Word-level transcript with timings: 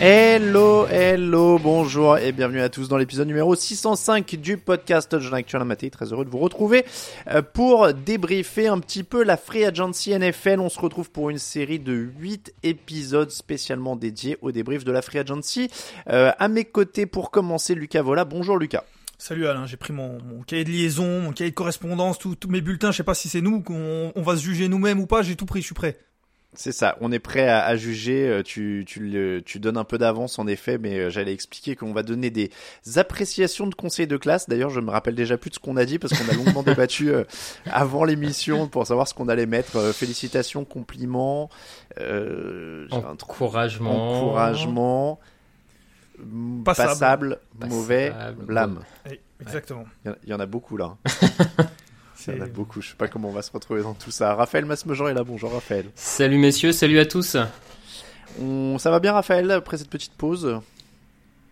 Hello, 0.00 0.86
hello, 0.86 1.58
bonjour 1.58 2.18
et 2.18 2.30
bienvenue 2.30 2.60
à 2.60 2.68
tous 2.68 2.88
dans 2.88 2.96
l'épisode 2.96 3.26
numéro 3.26 3.56
605 3.56 4.36
du 4.36 4.56
podcast 4.56 5.18
John 5.18 5.34
Actuel 5.34 5.64
Maté. 5.64 5.90
Très 5.90 6.12
heureux 6.12 6.24
de 6.24 6.30
vous 6.30 6.38
retrouver 6.38 6.84
euh, 7.26 7.42
pour 7.42 7.92
débriefer 7.92 8.68
un 8.68 8.78
petit 8.78 9.02
peu 9.02 9.24
la 9.24 9.36
Free 9.36 9.64
Agency 9.64 10.16
NFL. 10.16 10.60
On 10.60 10.68
se 10.68 10.78
retrouve 10.78 11.10
pour 11.10 11.30
une 11.30 11.38
série 11.38 11.80
de 11.80 11.92
8 11.92 12.54
épisodes 12.62 13.30
spécialement 13.32 13.96
dédiés 13.96 14.38
au 14.40 14.52
débrief 14.52 14.84
de 14.84 14.92
la 14.92 15.02
Free 15.02 15.18
Agency. 15.18 15.68
Euh, 16.08 16.30
à 16.38 16.46
mes 16.46 16.64
côtés 16.64 17.06
pour 17.06 17.32
commencer, 17.32 17.74
Lucas 17.74 18.02
Vola. 18.02 18.24
Bonjour 18.24 18.56
Lucas. 18.56 18.84
Salut 19.20 19.48
Alain, 19.48 19.66
j'ai 19.66 19.76
pris 19.76 19.92
mon, 19.92 20.22
mon, 20.22 20.42
cahier 20.42 20.62
de 20.62 20.70
liaison, 20.70 21.20
mon 21.20 21.32
cahier 21.32 21.50
de 21.50 21.54
correspondance, 21.54 22.20
tous 22.20 22.36
mes 22.48 22.60
bulletins. 22.60 22.92
Je 22.92 22.98
sais 22.98 23.02
pas 23.02 23.14
si 23.14 23.28
c'est 23.28 23.40
nous 23.40 23.60
qu'on 23.62 24.12
on 24.14 24.22
va 24.22 24.36
se 24.36 24.42
juger 24.42 24.68
nous-mêmes 24.68 25.00
ou 25.00 25.06
pas. 25.06 25.22
J'ai 25.22 25.34
tout 25.34 25.44
pris, 25.44 25.60
je 25.60 25.66
suis 25.66 25.74
prêt. 25.74 25.98
C'est 26.54 26.72
ça, 26.72 26.96
on 27.00 27.10
est 27.12 27.18
prêt 27.18 27.46
à, 27.48 27.64
à 27.66 27.76
juger, 27.76 28.26
euh, 28.26 28.42
tu, 28.42 28.84
tu, 28.86 29.00
le, 29.00 29.42
tu 29.42 29.60
donnes 29.60 29.76
un 29.76 29.84
peu 29.84 29.98
d'avance 29.98 30.38
en 30.38 30.46
effet, 30.46 30.78
mais 30.78 30.98
euh, 30.98 31.10
j'allais 31.10 31.32
expliquer 31.32 31.76
qu'on 31.76 31.92
va 31.92 32.02
donner 32.02 32.30
des 32.30 32.50
appréciations 32.96 33.66
de 33.66 33.74
conseils 33.74 34.06
de 34.06 34.16
classe. 34.16 34.48
D'ailleurs, 34.48 34.70
je 34.70 34.80
me 34.80 34.90
rappelle 34.90 35.14
déjà 35.14 35.36
plus 35.36 35.50
de 35.50 35.56
ce 35.56 35.60
qu'on 35.60 35.76
a 35.76 35.84
dit 35.84 35.98
parce 35.98 36.14
qu'on 36.14 36.28
a 36.32 36.34
longuement 36.34 36.62
débattu 36.64 37.10
euh, 37.10 37.24
avant 37.66 38.04
l'émission 38.04 38.66
pour 38.66 38.86
savoir 38.86 39.08
ce 39.08 39.14
qu'on 39.14 39.28
allait 39.28 39.46
mettre. 39.46 39.92
félicitations, 39.92 40.64
compliments, 40.64 41.50
encouragement, 42.90 44.20
encouragement 44.20 45.20
passable, 46.64 46.88
passable, 46.88 47.38
mauvais, 47.68 48.12
blâme. 48.36 48.80
Exactement. 49.40 49.84
Il 50.04 50.14
y, 50.26 50.30
y 50.30 50.34
en 50.34 50.40
a 50.40 50.46
beaucoup 50.46 50.76
là. 50.76 50.96
Il 52.26 52.34
y 52.36 52.40
en 52.40 52.44
a 52.44 52.48
beaucoup, 52.48 52.82
je 52.82 52.90
sais 52.90 52.96
pas 52.96 53.08
comment 53.08 53.28
on 53.28 53.32
va 53.32 53.42
se 53.42 53.52
retrouver 53.52 53.82
dans 53.82 53.94
tout 53.94 54.10
ça. 54.10 54.34
Raphaël 54.34 54.64
Masmejean 54.64 55.08
est 55.08 55.14
là, 55.14 55.24
bonjour 55.24 55.52
Raphaël. 55.52 55.86
Salut 55.94 56.38
messieurs, 56.38 56.72
salut 56.72 56.98
à 56.98 57.06
tous. 57.06 57.36
On... 58.40 58.78
Ça 58.78 58.90
va 58.90 59.00
bien 59.00 59.12
Raphaël 59.12 59.50
après 59.50 59.78
cette 59.78 59.90
petite 59.90 60.12
pause? 60.12 60.60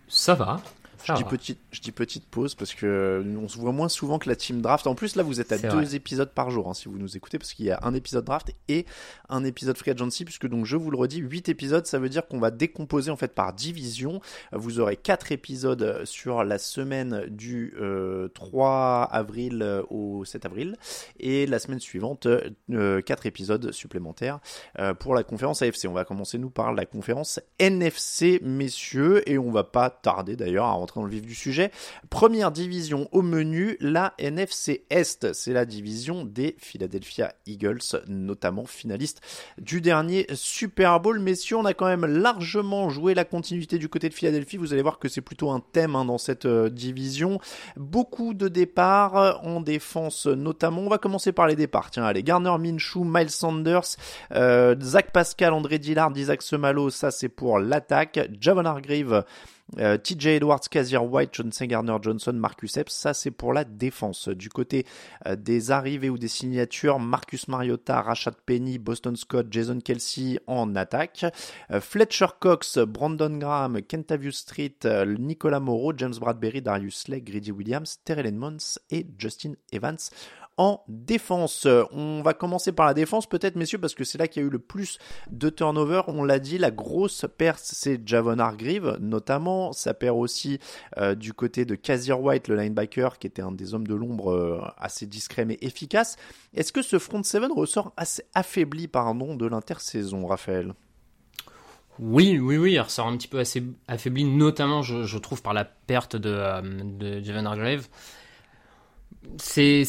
Ça 0.07 0.35
va. 0.35 0.61
Je 1.07 1.13
dis, 1.13 1.23
petite, 1.23 1.59
je 1.71 1.81
dis 1.81 1.91
petite 1.91 2.25
pause 2.25 2.55
parce 2.55 2.73
que 2.73 3.23
on 3.37 3.47
se 3.47 3.57
voit 3.57 3.71
moins 3.71 3.89
souvent 3.89 4.19
que 4.19 4.29
la 4.29 4.35
team 4.35 4.61
draft. 4.61 4.87
En 4.87 4.95
plus, 4.95 5.15
là, 5.15 5.23
vous 5.23 5.39
êtes 5.39 5.51
à 5.51 5.57
deux 5.57 5.67
vrai. 5.69 5.95
épisodes 5.95 6.31
par 6.31 6.51
jour 6.51 6.69
hein, 6.69 6.73
si 6.73 6.87
vous 6.89 6.97
nous 6.97 7.15
écoutez, 7.15 7.37
parce 7.37 7.53
qu'il 7.53 7.65
y 7.65 7.71
a 7.71 7.79
un 7.83 7.93
épisode 7.93 8.25
draft 8.25 8.53
et 8.67 8.85
un 9.29 9.43
épisode 9.43 9.77
free 9.77 9.91
agency, 9.91 10.25
puisque 10.25 10.47
donc 10.47 10.65
je 10.65 10.75
vous 10.75 10.91
le 10.91 10.97
redis, 10.97 11.19
8 11.19 11.49
épisodes, 11.49 11.85
ça 11.85 11.99
veut 11.99 12.09
dire 12.09 12.27
qu'on 12.27 12.39
va 12.39 12.51
décomposer 12.51 13.11
en 13.11 13.17
fait 13.17 13.33
par 13.33 13.53
division. 13.53 14.21
Vous 14.51 14.79
aurez 14.79 14.97
quatre 14.97 15.31
épisodes 15.31 16.01
sur 16.05 16.43
la 16.43 16.57
semaine 16.57 17.25
du 17.29 17.73
euh, 17.79 18.27
3 18.29 19.03
avril 19.11 19.83
au 19.89 20.25
7 20.25 20.45
avril 20.45 20.77
et 21.19 21.45
la 21.45 21.59
semaine 21.59 21.79
suivante, 21.79 22.27
euh, 22.27 23.01
quatre 23.01 23.25
épisodes 23.25 23.71
supplémentaires 23.71 24.39
euh, 24.79 24.93
pour 24.93 25.15
la 25.15 25.23
conférence 25.23 25.61
AFC. 25.61 25.85
On 25.87 25.93
va 25.93 26.05
commencer 26.05 26.37
nous 26.37 26.49
par 26.49 26.73
la 26.73 26.85
conférence 26.85 27.39
NFC, 27.59 28.39
messieurs, 28.43 29.27
et 29.29 29.37
on 29.37 29.51
va 29.51 29.63
pas 29.63 29.89
tarder 29.89 30.35
d'ailleurs 30.35 30.65
à 30.65 30.71
rentrer 30.71 30.96
dans 30.97 31.03
le 31.03 31.11
vif 31.11 31.21
du 31.21 31.35
sujet. 31.35 31.71
Première 32.09 32.51
division 32.51 33.07
au 33.11 33.21
menu, 33.21 33.77
la 33.79 34.13
NFC 34.17 34.85
Est. 34.89 35.33
C'est 35.33 35.53
la 35.53 35.65
division 35.65 36.25
des 36.25 36.55
Philadelphia 36.57 37.33
Eagles, 37.45 37.79
notamment 38.07 38.65
finaliste 38.65 39.21
du 39.59 39.79
dernier 39.79 40.25
Super 40.33 40.99
Bowl. 40.99 41.19
Messieurs, 41.19 41.57
on 41.57 41.65
a 41.65 41.73
quand 41.73 41.85
même 41.85 42.05
largement 42.05 42.89
joué 42.89 43.13
la 43.13 43.25
continuité 43.25 43.77
du 43.77 43.89
côté 43.89 44.09
de 44.09 44.13
Philadelphie. 44.13 44.57
Vous 44.57 44.73
allez 44.73 44.81
voir 44.81 44.97
que 44.97 45.07
c'est 45.07 45.21
plutôt 45.21 45.51
un 45.51 45.59
thème 45.59 45.95
hein, 45.95 46.05
dans 46.05 46.17
cette 46.17 46.45
euh, 46.45 46.69
division. 46.69 47.39
Beaucoup 47.75 48.33
de 48.33 48.47
départs 48.47 49.39
en 49.43 49.61
défense, 49.61 50.25
notamment. 50.25 50.81
On 50.81 50.89
va 50.89 50.97
commencer 50.97 51.31
par 51.31 51.47
les 51.47 51.55
départs. 51.55 51.91
Tiens, 51.91 52.05
allez, 52.05 52.23
Garner 52.23 52.55
Minshew, 52.57 53.03
Miles 53.03 53.29
Sanders, 53.29 53.95
euh, 54.31 54.75
Zach 54.81 55.11
Pascal, 55.11 55.53
André 55.53 55.77
Dillard, 55.77 56.11
Isaac 56.15 56.41
Semalo, 56.41 56.89
ça 56.89 57.11
c'est 57.11 57.29
pour 57.29 57.59
l'attaque. 57.59 58.19
Javon 58.39 58.65
Hargrave, 58.65 59.23
euh, 59.79 59.97
TJ 59.97 60.27
Edwards, 60.27 60.61
Kazir 60.71 61.03
White, 61.03 61.33
Johnson 61.33 61.65
Garner 61.65 61.97
Johnson, 62.01 62.33
Marcus 62.33 62.77
Epps, 62.77 62.93
ça 62.93 63.13
c'est 63.13 63.31
pour 63.31 63.53
la 63.53 63.63
défense. 63.63 64.29
Du 64.29 64.49
côté 64.49 64.85
euh, 65.25 65.35
des 65.35 65.71
arrivées 65.71 66.09
ou 66.09 66.17
des 66.17 66.27
signatures, 66.27 66.99
Marcus 66.99 67.47
Mariota, 67.47 68.01
Rashad 68.01 68.35
Penny, 68.45 68.77
Boston 68.77 69.15
Scott, 69.15 69.47
Jason 69.51 69.79
Kelsey 69.79 70.39
en 70.47 70.75
attaque. 70.75 71.25
Euh, 71.71 71.81
Fletcher 71.81 72.27
Cox, 72.39 72.77
Brandon 72.79 73.37
Graham, 73.37 73.81
Kentavious 73.81 74.31
Street, 74.31 74.77
Nicolas 75.19 75.59
Moreau, 75.59 75.93
James 75.95 76.15
Bradbury, 76.19 76.61
Darius 76.61 77.01
Slay, 77.01 77.21
Grady 77.21 77.51
Williams, 77.51 77.99
Terrell 78.05 78.25
Edmonds 78.25 78.79
et 78.89 79.05
Justin 79.17 79.53
Evans 79.71 79.97
en 80.57 80.83
défense. 80.87 81.67
On 81.91 82.21
va 82.23 82.33
commencer 82.33 82.71
par 82.71 82.85
la 82.87 82.93
défense 82.93 83.27
peut-être 83.27 83.55
messieurs 83.55 83.77
parce 83.77 83.93
que 83.93 84.03
c'est 84.03 84.17
là 84.17 84.27
qu'il 84.27 84.41
y 84.41 84.45
a 84.45 84.47
eu 84.47 84.51
le 84.51 84.59
plus 84.59 84.97
de 85.29 85.49
turnover. 85.49 86.01
On 86.07 86.23
l'a 86.23 86.39
dit, 86.39 86.57
la 86.57 86.71
grosse 86.71 87.25
perte 87.37 87.61
c'est 87.63 88.05
Javon 88.07 88.39
Hargreave 88.39 88.97
notamment. 88.99 89.71
Ça 89.71 89.93
perd 89.93 90.17
aussi 90.17 90.59
euh, 90.97 91.15
du 91.15 91.33
côté 91.33 91.65
de 91.65 91.75
Kazir 91.75 92.21
White, 92.21 92.47
le 92.47 92.55
linebacker 92.55 93.19
qui 93.19 93.27
était 93.27 93.41
un 93.41 93.51
des 93.51 93.73
hommes 93.73 93.87
de 93.87 93.95
l'ombre 93.95 94.31
euh, 94.31 94.61
assez 94.77 95.05
discret 95.05 95.45
mais 95.45 95.57
efficace. 95.61 96.17
Est-ce 96.53 96.73
que 96.73 96.81
ce 96.81 96.99
front 96.99 97.23
seven 97.23 97.51
ressort 97.51 97.93
assez 97.95 98.23
affaibli 98.33 98.87
pardon 98.87 99.35
de 99.35 99.45
l'intersaison 99.45 100.25
Raphaël? 100.25 100.73
Oui, 101.99 102.37
oui, 102.39 102.57
oui, 102.57 102.73
il 102.73 102.79
ressort 102.79 103.07
un 103.07 103.17
petit 103.17 103.27
peu 103.27 103.39
assez 103.39 103.63
affaibli, 103.87 104.23
notamment 104.23 104.83
je, 104.83 105.03
je 105.03 105.17
trouve 105.17 105.41
par 105.41 105.55
la 105.55 105.65
perte 105.65 106.15
de, 106.15 106.29
euh, 106.29 106.61
de 106.61 107.23
Javon 107.23 107.45
Hargrave 107.45 107.87
c'est 109.37 109.83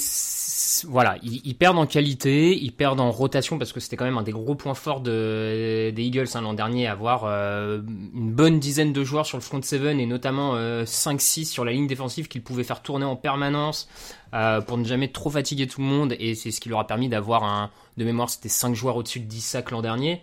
voilà, 0.86 1.16
ils, 1.22 1.54
perdent 1.56 1.78
en 1.78 1.86
qualité, 1.86 2.56
ils 2.56 2.72
perdent 2.72 3.00
en 3.00 3.10
rotation 3.10 3.58
parce 3.58 3.72
que 3.72 3.80
c'était 3.80 3.96
quand 3.96 4.04
même 4.04 4.18
un 4.18 4.22
des 4.22 4.32
gros 4.32 4.54
points 4.54 4.74
forts 4.74 5.00
de, 5.00 5.90
des 5.94 6.02
Eagles 6.02 6.28
hein, 6.34 6.42
l'an 6.42 6.54
dernier, 6.54 6.86
avoir 6.86 7.24
euh, 7.24 7.80
une 8.14 8.32
bonne 8.32 8.58
dizaine 8.58 8.92
de 8.92 9.04
joueurs 9.04 9.26
sur 9.26 9.38
le 9.38 9.42
front 9.42 9.62
seven 9.62 10.00
et 10.00 10.06
notamment 10.06 10.52
euh, 10.54 10.84
5-6 10.84 11.46
sur 11.46 11.64
la 11.64 11.72
ligne 11.72 11.86
défensive 11.86 12.28
qu'ils 12.28 12.42
pouvaient 12.42 12.64
faire 12.64 12.82
tourner 12.82 13.04
en 13.04 13.16
permanence 13.16 13.88
euh, 14.34 14.60
pour 14.60 14.78
ne 14.78 14.84
jamais 14.84 15.08
trop 15.08 15.30
fatiguer 15.30 15.66
tout 15.66 15.80
le 15.80 15.86
monde 15.86 16.14
et 16.18 16.34
c'est 16.34 16.50
ce 16.50 16.60
qui 16.60 16.68
leur 16.68 16.80
a 16.80 16.86
permis 16.86 17.08
d'avoir 17.08 17.70
de 17.96 18.04
mémoire 18.04 18.28
c'était 18.28 18.48
5 18.48 18.74
joueurs 18.74 18.96
au-dessus 18.96 19.20
de 19.20 19.26
10 19.26 19.40
sacs 19.40 19.70
l'an 19.70 19.82
dernier. 19.82 20.20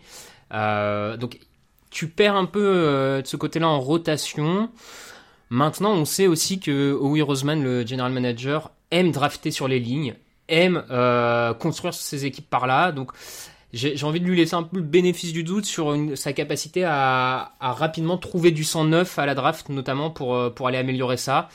Euh, 0.54 1.18
donc 1.18 1.40
tu 1.90 2.08
perds 2.08 2.36
un 2.36 2.46
peu 2.46 3.22
de 3.24 3.28
ce 3.28 3.38
côté-là 3.38 3.68
en 3.68 3.80
rotation. 3.80 4.70
Maintenant, 5.50 5.92
on 5.92 6.06
sait 6.06 6.28
aussi 6.28 6.60
que 6.60 6.92
Howie 6.92 7.22
Roseman, 7.22 7.64
le 7.64 7.86
general 7.86 8.12
manager, 8.12 8.72
aime 8.92 9.12
drafter 9.12 9.52
sur 9.52 9.68
les 9.68 9.80
lignes, 9.80 10.16
aime 10.48 10.84
euh, 10.92 11.54
construire 11.54 11.94
ses 11.94 12.26
équipes 12.26 12.50
par 12.50 12.68
là. 12.68 12.92
Donc, 12.92 13.12
j'ai 13.76 14.04
envie 14.06 14.22
de 14.22 14.26
lui 14.26 14.38
laisser 14.38 14.54
un 14.56 14.64
peu 14.64 14.78
le 14.78 14.84
bénéfice 14.84 15.34
du 15.34 15.44
doute 15.44 15.66
sur 15.66 15.94
une, 15.94 16.16
sa 16.16 16.32
capacité 16.32 16.86
à, 16.86 17.54
à, 17.60 17.74
rapidement 17.74 18.18
trouver 18.18 18.52
du 18.52 18.64
sang 18.64 18.86
neuf 18.86 19.20
à 19.20 19.26
la 19.26 19.36
draft, 19.36 19.68
notamment 19.68 20.10
pour, 20.10 20.36
euh, 20.36 20.50
pour 20.50 20.68
aller 20.68 20.78
améliorer 20.78 21.18
ça. 21.18 21.50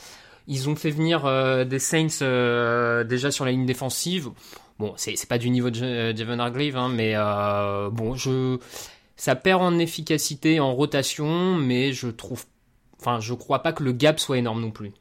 Ils 0.47 0.69
ont 0.69 0.75
fait 0.75 0.91
venir 0.91 1.25
euh, 1.25 1.65
des 1.65 1.79
Saints 1.79 2.21
euh, 2.21 3.03
déjà 3.03 3.31
sur 3.31 3.45
la 3.45 3.51
ligne 3.51 3.65
défensive. 3.65 4.29
Bon, 4.77 4.93
c'est 4.97 5.27
pas 5.27 5.37
du 5.37 5.49
niveau 5.49 5.69
de 5.71 6.15
Javon 6.15 6.39
Hargrave, 6.39 6.75
hein, 6.75 6.89
mais 6.89 7.15
bon, 7.91 8.15
je 8.15 8.57
ça 9.15 9.35
perd 9.35 9.61
en 9.61 9.77
efficacité, 9.77 10.59
en 10.59 10.73
rotation, 10.73 11.53
mais 11.53 11.93
je 11.93 12.07
trouve, 12.07 12.45
enfin, 12.99 13.19
je 13.19 13.35
crois 13.35 13.59
pas 13.59 13.71
que 13.71 13.83
le 13.83 13.91
gap 13.91 14.19
soit 14.19 14.39
énorme 14.39 14.61
non 14.61 14.71
plus. 14.71 14.93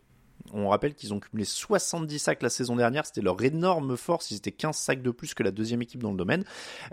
On 0.53 0.69
rappelle 0.69 0.95
qu'ils 0.95 1.15
ont 1.15 1.21
cumulé 1.21 1.45
70 1.45 2.19
sacs 2.19 2.43
la 2.43 2.51
saison 2.51 2.77
dernière, 2.77 3.07
c'était 3.07 3.21
leur 3.21 3.43
énorme 3.43 3.97
force, 3.97 4.31
ils 4.31 4.37
étaient 4.37 4.53
15 4.53 4.77
sacs 4.77 5.03
de 5.03 5.11
plus 5.11 5.35
que 5.35 5.43
la 5.43 5.51
deuxième 5.51 5.83
équipe 5.83 6.03
dans 6.03 6.11
le 6.11 6.17
domaine. 6.17 6.45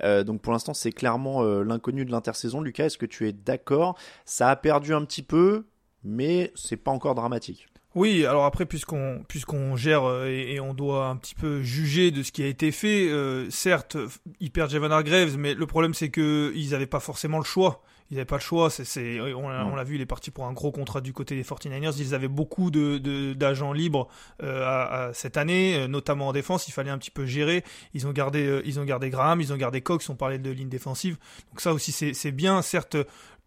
Euh, 0.04 0.24
donc 0.24 0.42
pour 0.42 0.54
l'instant 0.54 0.74
c'est 0.74 0.92
clairement 0.92 1.44
euh, 1.44 1.63
l'inconnu 1.63 2.06
de 2.06 2.12
l'intersaison. 2.12 2.62
Lucas, 2.62 2.86
est-ce 2.86 2.98
que 2.98 3.06
tu 3.06 3.27
es 3.27 3.33
d'accord? 3.33 3.98
Ça 4.25 4.50
a 4.50 4.56
perdu 4.56 4.94
un 4.94 5.04
petit 5.06 5.24
peu, 5.24 5.65
mais 6.04 6.51
c'est 6.56 6.77
pas 6.77 6.92
encore 6.92 7.15
dramatique. 7.15 7.68
Oui, 7.95 8.25
alors 8.25 8.45
après, 8.45 8.68
puisqu'on 8.68 9.75
gère 9.75 10.03
euh, 10.03 10.27
et, 10.27 10.60
on 10.60 10.75
doit 10.75 11.07
un 11.07 11.15
petit 11.15 11.33
peu 11.33 11.63
juger 11.63 12.12
de 12.12 12.21
ce 12.21 12.31
qui 12.31 12.44
a 12.44 12.48
été 12.48 12.71
fait, 12.71 13.10
certes, 13.50 13.98
ils 14.39 14.51
perdent 14.51 14.69
Javan 14.69 14.92
Hargraves, 14.92 15.38
mais 15.38 15.53
le 15.53 15.65
problème 15.65 15.94
c'est 15.94 16.10
que 16.10 16.51
ils 16.56 16.71
n'avaient 16.71 16.86
pas 16.86 17.00
forcément 17.00 17.39
le 17.39 17.44
choix 17.44 17.81
ils 18.09 18.15
n'avaient 18.15 18.25
pas 18.25 18.38
le 18.38 18.42
choix. 18.42 18.69
C'est, 18.69 19.19
on, 19.19 19.50
l'a 19.50 19.83
vu, 19.83 19.95
il 19.95 20.01
est 20.01 20.06
parti 20.06 20.31
pour 20.31 20.45
un 20.45 20.54
gros 20.54 20.71
contrat 20.71 21.01
du 21.01 21.13
côté 21.13 21.36
des 21.36 21.44
49ers. 21.44 21.95
Ils 22.00 22.13
avaient 22.13 22.27
beaucoup 22.27 22.71
de, 22.71 23.33
d'agents 23.33 23.74
libres 23.74 24.07
euh, 24.44 24.63
à, 24.65 25.13
cette 25.13 25.38
année, 25.38 25.75
euh, 25.75 25.88
notamment 25.88 26.30
en 26.30 26.33
défense. 26.33 26.68
Il 26.68 26.71
fallait 26.71 26.92
un 26.92 26.98
petit 26.98 27.12
peu 27.12 27.25
gérer. 27.25 27.63
Ils 27.94 28.07
ont 28.07 28.12
gardé, 28.12 28.45
euh, 28.45 28.62
ils 28.65 28.80
ont 28.80 28.86
gardé 28.86 29.09
Graham, 29.09 29.42
ils 29.42 29.51
ont 29.51 29.57
gardé 29.57 29.81
Cox. 29.81 30.09
On 30.09 30.15
parlait 30.15 30.39
de 30.39 30.51
ligne 30.51 30.69
défensive. 30.69 31.18
Donc 31.51 31.62
ça 31.62 31.74
aussi, 31.74 31.92
c'est 31.92 32.31
bien. 32.31 32.62
Certes, 32.62 32.98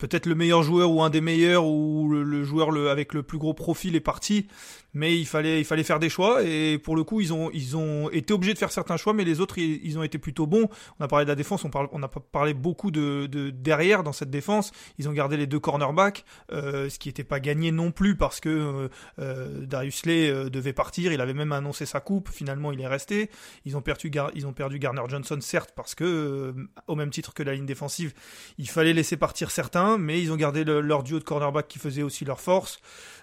peut-être 0.01 0.27
le 0.27 0.35
meilleur 0.35 0.63
joueur 0.63 0.91
ou 0.91 1.03
un 1.03 1.11
des 1.11 1.21
meilleurs 1.21 1.67
ou 1.67 2.09
le, 2.11 2.43
joueur 2.43 2.71
le, 2.71 2.89
avec 2.91 3.13
le 3.13 3.23
plus 3.23 3.39
gros 3.39 3.55
profil 3.55 3.95
est 3.95 4.01
parti, 4.01 4.49
mais 4.95 5.17
il 5.17 5.27
fallait 5.27 5.61
il 5.61 5.65
fallait 5.65 5.85
faire 5.85 6.01
des 6.01 6.09
choix 6.09 6.43
et 6.43 6.79
pour 6.79 6.97
le 6.97 7.05
coup 7.05 7.21
ils 7.21 7.33
ont 7.33 7.51
ils 7.53 7.77
ont 7.77 8.11
été 8.11 8.33
obligés 8.33 8.55
de 8.55 8.59
faire 8.59 8.73
certains 8.73 8.97
choix, 8.97 9.13
mais 9.13 9.25
les 9.25 9.41
autres 9.41 9.59
ils, 9.59 9.99
ont 9.99 10.03
été 10.03 10.19
plutôt 10.19 10.47
bons. 10.47 10.69
On 10.99 11.05
a 11.05 11.09
parlé 11.09 11.27
de 11.27 11.31
la 11.31 11.37
défense, 11.37 11.65
on 11.65 11.71
parle 11.71 11.89
on 11.93 12.03
a 12.03 12.09
parlé 12.09 12.55
beaucoup 12.55 12.91
de, 12.91 13.27
de 13.27 13.51
derrière 13.51 14.03
dans 14.03 14.13
cette 14.13 14.31
défense. 14.31 14.73
Ils 14.99 15.09
ont 15.09 15.13
gardé 15.13 15.37
les 15.37 15.47
deux 15.47 15.61
cornerbacks, 15.61 16.25
euh, 16.51 16.89
ce 16.89 16.99
qui 16.99 17.09
n'était 17.09 17.23
pas 17.23 17.39
gagné 17.39 17.71
non 17.71 17.93
plus 17.93 18.17
parce 18.17 18.41
que 18.41 18.49
euh, 18.49 18.89
euh 19.19 19.67
Darius 19.67 20.07
Lay 20.07 20.31
euh, 20.31 20.49
devait 20.49 20.73
partir. 20.73 21.13
Il 21.13 21.21
avait 21.21 21.35
même 21.35 21.53
annoncé 21.53 21.85
sa 21.85 22.01
coupe. 22.01 22.31
Finalement 22.31 22.73
il 22.73 22.81
est 22.81 22.89
resté. 22.89 23.31
Ils 23.67 23.77
ont 23.77 23.83
perdu 23.83 24.11
ils 24.35 24.47
ont 24.47 24.55
perdu 24.55 24.79
Garner 24.79 25.03
Johnson 25.09 25.39
certes 25.41 25.73
parce 25.77 25.95
que 25.95 26.55
au 26.87 26.95
même 26.97 27.11
titre 27.11 27.35
que 27.35 27.43
la 27.43 27.55
ligne 27.55 27.67
défensive, 27.67 28.15
il 28.57 28.69
fallait 28.69 28.95
laisser 28.95 29.19
partir 29.19 29.51
certains 29.51 29.90
mais 29.99 30.21
ils 30.21 30.33
ont 30.33 30.37
gardé 30.37 30.65
leur 30.65 31.03
duo 31.03 31.19
de 31.19 31.25
cornerback 31.25 31.69
qui 31.69 31.79
faisait 31.79 32.03
aussi 32.03 32.25
leur 32.25 32.41
force. 32.41 32.81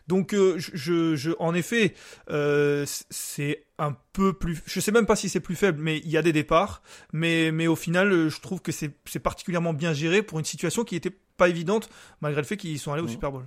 Donc, 0.07 0.33
euh, 0.33 0.55
je, 0.57 1.15
je, 1.15 1.31
en 1.39 1.53
effet, 1.53 1.93
euh, 2.29 2.85
c'est 3.09 3.65
un 3.77 3.95
peu 4.13 4.33
plus. 4.33 4.61
Je 4.65 4.79
sais 4.79 4.91
même 4.91 5.05
pas 5.05 5.17
si 5.17 5.27
c'est 5.27 5.41
plus 5.41 5.55
faible, 5.55 5.79
mais 5.81 5.97
il 5.97 6.09
y 6.09 6.17
a 6.17 6.21
des 6.21 6.31
départs. 6.31 6.81
Mais, 7.11 7.51
mais 7.51 7.67
au 7.67 7.75
final, 7.75 8.11
euh, 8.11 8.29
je 8.29 8.39
trouve 8.39 8.61
que 8.61 8.71
c'est 8.71 9.19
particulièrement 9.21 9.73
bien 9.73 9.93
géré 9.93 10.21
pour 10.21 10.39
une 10.39 10.45
situation 10.45 10.85
qui 10.85 10.95
n'était 10.95 11.15
pas 11.35 11.49
évidente, 11.49 11.89
malgré 12.21 12.41
le 12.41 12.47
fait 12.47 12.57
qu'ils 12.57 12.79
sont 12.79 12.93
allés 12.93 13.03
au 13.03 13.07
Super 13.07 13.31
Bowl. 13.31 13.45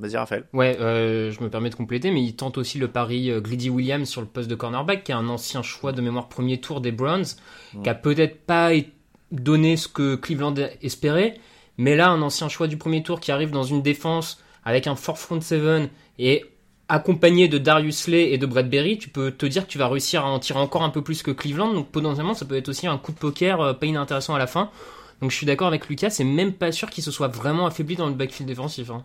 Vas-y, 0.00 0.16
Raphaël. 0.16 0.44
Ouais, 0.52 0.76
je 0.78 1.42
me 1.42 1.50
permets 1.50 1.70
de 1.70 1.74
compléter, 1.74 2.10
mais 2.10 2.22
ils 2.22 2.34
tentent 2.34 2.58
aussi 2.58 2.78
le 2.78 2.88
pari 2.88 3.30
Greedy 3.40 3.68
Williams 3.68 4.08
sur 4.08 4.20
le 4.20 4.26
poste 4.26 4.48
de 4.48 4.54
cornerback, 4.54 5.04
qui 5.04 5.12
est 5.12 5.14
un 5.14 5.28
ancien 5.28 5.62
choix 5.62 5.92
de 5.92 6.00
mémoire 6.00 6.28
premier 6.28 6.60
tour 6.60 6.80
des 6.80 6.90
Browns, 6.90 7.26
qui 7.82 7.88
a 7.88 7.94
peut-être 7.94 8.40
pas 8.44 8.70
donné 9.30 9.76
ce 9.76 9.88
que 9.88 10.16
Cleveland 10.16 10.54
espérait, 10.82 11.38
mais 11.78 11.96
là, 11.96 12.10
un 12.10 12.20
ancien 12.22 12.48
choix 12.48 12.66
du 12.66 12.76
premier 12.76 13.02
tour 13.02 13.20
qui 13.20 13.32
arrive 13.32 13.50
dans 13.50 13.62
une 13.62 13.82
défense 13.82 14.42
avec 14.64 14.86
un 14.86 14.96
fort 14.96 15.18
front 15.18 15.40
seven 15.40 15.88
et 16.18 16.44
accompagné 16.88 17.48
de 17.48 17.58
Darius 17.58 18.08
Lay 18.08 18.32
et 18.32 18.38
de 18.38 18.46
Bradbury, 18.46 18.98
tu 18.98 19.08
peux 19.08 19.30
te 19.30 19.46
dire 19.46 19.66
que 19.66 19.70
tu 19.70 19.78
vas 19.78 19.88
réussir 19.88 20.24
à 20.24 20.28
en 20.28 20.38
tirer 20.38 20.58
encore 20.58 20.82
un 20.82 20.90
peu 20.90 21.02
plus 21.02 21.22
que 21.22 21.30
Cleveland. 21.30 21.74
Donc 21.74 21.88
potentiellement, 21.88 22.34
ça 22.34 22.46
peut 22.46 22.56
être 22.56 22.68
aussi 22.68 22.86
un 22.86 22.98
coup 22.98 23.12
de 23.12 23.18
poker 23.18 23.60
euh, 23.60 23.72
pas 23.74 23.86
inintéressant 23.86 24.34
à 24.34 24.38
la 24.38 24.46
fin. 24.46 24.70
Donc 25.20 25.30
je 25.30 25.36
suis 25.36 25.46
d'accord 25.46 25.68
avec 25.68 25.88
Lucas, 25.88 26.10
c'est 26.10 26.24
même 26.24 26.52
pas 26.52 26.72
sûr 26.72 26.90
qu'il 26.90 27.04
se 27.04 27.10
soit 27.10 27.28
vraiment 27.28 27.66
affaibli 27.66 27.96
dans 27.96 28.06
le 28.06 28.14
backfield 28.14 28.48
défensif. 28.48 28.90
Hein 28.90 29.04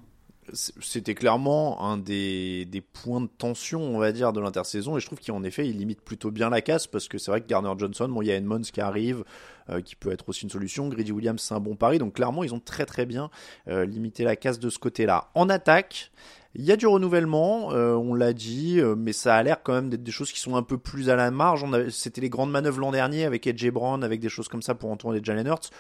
c'était 0.54 1.16
clairement 1.16 1.82
un 1.84 1.98
des, 1.98 2.84
points 2.94 3.22
de 3.22 3.30
tension, 3.38 3.82
on 3.82 3.98
va 3.98 4.12
dire, 4.12 4.34
de 4.34 4.40
l'intersaison. 4.40 4.98
Et 4.98 5.00
je 5.00 5.06
trouve 5.06 5.20
qu'en 5.20 5.44
effet, 5.44 5.68
il 5.68 5.78
limite 5.78 6.02
plutôt 6.02 6.32
bien 6.32 6.50
la 6.50 6.62
casse 6.62 6.88
parce 6.88 7.08
que 7.08 7.18
c'est 7.18 7.32
vrai 7.32 7.42
que 7.42 7.48
Garner 7.48 7.74
Johnson, 7.78 8.08
bon, 8.10 8.22
il 8.22 8.28
y 8.28 8.32
a 8.32 8.36
Edmonds 8.36 8.62
qui 8.62 8.82
arrive, 8.82 9.24
euh, 9.70 9.82
qui 9.82 9.96
peut 9.96 10.12
être 10.12 10.28
aussi 10.30 10.44
une 10.44 10.50
solution. 10.50 10.88
Grady 10.90 11.12
Williams, 11.12 11.42
c'est 11.42 11.54
un 11.54 11.60
bon 11.60 11.76
pari. 11.76 11.98
Donc 12.00 12.14
clairement, 12.14 12.44
ils 12.44 12.54
ont 12.54 12.60
très 12.60 12.86
très 12.86 13.06
bien 13.06 13.30
euh, 13.68 13.86
limité 13.86 14.24
la 14.24 14.36
casse 14.36 14.60
de 14.60 14.70
ce 14.70 14.80
côté-là. 14.80 15.30
En 15.36 15.50
attaque, 15.50 16.12
il 16.56 16.64
y 16.64 16.72
a 16.72 16.76
du 16.76 16.86
renouvellement, 16.86 17.72
euh, 17.72 17.96
on 17.96 18.14
l'a 18.14 18.34
dit, 18.34 18.80
mais 18.98 19.14
ça 19.14 19.36
a 19.36 19.44
l'air 19.44 19.64
quand 19.64 19.74
même 19.74 19.90
d'être 19.90 20.04
des 20.04 20.12
choses 20.12 20.32
qui 20.32 20.40
sont 20.40 20.56
un 20.56 20.64
peu 20.64 20.78
plus 20.78 21.10
à 21.10 21.16
la 21.16 21.32
marge. 21.32 21.66
C'était 21.90 22.22
les 22.22 22.30
grandes 22.30 22.52
manœuvres 22.52 22.80
l'an 22.80 22.92
dernier 22.92 23.26
avec 23.26 23.48
Edge 23.48 23.68
Brown, 23.72 24.04
avec 24.04 24.20
des 24.20 24.30
choses 24.30 24.48
comme 24.48 24.62
ça 24.62 24.76
pour 24.76 24.92
entourer 24.92 25.20
les 25.20 25.24
Jalen 25.24 25.48
Hurts. 25.48 25.72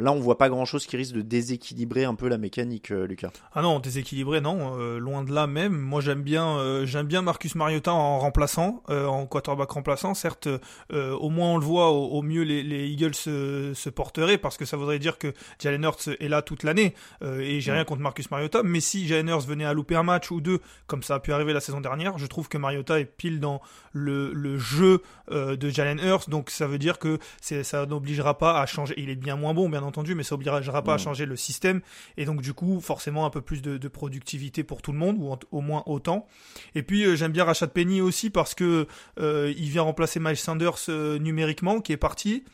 Là, 0.00 0.10
on 0.10 0.18
voit 0.18 0.38
pas 0.38 0.48
grand 0.48 0.64
chose 0.64 0.86
qui 0.86 0.96
risque 0.96 1.14
de 1.14 1.22
déséquilibrer 1.22 2.04
un 2.04 2.16
peu 2.16 2.26
la 2.26 2.36
mécanique, 2.36 2.90
euh, 2.90 3.06
Lucas. 3.06 3.30
Ah 3.54 3.62
non, 3.62 3.78
déséquilibrer, 3.78 4.40
non, 4.40 4.76
euh, 4.76 4.98
loin 4.98 5.22
de 5.22 5.32
là 5.32 5.46
même. 5.46 5.78
Moi, 5.78 6.00
j'aime 6.00 6.22
bien, 6.22 6.58
euh, 6.58 6.84
j'aime 6.84 7.06
bien 7.06 7.22
Marcus 7.22 7.54
Mariota 7.54 7.92
en 7.92 8.18
remplaçant, 8.18 8.82
en 8.88 9.26
quarterback 9.26 9.70
remplaçant. 9.70 10.14
Certes, 10.14 10.48
au 10.92 11.30
moins 11.30 11.52
on 11.52 11.58
le 11.58 11.64
voit, 11.64 11.90
au, 11.90 12.22
mieux 12.22 12.42
les, 12.42 12.62
les 12.62 12.88
Eagles 12.88 13.14
se, 13.14 13.72
se, 13.74 13.88
porteraient 13.88 14.38
parce 14.38 14.56
que 14.56 14.64
ça 14.64 14.76
voudrait 14.76 14.98
dire 14.98 15.18
que 15.18 15.32
Jalen 15.60 15.84
Hurts 15.84 16.08
est 16.18 16.28
là 16.28 16.42
toute 16.42 16.64
l'année. 16.64 16.94
et 17.22 17.60
j'ai 17.60 17.72
rien 17.72 17.84
contre 17.84 18.00
Marcus 18.00 18.30
Mariota, 18.30 18.62
mais 18.62 18.80
si 18.80 19.06
Jalen 19.06 19.28
Hurts 19.28 19.46
venait 19.46 19.64
à 19.64 19.72
louper 19.72 19.94
un 19.94 20.02
match 20.02 20.30
ou 20.30 20.40
deux, 20.40 20.60
comme 20.86 21.02
ça 21.02 21.16
a 21.16 21.20
pu 21.20 21.32
arriver 21.32 21.52
la 21.52 21.60
saison 21.60 21.80
dernière, 21.80 22.18
je 22.18 22.26
trouve 22.26 22.48
que 22.48 22.58
Mariota 22.58 22.98
est 22.98 23.04
pile 23.04 23.40
dans 23.40 23.60
le, 23.92 24.32
le 24.32 24.58
jeu 24.58 25.02
de 25.30 25.68
Jalen 25.68 26.00
Hurts. 26.00 26.28
Donc 26.28 26.50
ça 26.50 26.66
veut 26.66 26.78
dire 26.78 26.98
que 26.98 27.18
ça 27.40 27.86
n'obligera 27.86 28.38
pas 28.38 28.60
à 28.60 28.66
changer. 28.66 28.94
Il 28.96 29.10
est 29.10 29.16
bien 29.16 29.36
moins 29.36 29.54
bon, 29.54 29.68
bien 29.68 29.83
entendu, 29.84 30.14
mais 30.14 30.22
ça 30.22 30.34
obligera 30.34 30.82
pas 30.82 30.94
à 30.94 30.98
changer 30.98 31.26
le 31.26 31.36
système. 31.36 31.80
Et 32.16 32.24
donc, 32.24 32.42
du 32.42 32.52
coup, 32.52 32.80
forcément, 32.80 33.26
un 33.26 33.30
peu 33.30 33.40
plus 33.40 33.62
de, 33.62 33.88
productivité 33.88 34.64
pour 34.64 34.82
tout 34.82 34.92
le 34.92 34.98
monde, 34.98 35.16
ou 35.18 35.36
au 35.52 35.60
moins 35.60 35.82
autant. 35.86 36.26
Et 36.74 36.82
puis, 36.82 37.04
euh, 37.04 37.16
j'aime 37.16 37.32
bien 37.32 37.44
Rachat 37.44 37.68
Penny 37.68 38.00
aussi 38.00 38.30
parce 38.30 38.54
que 38.54 38.86
euh, 39.20 39.52
il 39.56 39.68
vient 39.68 39.82
remplacer 39.82 40.18
Miles 40.20 40.36
Sanders 40.36 40.88
euh, 40.88 41.18
numériquement, 41.18 41.80
qui 41.80 41.92
est 41.92 41.96
parti. 41.96 42.44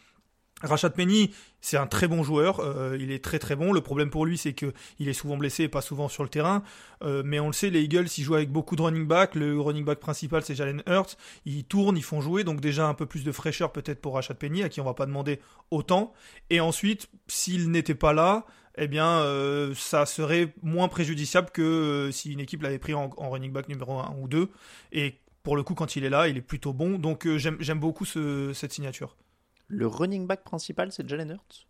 Rachat 0.63 0.91
Penny, 0.91 1.31
c'est 1.61 1.77
un 1.77 1.87
très 1.87 2.07
bon 2.07 2.23
joueur, 2.23 2.61
euh, 2.61 2.97
il 3.01 3.13
est 3.13 3.25
très 3.25 3.39
très 3.39 3.57
bon. 3.57 3.73
Le 3.73 3.81
problème 3.81 4.11
pour 4.11 4.27
lui, 4.27 4.37
c'est 4.37 4.53
que 4.53 4.73
il 4.99 5.09
est 5.09 5.15
souvent 5.15 5.37
blessé 5.37 5.65
et 5.65 5.69
pas 5.69 5.81
souvent 5.81 6.09
sur 6.09 6.23
le 6.23 6.29
terrain. 6.29 6.63
Euh, 7.03 7.23
mais 7.25 7.41
on 7.41 7.47
le 7.47 7.53
sait, 7.53 7.71
les 7.71 7.83
Eagles, 7.83 8.09
ils 8.19 8.25
jouent 8.25 8.35
avec 8.35 8.51
beaucoup 8.51 8.77
de 8.77 8.83
running 8.83 9.07
back. 9.07 9.35
Le 9.35 9.59
running 9.59 9.85
back 9.85 10.01
principal, 10.01 10.43
c'est 10.43 10.55
Jalen 10.55 10.83
Hurts. 10.87 11.17
Ils 11.47 11.65
tournent, 11.65 11.97
ils 11.97 12.05
font 12.05 12.21
jouer, 12.21 12.45
donc 12.45 12.61
déjà 12.61 12.87
un 12.87 12.95
peu 12.95 13.07
plus 13.07 13.25
de 13.25 13.33
fraîcheur 13.33 13.73
peut-être 13.73 14.01
pour 14.01 14.15
Rachat 14.15 14.35
Penny, 14.35 14.63
à 14.63 14.69
qui 14.69 14.81
on 14.81 14.85
va 14.85 14.95
pas 14.95 15.07
demander 15.07 15.41
autant. 15.71 16.13
Et 16.51 16.61
ensuite, 16.61 17.09
s'il 17.27 17.71
n'était 17.71 17.95
pas 17.95 18.13
là, 18.13 18.45
eh 18.77 18.87
bien, 18.87 19.09
euh, 19.21 19.75
ça 19.75 20.05
serait 20.05 20.55
moins 20.63 20.89
préjudiciable 20.89 21.51
que 21.51 22.11
si 22.13 22.33
une 22.33 22.41
équipe 22.41 22.63
l'avait 22.63 22.79
pris 22.79 22.95
en, 22.95 23.09
running 23.17 23.53
back 23.53 23.69
numéro 23.69 23.99
1 23.99 24.15
ou 24.21 24.29
2. 24.29 24.51
Et 24.93 25.15
pour 25.43 25.57
le 25.57 25.63
coup, 25.63 25.75
quand 25.75 25.97
il 25.97 26.05
est 26.05 26.11
là, 26.11 26.29
il 26.29 26.37
est 26.37 26.43
plutôt 26.43 26.75
bon. 26.75 26.99
Donc 26.99 27.27
j'aime 27.37 27.81
beaucoup 27.81 28.05
cette 28.05 28.73
signature. 28.73 29.17
Le 29.71 29.87
running 29.87 30.27
back 30.27 30.43
principal, 30.43 30.91
c'est 30.91 31.09
Jalen 31.09 31.31
Hurts? 31.31 31.67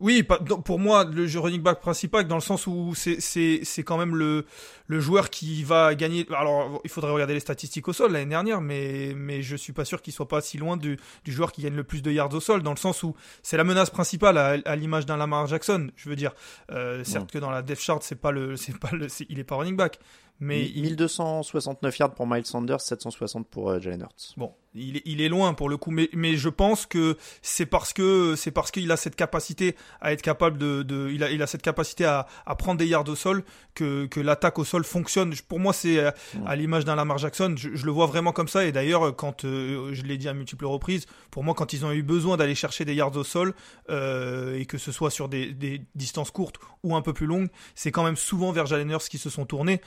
Oui, 0.00 0.22
pour 0.64 0.78
moi, 0.78 1.04
le 1.04 1.26
running 1.38 1.60
back 1.60 1.78
principal, 1.80 2.26
dans 2.26 2.36
le 2.36 2.40
sens 2.40 2.66
où 2.66 2.94
c'est 2.94 3.82
quand 3.84 3.98
même 3.98 4.16
le, 4.16 4.46
le 4.86 4.98
joueur 4.98 5.28
qui 5.28 5.62
va 5.62 5.94
gagner. 5.94 6.26
Alors, 6.34 6.80
il 6.84 6.90
faudrait 6.90 7.12
regarder 7.12 7.34
les 7.34 7.40
statistiques 7.40 7.86
au 7.86 7.92
sol 7.92 8.12
l'année 8.12 8.30
dernière, 8.30 8.62
mais, 8.62 9.12
mais 9.14 9.42
je 9.42 9.56
suis 9.56 9.74
pas 9.74 9.84
sûr 9.84 10.00
qu'il 10.00 10.14
soit 10.14 10.26
pas 10.26 10.40
si 10.40 10.56
loin 10.56 10.78
du, 10.78 10.98
du 11.24 11.32
joueur 11.32 11.52
qui 11.52 11.60
gagne 11.60 11.76
le 11.76 11.84
plus 11.84 12.00
de 12.00 12.10
yards 12.10 12.32
au 12.32 12.40
sol, 12.40 12.62
dans 12.62 12.70
le 12.70 12.78
sens 12.78 13.02
où 13.02 13.14
c'est 13.42 13.58
la 13.58 13.64
menace 13.64 13.90
principale 13.90 14.38
à, 14.38 14.76
l'image 14.76 15.04
d'un 15.04 15.18
Lamar 15.18 15.46
Jackson. 15.46 15.90
Je 15.96 16.08
veux 16.08 16.16
dire, 16.16 16.32
euh, 16.70 17.04
certes 17.04 17.30
que 17.30 17.38
dans 17.38 17.50
la 17.50 17.60
depth 17.60 17.82
chart, 17.82 18.02
c'est 18.02 18.18
pas 18.18 18.32
le, 18.32 18.56
c'est 18.56 18.78
pas 18.78 18.92
le, 18.92 19.06
il 19.28 19.38
est 19.38 19.44
pas 19.44 19.56
running 19.56 19.76
back, 19.76 19.98
mais 20.40 20.70
1269 20.74 21.98
yards 21.98 22.14
pour 22.14 22.26
Miles 22.26 22.46
Sanders, 22.46 22.80
760 22.80 23.46
pour 23.46 23.70
euh, 23.70 23.80
Jalen 23.80 24.00
Hurts. 24.00 24.34
Bon, 24.36 24.52
il 24.74 24.98
est, 24.98 25.02
il 25.04 25.20
est 25.20 25.28
loin 25.28 25.52
pour 25.54 25.68
le 25.68 25.76
coup, 25.76 25.90
mais, 25.90 26.08
mais 26.12 26.36
je 26.36 26.48
pense 26.48 26.86
que 26.86 27.16
c'est 27.42 27.66
parce 27.66 27.92
que 27.92 28.34
c'est 28.36 28.50
parce 28.50 28.70
qu'il 28.70 28.90
a 28.90 28.96
cette 28.96 29.16
capacité 29.16 29.76
à 30.00 30.12
être 30.12 30.22
capable 30.22 30.58
de, 30.58 30.82
de 30.82 31.10
il, 31.10 31.24
a, 31.24 31.30
il 31.30 31.42
a 31.42 31.46
cette 31.46 31.62
capacité 31.62 32.04
à, 32.04 32.26
à 32.46 32.54
prendre 32.54 32.78
des 32.78 32.86
yards 32.86 33.08
au 33.08 33.16
sol 33.16 33.44
que, 33.74 34.06
que 34.06 34.20
l'attaque 34.20 34.58
au 34.58 34.64
sol 34.64 34.84
fonctionne. 34.84 35.34
Pour 35.48 35.58
moi, 35.58 35.72
c'est 35.72 35.98
euh, 35.98 36.10
à, 36.46 36.56
l'image 36.56 36.84
d'un 36.84 36.94
Lamar 36.94 37.18
Jackson, 37.18 37.54
je, 37.56 37.68
le 37.68 37.90
vois 37.90 38.06
vraiment 38.06 38.32
comme 38.32 38.48
ça. 38.48 38.64
Et 38.64 38.72
d'ailleurs, 38.72 39.14
quand 39.16 39.44
euh, 39.44 39.92
je 39.92 40.02
l'ai 40.02 40.18
dit 40.18 40.28
à 40.28 40.34
multiples 40.34 40.66
reprises, 40.66 41.06
pour 41.30 41.44
moi, 41.44 41.54
quand 41.54 41.72
ils 41.72 41.84
ont 41.84 41.92
eu 41.92 42.02
besoin 42.02 42.36
d'aller 42.36 42.54
chercher 42.54 42.84
des 42.84 42.94
yards 42.94 43.16
au 43.16 43.24
sol 43.24 43.54
euh, 43.90 44.58
et 44.58 44.66
que 44.66 44.78
ce 44.78 44.92
soit 44.92 45.10
sur 45.10 45.28
des, 45.28 45.52
des 45.52 45.82
distances 45.94 46.30
courtes 46.30 46.56
ou 46.82 46.94
un 46.94 47.02
peu 47.02 47.12
plus 47.12 47.26
longues, 47.26 47.48
c'est 47.74 47.90
quand 47.90 48.04
même 48.04 48.16
souvent 48.16 48.52
vers 48.52 48.66
Jalen 48.66 48.90
Hurts 48.90 49.08
qui 49.08 49.18
se 49.18 49.30
sont 49.30 49.46
tournés. 49.46 49.80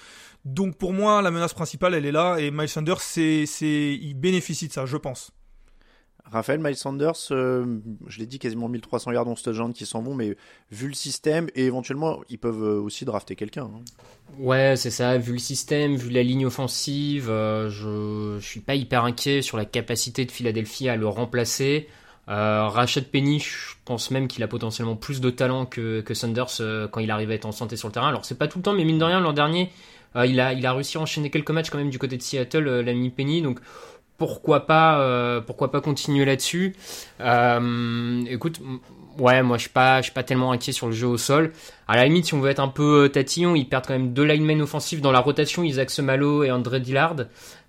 Donc 0.45 0.77
pour 0.77 0.93
moi, 0.93 1.21
la 1.21 1.31
menace 1.31 1.53
principale, 1.53 1.93
elle 1.93 2.05
est 2.05 2.11
là, 2.11 2.37
et 2.37 2.51
Miles 2.51 2.67
Sanders, 2.67 2.99
c'est, 3.01 3.45
c'est, 3.45 3.93
il 4.01 4.13
bénéficie 4.13 4.67
de 4.67 4.73
ça, 4.73 4.85
je 4.85 4.97
pense. 4.97 5.31
Raphaël, 6.25 6.59
Miles 6.59 6.75
Sanders, 6.77 7.13
euh, 7.31 7.79
je 8.07 8.19
l'ai 8.19 8.25
dit, 8.25 8.39
quasiment 8.39 8.67
1300 8.67 9.11
yards 9.11 9.27
en 9.27 9.35
touchdown 9.35 9.71
qui 9.73 9.85
s'en 9.85 10.01
vont, 10.01 10.15
mais 10.15 10.35
vu 10.71 10.87
le 10.87 10.93
système, 10.93 11.47
et 11.53 11.65
éventuellement, 11.65 12.21
ils 12.29 12.39
peuvent 12.39 12.63
euh, 12.63 12.81
aussi 12.81 13.05
drafter 13.05 13.35
quelqu'un. 13.35 13.63
hein. 13.65 13.81
Ouais, 14.39 14.75
c'est 14.75 14.89
ça. 14.89 15.17
Vu 15.17 15.33
le 15.33 15.39
système, 15.39 15.95
vu 15.95 16.09
la 16.09 16.23
ligne 16.23 16.45
offensive, 16.45 17.29
euh, 17.29 17.69
je, 17.69 18.39
je 18.39 18.45
suis 18.45 18.61
pas 18.61 18.75
hyper 18.75 19.03
inquiet 19.03 19.41
sur 19.41 19.57
la 19.57 19.65
capacité 19.65 20.25
de 20.25 20.31
Philadelphie 20.31 20.89
à 20.89 20.95
le 20.95 21.07
remplacer. 21.07 21.87
Euh, 22.29 22.67
Rashad 22.69 23.05
Penny, 23.07 23.39
je 23.41 23.73
pense 23.83 24.09
même 24.09 24.29
qu'il 24.29 24.43
a 24.43 24.47
potentiellement 24.47 24.95
plus 24.95 25.19
de 25.19 25.29
talent 25.29 25.65
que, 25.65 25.99
que 25.99 26.13
Sanders 26.13 26.47
euh, 26.61 26.87
quand 26.87 27.01
il 27.01 27.11
arrive 27.11 27.31
à 27.31 27.33
être 27.33 27.45
en 27.45 27.51
santé 27.51 27.75
sur 27.75 27.89
le 27.89 27.93
terrain. 27.93 28.07
Alors 28.07 28.23
c'est 28.23 28.37
pas 28.37 28.47
tout 28.47 28.59
le 28.59 28.63
temps, 28.63 28.73
mais 28.73 28.85
mine 28.85 28.97
de 28.97 29.03
rien, 29.03 29.19
l'an 29.19 29.33
dernier, 29.33 29.63
euh, 29.63 29.69
il 30.15 30.39
a 30.39 30.53
il 30.53 30.65
a 30.65 30.73
réussi 30.73 30.97
à 30.97 31.01
enchaîner 31.01 31.29
quelques 31.29 31.51
matchs 31.51 31.69
quand 31.69 31.77
même 31.77 31.89
du 31.89 31.99
côté 31.99 32.17
de 32.17 32.21
Seattle, 32.21 32.67
euh, 32.67 32.83
l'ami 32.83 33.09
Penny. 33.09 33.41
Donc 33.41 33.59
pourquoi 34.17 34.67
pas 34.67 34.99
euh, 35.01 35.41
pourquoi 35.41 35.71
pas 35.71 35.81
continuer 35.81 36.25
là-dessus. 36.25 36.75
Euh, 37.19 38.23
écoute, 38.29 38.61
ouais, 39.17 39.41
moi 39.41 39.57
je 39.57 39.63
suis 39.63 39.69
pas 39.71 39.97
je 39.97 40.03
suis 40.03 40.13
pas 40.13 40.23
tellement 40.23 40.51
inquiet 40.51 40.71
sur 40.71 40.87
le 40.87 40.93
jeu 40.93 41.07
au 41.07 41.17
sol. 41.17 41.51
À 41.87 41.95
la 41.97 42.05
limite, 42.05 42.27
si 42.27 42.33
on 42.33 42.39
veut 42.39 42.51
être 42.51 42.59
un 42.59 42.67
peu 42.67 43.05
euh, 43.05 43.09
tatillon, 43.09 43.55
ils 43.55 43.67
perdent 43.67 43.87
quand 43.87 43.93
même 43.93 44.13
deux 44.13 44.23
linemen 44.23 44.61
offensifs 44.61 45.01
dans 45.01 45.11
la 45.11 45.19
rotation, 45.19 45.63
Isaac 45.63 45.89
Semalo 45.89 46.43
et 46.43 46.51
André 46.51 46.79
Dillard. 46.79 47.15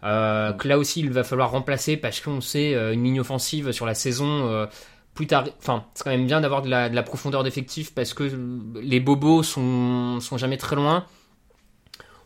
Euh, 0.05 0.53
que 0.53 0.69
là 0.69 0.79
aussi, 0.79 1.01
il 1.01 1.11
va 1.11 1.25
falloir 1.25 1.51
remplacer 1.51 1.97
parce 1.97 2.21
qu'on 2.21 2.41
sait 2.43 2.75
euh, 2.75 2.93
une 2.93 3.05
ligne 3.05 3.21
offensive 3.21 3.73
sur 3.73 3.87
la 3.87 3.95
saison. 3.95 4.47
euh, 4.49 4.67
plus 5.15 5.27
tard, 5.29 5.45
enfin, 5.59 5.85
c'est 5.95 6.03
quand 6.03 6.11
même 6.11 6.27
bien 6.27 6.41
d'avoir 6.41 6.61
de 6.63 6.69
la, 6.69 6.89
de 6.89 6.95
la 6.95 7.03
profondeur 7.05 7.45
d'effectif 7.45 7.95
parce 7.95 8.15
que 8.15 8.25
les 8.83 8.99
bobos 9.01 9.45
sont, 9.45 10.19
sont 10.21 10.37
jamais 10.39 10.57
très 10.57 10.75
loin. 10.75 11.07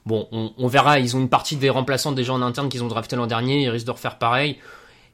Bon, 0.08 0.26
on, 0.32 0.68
verra. 0.68 0.98
Ils 0.98 1.14
ont 1.16 1.20
une 1.20 1.28
partie 1.28 1.56
des 1.56 1.68
remplaçants 1.68 2.12
déjà 2.12 2.32
en 2.32 2.40
interne 2.40 2.70
qu'ils 2.70 2.82
ont 2.82 2.88
drafté 2.88 3.14
l'an 3.14 3.26
dernier. 3.26 3.64
Ils 3.64 3.68
risquent 3.68 3.86
de 3.86 3.90
refaire 3.90 4.16
pareil. 4.16 4.56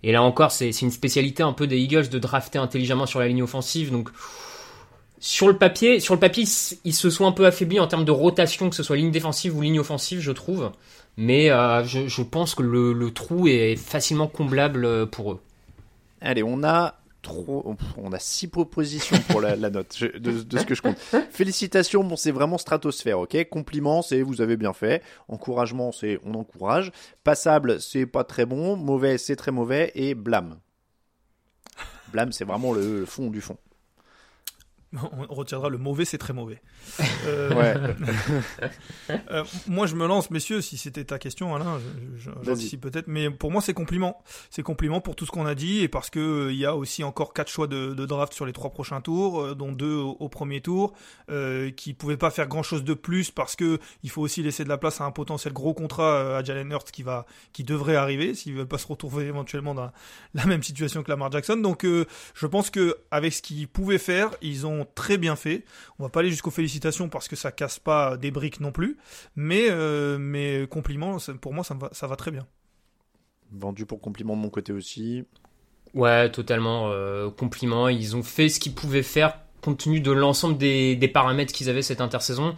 Et 0.04 0.12
là 0.12 0.22
encore, 0.22 0.52
c'est 0.52 0.70
une 0.82 0.92
spécialité 0.92 1.42
un 1.42 1.52
peu 1.52 1.66
des 1.66 1.78
Eagles 1.78 2.08
de 2.10 2.18
drafter 2.20 2.58
intelligemment 2.58 3.04
sur 3.04 3.18
la 3.18 3.26
ligne 3.26 3.42
offensive. 3.42 3.90
Donc, 3.90 4.10
sur 5.18 5.48
le 5.48 5.56
papier, 5.56 5.98
sur 5.98 6.14
le 6.14 6.20
papier, 6.20 6.44
ils- 6.84 6.94
se 6.94 7.10
sont 7.10 7.26
un 7.26 7.32
peu 7.32 7.44
affaiblis 7.44 7.80
en 7.80 7.88
termes 7.88 8.04
de 8.04 8.12
rotation, 8.12 8.70
que 8.70 8.76
ce 8.76 8.84
soit 8.84 8.94
ligne 8.94 9.10
défensive 9.10 9.56
ou 9.56 9.62
ligne 9.62 9.80
offensive, 9.80 10.20
je 10.20 10.30
trouve. 10.30 10.70
Mais 11.16 11.50
euh, 11.50 11.82
je, 11.82 12.22
pense 12.22 12.54
que 12.54 12.62
le, 12.62 12.92
le 12.92 13.10
trou 13.10 13.48
est 13.48 13.74
facilement 13.74 14.28
comblable 14.28 14.84
euh, 14.84 15.06
pour 15.06 15.32
eux. 15.32 15.40
Allez, 16.20 16.44
on 16.44 16.62
a 16.62 16.94
on 17.28 18.12
a 18.12 18.18
six 18.18 18.48
propositions 18.48 19.16
pour 19.28 19.40
la, 19.40 19.56
note 19.56 20.02
de, 20.02 20.58
ce 20.58 20.64
que 20.64 20.74
je 20.74 20.82
compte. 20.82 20.98
Félicitations, 21.30 22.04
bon 22.04 22.16
c'est 22.16 22.30
vraiment 22.30 22.58
stratosphère, 22.58 23.20
ok? 23.20 23.48
Compliments, 23.48 24.02
c'est 24.02 24.22
vous 24.22 24.40
avez 24.40 24.56
bien 24.56 24.72
fait. 24.72 25.02
Encouragement, 25.28 25.92
c'est 25.92 26.18
on 26.24 26.34
encourage. 26.34 26.92
Passable, 27.22 27.80
c'est 27.80 28.06
pas 28.06 28.24
très 28.24 28.46
bon. 28.46 28.76
Mauvais, 28.76 29.18
c'est 29.18 29.36
très 29.36 29.52
mauvais. 29.52 29.92
Et 29.94 30.14
blâme. 30.14 30.58
Blâme, 32.12 32.32
c'est 32.32 32.44
vraiment 32.44 32.72
le 32.72 33.04
fond 33.06 33.30
du 33.30 33.40
fond. 33.40 33.56
On 35.28 35.34
retiendra 35.34 35.68
le 35.68 35.78
mauvais, 35.78 36.04
c'est 36.04 36.18
très 36.18 36.32
mauvais. 36.32 36.60
Euh. 37.26 37.94
Euh, 39.30 39.44
moi, 39.66 39.86
je 39.86 39.94
me 39.94 40.06
lance, 40.06 40.30
messieurs, 40.30 40.60
si 40.60 40.76
c'était 40.76 41.04
ta 41.04 41.18
question, 41.18 41.54
Alain, 41.54 41.80
j'anticipe 42.42 42.82
peut-être, 42.82 43.06
mais 43.06 43.30
pour 43.30 43.50
moi, 43.50 43.60
c'est 43.60 43.74
compliment. 43.74 44.22
C'est 44.50 44.62
compliment 44.62 45.00
pour 45.00 45.16
tout 45.16 45.26
ce 45.26 45.30
qu'on 45.30 45.46
a 45.46 45.54
dit 45.54 45.80
et 45.80 45.88
parce 45.88 46.10
que 46.10 46.20
euh, 46.20 46.52
il 46.52 46.58
y 46.58 46.66
a 46.66 46.76
aussi 46.76 47.02
encore 47.04 47.32
quatre 47.32 47.50
choix 47.50 47.66
de, 47.66 47.94
de 47.94 48.06
draft 48.06 48.32
sur 48.32 48.46
les 48.46 48.52
trois 48.52 48.70
prochains 48.70 49.00
tours, 49.00 49.40
euh, 49.40 49.54
dont 49.54 49.72
deux 49.72 49.96
au, 49.96 50.16
au 50.20 50.28
premier 50.28 50.60
tour, 50.60 50.92
euh, 51.30 51.70
qui 51.70 51.94
pouvaient 51.94 52.16
pas 52.16 52.30
faire 52.30 52.48
grand-chose 52.48 52.84
de 52.84 52.94
plus 52.94 53.30
parce 53.30 53.56
que 53.56 53.78
il 54.02 54.10
faut 54.10 54.20
aussi 54.20 54.42
laisser 54.42 54.64
de 54.64 54.68
la 54.68 54.78
place 54.78 55.00
à 55.00 55.04
un 55.04 55.10
potentiel 55.10 55.52
gros 55.52 55.74
contrat 55.74 56.16
euh, 56.16 56.38
à 56.38 56.44
Jalen 56.44 56.70
Hurts 56.70 56.90
qui 56.92 57.02
va, 57.02 57.26
qui 57.52 57.64
devrait 57.64 57.96
arriver 57.96 58.34
s'il 58.34 58.54
veut 58.54 58.66
pas 58.66 58.78
se 58.78 58.86
retrouver 58.86 59.24
éventuellement 59.26 59.74
dans 59.74 59.90
la 60.34 60.46
même 60.46 60.62
situation 60.62 61.02
que 61.02 61.10
Lamar 61.10 61.32
Jackson. 61.32 61.56
Donc, 61.56 61.84
euh, 61.84 62.04
je 62.34 62.46
pense 62.46 62.70
que 62.70 62.98
avec 63.10 63.32
ce 63.32 63.42
qu'ils 63.42 63.68
pouvaient 63.68 63.98
faire, 63.98 64.30
ils 64.42 64.66
ont 64.66 64.83
très 64.84 65.18
bien 65.18 65.36
fait. 65.36 65.64
On 65.98 66.02
va 66.04 66.08
pas 66.08 66.20
aller 66.20 66.30
jusqu'aux 66.30 66.50
félicitations 66.50 67.08
parce 67.08 67.28
que 67.28 67.36
ça 67.36 67.52
casse 67.52 67.78
pas 67.78 68.16
des 68.16 68.30
briques 68.30 68.60
non 68.60 68.72
plus, 68.72 68.96
mais 69.36 69.66
euh, 69.70 70.18
mais 70.18 70.66
compliments, 70.68 71.18
ça- 71.18 71.34
pour 71.34 71.52
moi 71.54 71.64
ça 71.64 71.74
me 71.74 71.80
va, 71.80 71.88
ça 71.92 72.06
va 72.06 72.16
très 72.16 72.30
bien. 72.30 72.46
Vendu 73.52 73.86
pour 73.86 74.00
compliment 74.00 74.36
de 74.36 74.40
mon 74.42 74.50
côté 74.50 74.72
aussi. 74.72 75.24
Ouais, 75.94 76.30
totalement. 76.30 76.90
Euh, 76.90 77.30
compliment. 77.30 77.88
Ils 77.88 78.16
ont 78.16 78.22
fait 78.22 78.48
ce 78.48 78.58
qu'ils 78.58 78.74
pouvaient 78.74 79.02
faire 79.04 79.38
compte 79.60 79.78
tenu 79.78 80.00
de 80.00 80.10
l'ensemble 80.10 80.58
des, 80.58 80.96
des 80.96 81.08
paramètres 81.08 81.52
qu'ils 81.52 81.70
avaient 81.70 81.82
cette 81.82 82.00
intersaison. 82.00 82.54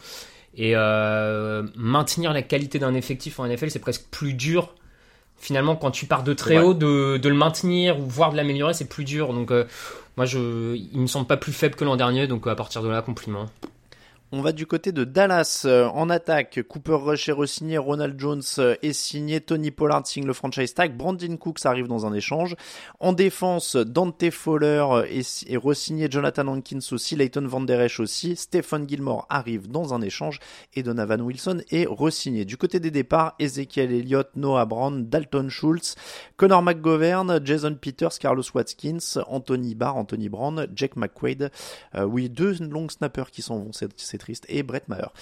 Et 0.55 0.73
euh, 0.75 1.63
maintenir 1.77 2.33
la 2.33 2.41
qualité 2.43 2.79
d'un 2.79 2.95
effectif 2.95 3.39
en 3.39 3.47
NFL, 3.47 3.71
c'est 3.71 3.79
presque 3.79 4.07
plus 4.11 4.33
dur. 4.33 4.75
Finalement, 5.39 5.77
quand 5.77 5.91
tu 5.91 6.07
pars 6.07 6.23
de 6.23 6.33
très 6.33 6.59
haut, 6.59 6.75
de, 6.75 7.19
de 7.19 7.29
le 7.29 7.35
maintenir 7.35 7.99
ou 8.01 8.07
voire 8.07 8.33
de 8.33 8.37
l'améliorer, 8.37 8.75
c'est 8.75 8.89
plus 8.89 9.05
dur. 9.05 9.33
Donc, 9.33 9.51
euh, 9.51 9.65
moi, 10.17 10.27
je, 10.27 10.75
il 10.75 11.01
me 11.01 11.07
semble 11.07 11.27
pas 11.27 11.37
plus 11.37 11.53
faible 11.53 11.75
que 11.75 11.85
l'an 11.85 11.97
dernier. 11.97 12.27
Donc, 12.27 12.47
à 12.47 12.55
partir 12.55 12.83
de 12.83 12.89
là, 12.89 13.03
compliment. 13.03 13.47
On 14.33 14.41
va 14.41 14.51
du 14.51 14.67
côté 14.67 14.91
de 14.91 15.05
Dallas 15.05 15.63
euh, 15.67 15.87
en 15.87 16.11
attaque. 16.11 16.61
Cooper 16.69 16.95
Rush 16.95 17.29
est 17.29 17.33
re-signé, 17.33 17.79
Ronald 17.79 18.19
Jones 18.19 18.43
euh, 18.59 18.75
est 18.83 18.93
signé, 18.93 19.41
Tony 19.41 19.71
Pollard 19.71 20.05
signe 20.05 20.27
le 20.27 20.33
franchise 20.33 20.75
tag, 20.75 20.97
Brandon 20.97 21.37
Cooks 21.37 21.65
arrive 21.65 21.87
dans 21.87 22.07
un 22.07 22.13
échange. 22.13 22.57
En 22.99 23.13
défense, 23.13 23.77
Dante 23.77 24.29
Fowler 24.33 24.85
euh, 24.91 25.05
est, 25.05 25.49
est 25.49 25.57
re-signé, 25.57 26.09
Jonathan 26.11 26.49
Hankins 26.49 26.81
aussi, 26.91 27.15
Leighton 27.15 27.47
Van 27.47 27.61
Der 27.61 27.81
Esch 27.83 28.01
aussi, 28.01 28.35
Stephen 28.35 28.89
Gilmore 28.89 29.27
arrive 29.31 29.71
dans 29.71 29.95
un 29.95 30.03
échange 30.03 30.41
et 30.75 30.83
Donovan 30.83 31.21
Wilson 31.23 31.61
est 31.71 31.87
re-signé. 31.89 32.45
Du 32.45 32.57
côté 32.57 32.81
des 32.81 32.91
départs, 32.91 33.37
Ezekiel 33.39 33.93
Elliott, 33.93 34.31
Noah 34.35 34.65
Brown, 34.65 35.07
Dalton 35.09 35.49
Schultz, 35.49 35.95
Connor 36.37 36.63
McGovern, 36.63 37.41
Jason 37.45 37.77
Peters, 37.81 38.19
Carlos 38.19 38.43
Watkins, 38.53 39.21
Anthony 39.29 39.77
Barr, 39.77 39.97
Anthony 39.97 40.29
Brown, 40.29 40.67
Jack 40.75 40.97
McQuaid. 40.97 41.53
Oui, 41.97 42.29
deux 42.29 42.57
longs 42.59 42.89
snappers 42.89 43.31
qui 43.31 43.43
s'en 43.43 43.61
vont, 43.61 43.73
triste. 44.19 44.45
Et 44.49 44.63
Brett 44.63 44.89
Maher. 44.89 45.13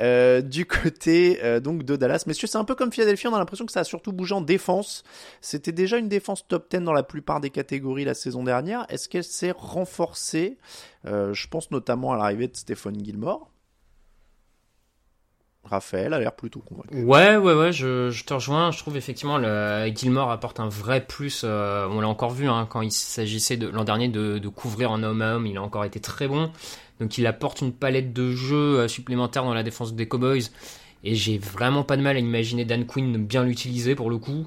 Euh, 0.00 0.40
du 0.40 0.66
côté 0.66 1.40
euh, 1.42 1.60
donc 1.60 1.82
de 1.82 1.96
Dallas, 1.96 2.24
messieurs, 2.26 2.46
c'est 2.46 2.58
un 2.58 2.64
peu 2.64 2.74
comme 2.74 2.92
Philadelphie, 2.92 3.26
on 3.26 3.34
a 3.34 3.38
l'impression 3.38 3.66
que 3.66 3.72
ça 3.72 3.80
a 3.80 3.84
surtout 3.84 4.12
bougé 4.12 4.34
en 4.34 4.40
défense. 4.40 5.04
C'était 5.40 5.72
déjà 5.72 5.98
une 5.98 6.08
défense 6.08 6.46
top 6.46 6.70
10 6.70 6.80
dans 6.80 6.92
la 6.92 7.02
plupart 7.02 7.40
des 7.40 7.50
catégories 7.50 8.04
la 8.04 8.14
saison 8.14 8.42
dernière. 8.42 8.86
Est-ce 8.88 9.08
qu'elle 9.08 9.24
s'est 9.24 9.52
renforcée? 9.56 10.58
Euh, 11.06 11.32
Je 11.34 11.48
pense 11.48 11.70
notamment 11.70 12.12
à 12.12 12.16
l'arrivée 12.16 12.48
de 12.48 12.56
Stephen 12.56 13.02
Gilmore. 13.04 13.50
Raphaël 15.64 16.14
a 16.14 16.18
l'air 16.18 16.34
plutôt 16.34 16.60
convaincu. 16.60 17.02
Ouais, 17.04 17.36
ouais, 17.36 17.52
ouais, 17.52 17.72
je, 17.72 18.24
te 18.24 18.32
rejoins. 18.34 18.70
Je 18.70 18.78
trouve 18.78 18.96
effectivement 18.96 19.36
le 19.36 19.86
Gilmore 19.94 20.30
apporte 20.30 20.60
un 20.60 20.68
vrai 20.68 21.04
plus. 21.04 21.44
on 21.44 22.00
l'a 22.00 22.08
encore 22.08 22.30
vu 22.30 22.48
hein, 22.48 22.66
quand 22.70 22.80
il 22.80 22.90
s'agissait 22.92 23.58
de 23.58 23.68
l'an 23.68 23.84
dernier 23.84 24.08
de, 24.08 24.38
de 24.38 24.48
couvrir 24.48 24.90
en 24.90 25.02
homme 25.02 25.20
à 25.20 25.34
homme. 25.34 25.46
Il 25.46 25.58
a 25.58 25.62
encore 25.62 25.84
été 25.84 26.00
très 26.00 26.26
bon. 26.26 26.50
Donc 27.00 27.18
il 27.18 27.26
apporte 27.26 27.60
une 27.60 27.72
palette 27.72 28.12
de 28.12 28.32
jeux 28.32 28.80
euh, 28.80 28.88
supplémentaires 28.88 29.44
dans 29.44 29.54
la 29.54 29.62
défense 29.62 29.94
des 29.94 30.08
Cowboys. 30.08 30.50
Et 31.04 31.14
j'ai 31.14 31.38
vraiment 31.38 31.84
pas 31.84 31.96
de 31.96 32.02
mal 32.02 32.16
à 32.16 32.18
imaginer 32.18 32.64
Dan 32.64 32.84
Quinn 32.84 33.24
bien 33.24 33.44
l'utiliser 33.44 33.94
pour 33.94 34.10
le 34.10 34.18
coup. 34.18 34.46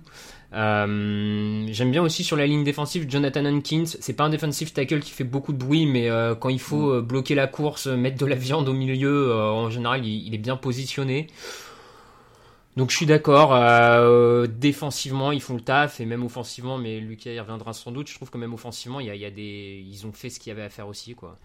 Euh, 0.53 1.65
J'aime 1.71 1.91
bien 1.91 2.01
aussi 2.03 2.25
sur 2.25 2.35
la 2.35 2.45
ligne 2.45 2.65
défensive 2.65 3.09
Jonathan 3.09 3.45
Hankins. 3.45 3.85
C'est 3.85 4.13
pas 4.13 4.25
un 4.25 4.29
defensive 4.29 4.73
tackle 4.73 4.99
qui 4.99 5.11
fait 5.11 5.23
beaucoup 5.23 5.53
de 5.53 5.57
bruit, 5.57 5.85
mais 5.85 6.09
euh, 6.09 6.35
quand 6.35 6.49
il 6.49 6.59
faut 6.59 6.91
euh, 6.91 7.01
bloquer 7.01 7.35
la 7.35 7.47
course, 7.47 7.87
mettre 7.87 8.17
de 8.17 8.25
la 8.25 8.35
viande 8.35 8.67
au 8.67 8.73
milieu, 8.73 9.33
en 9.33 9.69
général, 9.69 10.05
il, 10.05 10.27
il 10.27 10.35
est 10.35 10.39
bien 10.39 10.57
positionné. 10.57 11.27
Donc 12.77 12.89
je 12.89 12.97
suis 12.97 13.05
d'accord. 13.05 13.49
défensivement, 14.47 15.31
ils 15.31 15.41
font 15.41 15.55
le 15.55 15.61
taf 15.61 15.99
et 15.99 16.05
même 16.05 16.23
offensivement, 16.23 16.77
mais 16.77 16.99
Lucas 16.99 17.31
y 17.31 17.39
reviendra 17.39 17.73
sans 17.73 17.91
doute. 17.91 18.09
Je 18.09 18.15
trouve 18.15 18.29
que 18.29 18.37
même 18.37 18.53
offensivement, 18.53 18.99
il 18.99 19.07
y 19.07 19.09
a, 19.09 19.15
il 19.15 19.21
y 19.21 19.25
a 19.25 19.31
des, 19.31 19.85
ils 19.89 20.05
ont 20.05 20.11
fait 20.13 20.29
ce 20.29 20.39
qu'il 20.39 20.49
y 20.49 20.53
avait 20.53 20.63
à 20.63 20.69
faire 20.69 20.87
aussi, 20.87 21.13
quoi. 21.15 21.37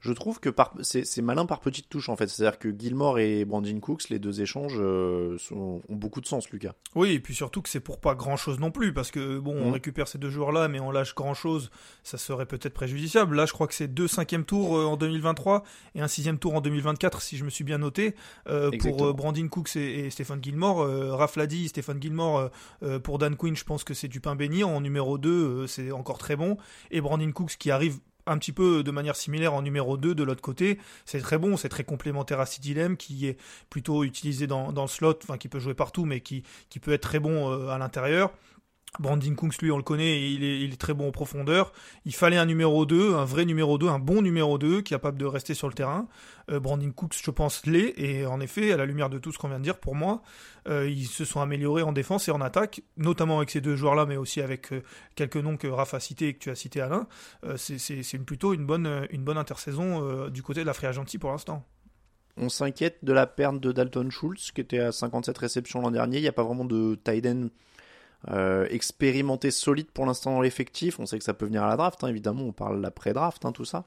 Je 0.00 0.12
trouve 0.12 0.40
que 0.40 0.48
par... 0.48 0.74
c'est 0.82 1.20
malin 1.22 1.44
par 1.46 1.60
petites 1.60 1.88
touches 1.88 2.08
en 2.08 2.16
fait. 2.16 2.26
C'est-à-dire 2.28 2.58
que 2.58 2.68
Gilmore 2.76 3.18
et 3.18 3.44
Brandon 3.44 3.78
Cooks, 3.80 4.08
les 4.08 4.18
deux 4.18 4.40
échanges 4.40 4.76
euh, 4.78 5.36
sont- 5.38 5.82
ont 5.88 5.94
beaucoup 5.96 6.20
de 6.20 6.26
sens, 6.26 6.50
Lucas. 6.50 6.72
Oui, 6.94 7.10
et 7.12 7.20
puis 7.20 7.34
surtout 7.34 7.60
que 7.62 7.68
c'est 7.68 7.80
pour 7.80 8.00
pas 8.00 8.14
grand 8.14 8.36
chose 8.36 8.58
non 8.58 8.70
plus, 8.70 8.92
parce 8.94 9.10
que 9.10 9.38
bon, 9.38 9.54
on 9.56 9.66
Mhm. 9.66 9.72
récupère 9.72 10.08
ces 10.08 10.18
deux 10.18 10.30
joueurs-là, 10.30 10.68
mais 10.68 10.80
on 10.80 10.90
lâche 10.90 11.14
grand 11.14 11.34
chose, 11.34 11.70
ça 12.02 12.16
serait 12.18 12.46
peut-être 12.46 12.72
préjudiciable. 12.74 13.36
Là, 13.36 13.46
je 13.46 13.52
crois 13.52 13.66
que 13.66 13.74
c'est 13.74 13.88
deux 13.88 14.08
cinquièmes 14.08 14.44
tours 14.44 14.76
euh, 14.76 14.84
en 14.86 14.96
2023 14.96 15.64
et 15.94 16.00
un 16.00 16.08
sixième 16.08 16.38
tour 16.38 16.54
en 16.54 16.60
2024, 16.60 17.20
si 17.20 17.36
je 17.36 17.44
me 17.44 17.50
suis 17.50 17.64
bien 17.64 17.78
noté, 17.78 18.14
euh, 18.48 18.70
pour 18.80 19.12
Brandon 19.14 19.48
Cooks 19.48 19.76
et, 19.76 20.06
et 20.06 20.10
Stéphane 20.10 20.42
Gilmore. 20.42 20.78
Raph 21.18 21.36
l'a 21.36 21.46
dit, 21.46 21.68
Stéphane 21.68 22.00
Gilmore, 22.00 22.50
pour 23.02 23.18
Dan 23.18 23.36
Quinn, 23.36 23.54
je 23.56 23.64
pense 23.64 23.84
que 23.84 23.92
c'est 23.94 24.08
du 24.08 24.20
pain 24.20 24.34
béni. 24.34 24.64
En 24.64 24.80
numéro 24.80 25.18
2, 25.18 25.30
euh, 25.30 25.66
c'est 25.66 25.90
encore 25.92 26.18
très 26.18 26.36
bon. 26.36 26.56
Et 26.90 27.00
Brandon 27.00 27.30
Cooks 27.32 27.56
qui 27.58 27.70
arrive 27.70 27.98
un 28.30 28.38
petit 28.38 28.52
peu 28.52 28.82
de 28.82 28.90
manière 28.90 29.16
similaire 29.16 29.52
en 29.54 29.62
numéro 29.62 29.96
2 29.96 30.14
de 30.14 30.22
l'autre 30.22 30.40
côté, 30.40 30.78
c'est 31.04 31.20
très 31.20 31.36
bon, 31.36 31.56
c'est 31.56 31.68
très 31.68 31.84
complémentaire 31.84 32.40
à 32.40 32.46
Sid 32.46 32.62
Dilem 32.62 32.96
qui 32.96 33.26
est 33.26 33.36
plutôt 33.68 34.04
utilisé 34.04 34.46
dans, 34.46 34.70
le 34.70 34.88
slot, 34.88 35.18
enfin 35.22 35.36
qui 35.36 35.48
peut 35.48 35.58
jouer 35.58 35.74
partout 35.74 36.04
mais 36.04 36.20
qui, 36.20 36.44
qui 36.68 36.78
peut 36.78 36.92
être 36.92 37.02
très 37.02 37.18
bon 37.18 37.50
euh, 37.52 37.68
à 37.68 37.78
l'intérieur. 37.78 38.32
Brandon 38.98 39.34
Cooks, 39.34 39.62
lui, 39.62 39.70
on 39.70 39.76
le 39.76 39.82
connaît, 39.82 40.30
il 40.32 40.42
est, 40.42 40.60
il 40.60 40.72
est 40.72 40.80
très 40.80 40.94
bon 40.94 41.08
en 41.08 41.12
profondeur. 41.12 41.72
Il 42.04 42.14
fallait 42.14 42.36
un 42.36 42.46
numéro 42.46 42.84
2, 42.84 43.14
un 43.14 43.24
vrai 43.24 43.44
numéro 43.44 43.78
2, 43.78 43.88
un 43.88 43.98
bon 43.98 44.20
numéro 44.20 44.58
2, 44.58 44.82
capable 44.82 45.16
de 45.16 45.26
rester 45.26 45.54
sur 45.54 45.68
le 45.68 45.74
terrain. 45.74 46.08
Euh, 46.50 46.58
Brandon 46.58 46.90
Cooks, 46.90 47.20
je 47.22 47.30
pense, 47.30 47.64
l'est. 47.66 47.94
Et 47.96 48.26
en 48.26 48.40
effet, 48.40 48.72
à 48.72 48.76
la 48.76 48.86
lumière 48.86 49.08
de 49.08 49.18
tout 49.18 49.32
ce 49.32 49.38
qu'on 49.38 49.48
vient 49.48 49.58
de 49.58 49.64
dire, 49.64 49.78
pour 49.78 49.94
moi, 49.94 50.22
euh, 50.68 50.88
ils 50.88 51.06
se 51.06 51.24
sont 51.24 51.40
améliorés 51.40 51.82
en 51.82 51.92
défense 51.92 52.28
et 52.28 52.30
en 52.30 52.40
attaque, 52.40 52.82
notamment 52.96 53.38
avec 53.38 53.50
ces 53.50 53.60
deux 53.60 53.76
joueurs-là, 53.76 54.06
mais 54.06 54.16
aussi 54.16 54.40
avec 54.40 54.72
euh, 54.72 54.82
quelques 55.14 55.36
noms 55.36 55.56
que 55.56 55.68
Rafa 55.68 55.98
a 55.98 56.00
cités 56.00 56.28
et 56.28 56.34
que 56.34 56.38
tu 56.38 56.50
as 56.50 56.54
cité 56.54 56.80
Alain. 56.80 57.06
Euh, 57.44 57.56
c'est 57.56 58.18
plutôt 58.18 58.54
une 58.54 58.66
bonne, 58.66 59.06
une 59.10 59.24
bonne 59.24 59.38
intersaison 59.38 60.28
du 60.28 60.42
côté 60.42 60.60
de 60.60 60.66
la 60.66 60.74
Free 60.74 60.88
pour 61.18 61.30
l'instant. 61.30 61.64
On 62.36 62.48
s'inquiète 62.48 62.98
de 63.02 63.12
la 63.12 63.26
perte 63.26 63.60
de 63.60 63.72
Dalton 63.72 64.10
Schultz, 64.10 64.52
qui 64.52 64.60
était 64.60 64.78
à 64.78 64.92
57 64.92 65.36
réceptions 65.36 65.80
l'an 65.80 65.90
dernier. 65.90 66.18
Il 66.18 66.22
n'y 66.22 66.28
a 66.28 66.32
pas 66.32 66.44
vraiment 66.44 66.64
de 66.64 66.98
tight 67.02 67.26
euh, 68.28 68.66
expérimenté 68.68 69.50
solide 69.50 69.90
pour 69.90 70.04
l'instant 70.04 70.32
dans 70.32 70.42
l'effectif. 70.42 71.00
On 71.00 71.06
sait 71.06 71.18
que 71.18 71.24
ça 71.24 71.32
peut 71.32 71.46
venir 71.46 71.62
à 71.62 71.68
la 71.68 71.76
draft, 71.76 72.04
hein, 72.04 72.08
évidemment, 72.08 72.42
on 72.42 72.52
parle 72.52 72.80
l'après-draft, 72.80 73.46
hein, 73.46 73.52
tout 73.52 73.64
ça. 73.64 73.84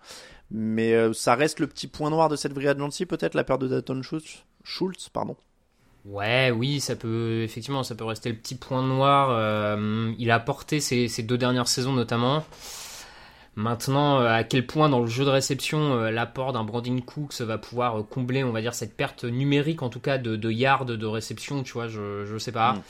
Mais 0.49 0.93
euh, 0.93 1.13
ça 1.13 1.35
reste 1.35 1.59
le 1.59 1.67
petit 1.67 1.87
point 1.87 2.09
noir 2.09 2.29
de 2.29 2.35
cette 2.35 2.53
Free 2.53 2.67
Agency, 2.67 3.05
peut-être, 3.05 3.35
la 3.35 3.43
perte 3.43 3.61
de 3.61 3.67
Dalton 3.67 4.01
Schultz. 4.01 4.43
Schultz 4.63 5.09
pardon. 5.09 5.35
Ouais, 6.05 6.51
oui, 6.51 6.79
ça 6.79 6.95
peut 6.95 7.43
effectivement, 7.43 7.83
ça 7.83 7.95
peut 7.95 8.05
rester 8.05 8.29
le 8.29 8.35
petit 8.35 8.55
point 8.55 8.81
noir. 8.81 9.29
Euh, 9.29 10.11
il 10.17 10.31
a 10.31 10.35
apporté 10.35 10.79
ces, 10.79 11.07
ces 11.07 11.23
deux 11.23 11.37
dernières 11.37 11.67
saisons 11.67 11.93
notamment. 11.93 12.43
Maintenant, 13.55 14.17
à 14.17 14.43
quel 14.43 14.65
point 14.65 14.89
dans 14.89 14.99
le 14.99 15.05
jeu 15.05 15.25
de 15.25 15.29
réception, 15.29 15.95
l'apport 16.09 16.53
d'un 16.53 16.63
Brandon 16.63 16.99
Cooks 17.01 17.39
va 17.41 17.59
pouvoir 17.59 18.03
combler, 18.09 18.43
on 18.43 18.51
va 18.51 18.61
dire, 18.61 18.73
cette 18.73 18.97
perte 18.97 19.25
numérique, 19.25 19.83
en 19.83 19.89
tout 19.89 19.99
cas, 19.99 20.17
de, 20.17 20.35
de 20.35 20.49
yards 20.49 20.85
de 20.85 21.05
réception, 21.05 21.61
tu 21.61 21.73
vois, 21.73 21.87
je, 21.87 22.25
je 22.25 22.37
sais 22.39 22.51
pas. 22.51 22.73
Mm. 22.73 22.81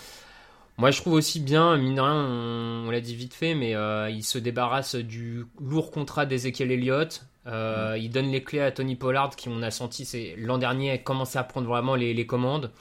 Moi, 0.77 0.89
je 0.91 0.99
trouve 1.01 1.13
aussi 1.13 1.39
bien, 1.39 1.77
mine 1.77 1.95
de 1.95 2.01
rien, 2.01 2.15
on, 2.15 2.87
on 2.87 2.91
l'a 2.91 2.99
dit 2.99 3.15
vite 3.15 3.33
fait, 3.33 3.53
mais 3.53 3.75
euh, 3.75 4.09
il 4.09 4.23
se 4.23 4.37
débarrasse 4.39 4.95
du 4.95 5.45
lourd 5.61 5.91
contrat 5.91 6.25
d'Ezekiel 6.25 6.71
Elliott. 6.71 7.25
Euh, 7.45 7.95
Il 7.99 8.09
donne 8.09 8.31
les 8.31 8.43
clés 8.43 8.59
à 8.61 8.71
Tony 8.71 8.95
Pollard, 8.95 9.35
qui 9.35 9.49
on 9.49 9.61
a 9.61 9.69
senti 9.69 10.05
c'est 10.05 10.35
l'an 10.37 10.57
dernier 10.57 10.91
a 10.91 10.97
commencé 10.97 11.37
à 11.37 11.43
prendre 11.43 11.67
vraiment 11.67 11.95
les, 11.95 12.13
les 12.13 12.25
commandes. 12.25 12.71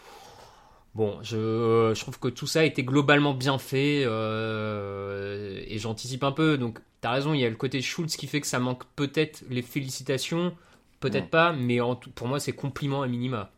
Bon, 0.94 1.18
je, 1.22 1.92
je 1.94 2.00
trouve 2.00 2.18
que 2.18 2.28
tout 2.28 2.46
ça 2.46 2.60
a 2.60 2.64
été 2.64 2.84
globalement 2.84 3.34
bien 3.34 3.58
fait 3.58 4.04
euh, 4.06 5.60
et 5.66 5.78
j'anticipe 5.78 6.22
un 6.22 6.32
peu. 6.32 6.58
Donc, 6.58 6.78
t'as 7.00 7.12
raison, 7.12 7.34
il 7.34 7.40
y 7.40 7.44
a 7.44 7.50
le 7.50 7.56
côté 7.56 7.80
Schultz 7.80 8.16
qui 8.16 8.26
fait 8.26 8.40
que 8.40 8.46
ça 8.46 8.58
manque 8.58 8.84
peut-être 8.94 9.42
les 9.50 9.62
félicitations, 9.62 10.54
peut-être 11.00 11.28
pas, 11.28 11.52
mais 11.52 11.80
en 11.80 11.96
pour 11.96 12.28
moi, 12.28 12.40
c'est 12.40 12.52
compliment 12.52 13.02
à 13.02 13.06
minima. 13.06 13.50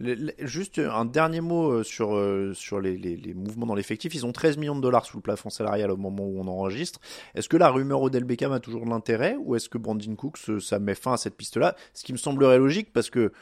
Juste 0.00 0.78
un 0.78 1.04
dernier 1.04 1.40
mot 1.40 1.72
euh, 1.72 1.82
sur, 1.82 2.14
euh, 2.14 2.52
sur 2.54 2.80
les, 2.80 3.34
mouvements 3.34 3.66
dans 3.66 3.74
l'effectif. 3.74 4.14
Ils 4.14 4.24
ont 4.24 4.32
13 4.32 4.56
millions 4.56 4.76
de 4.76 4.80
dollars 4.80 5.04
sous 5.04 5.16
le 5.16 5.22
plafond 5.22 5.50
salarial 5.50 5.90
au 5.90 5.96
moment 5.96 6.24
où 6.24 6.38
on 6.38 6.46
enregistre. 6.46 7.00
Est-ce 7.34 7.48
que 7.48 7.56
la 7.56 7.68
rumeur 7.70 8.00
Odell 8.00 8.24
Beckham 8.24 8.52
a 8.52 8.60
toujours 8.60 8.84
de 8.84 8.90
l'intérêt 8.90 9.36
ou 9.40 9.56
est-ce 9.56 9.68
que 9.68 9.76
Brandon 9.76 10.14
Cooks, 10.14 10.38
euh, 10.50 10.60
ça 10.60 10.78
met 10.78 10.94
fin 10.94 11.14
à 11.14 11.16
cette 11.16 11.36
piste-là? 11.36 11.74
Ce 11.94 12.04
qui 12.04 12.12
me 12.12 12.18
semblerait 12.18 12.58
logique 12.58 12.92
parce 12.92 13.10
que 13.10 13.32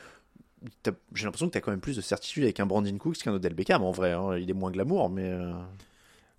j'ai 1.15 1.25
l'impression 1.25 1.47
que 1.47 1.53
tu 1.53 1.59
as 1.59 1.61
quand 1.61 1.71
même 1.71 1.81
plus 1.81 1.97
de 1.97 2.01
certitude 2.01 2.45
avec 2.45 2.59
un 2.59 2.67
Brandon 2.67 2.97
Cooks 2.97 3.19
qu'un 3.19 3.35
Odell 3.35 3.55
Beckham 3.55 3.83
en 3.83 3.93
vrai. 3.93 4.13
hein. 4.13 4.39
Il 4.39 4.49
est 4.49 4.55
moins 4.55 4.71
glamour, 4.71 5.11
mais. 5.11 5.31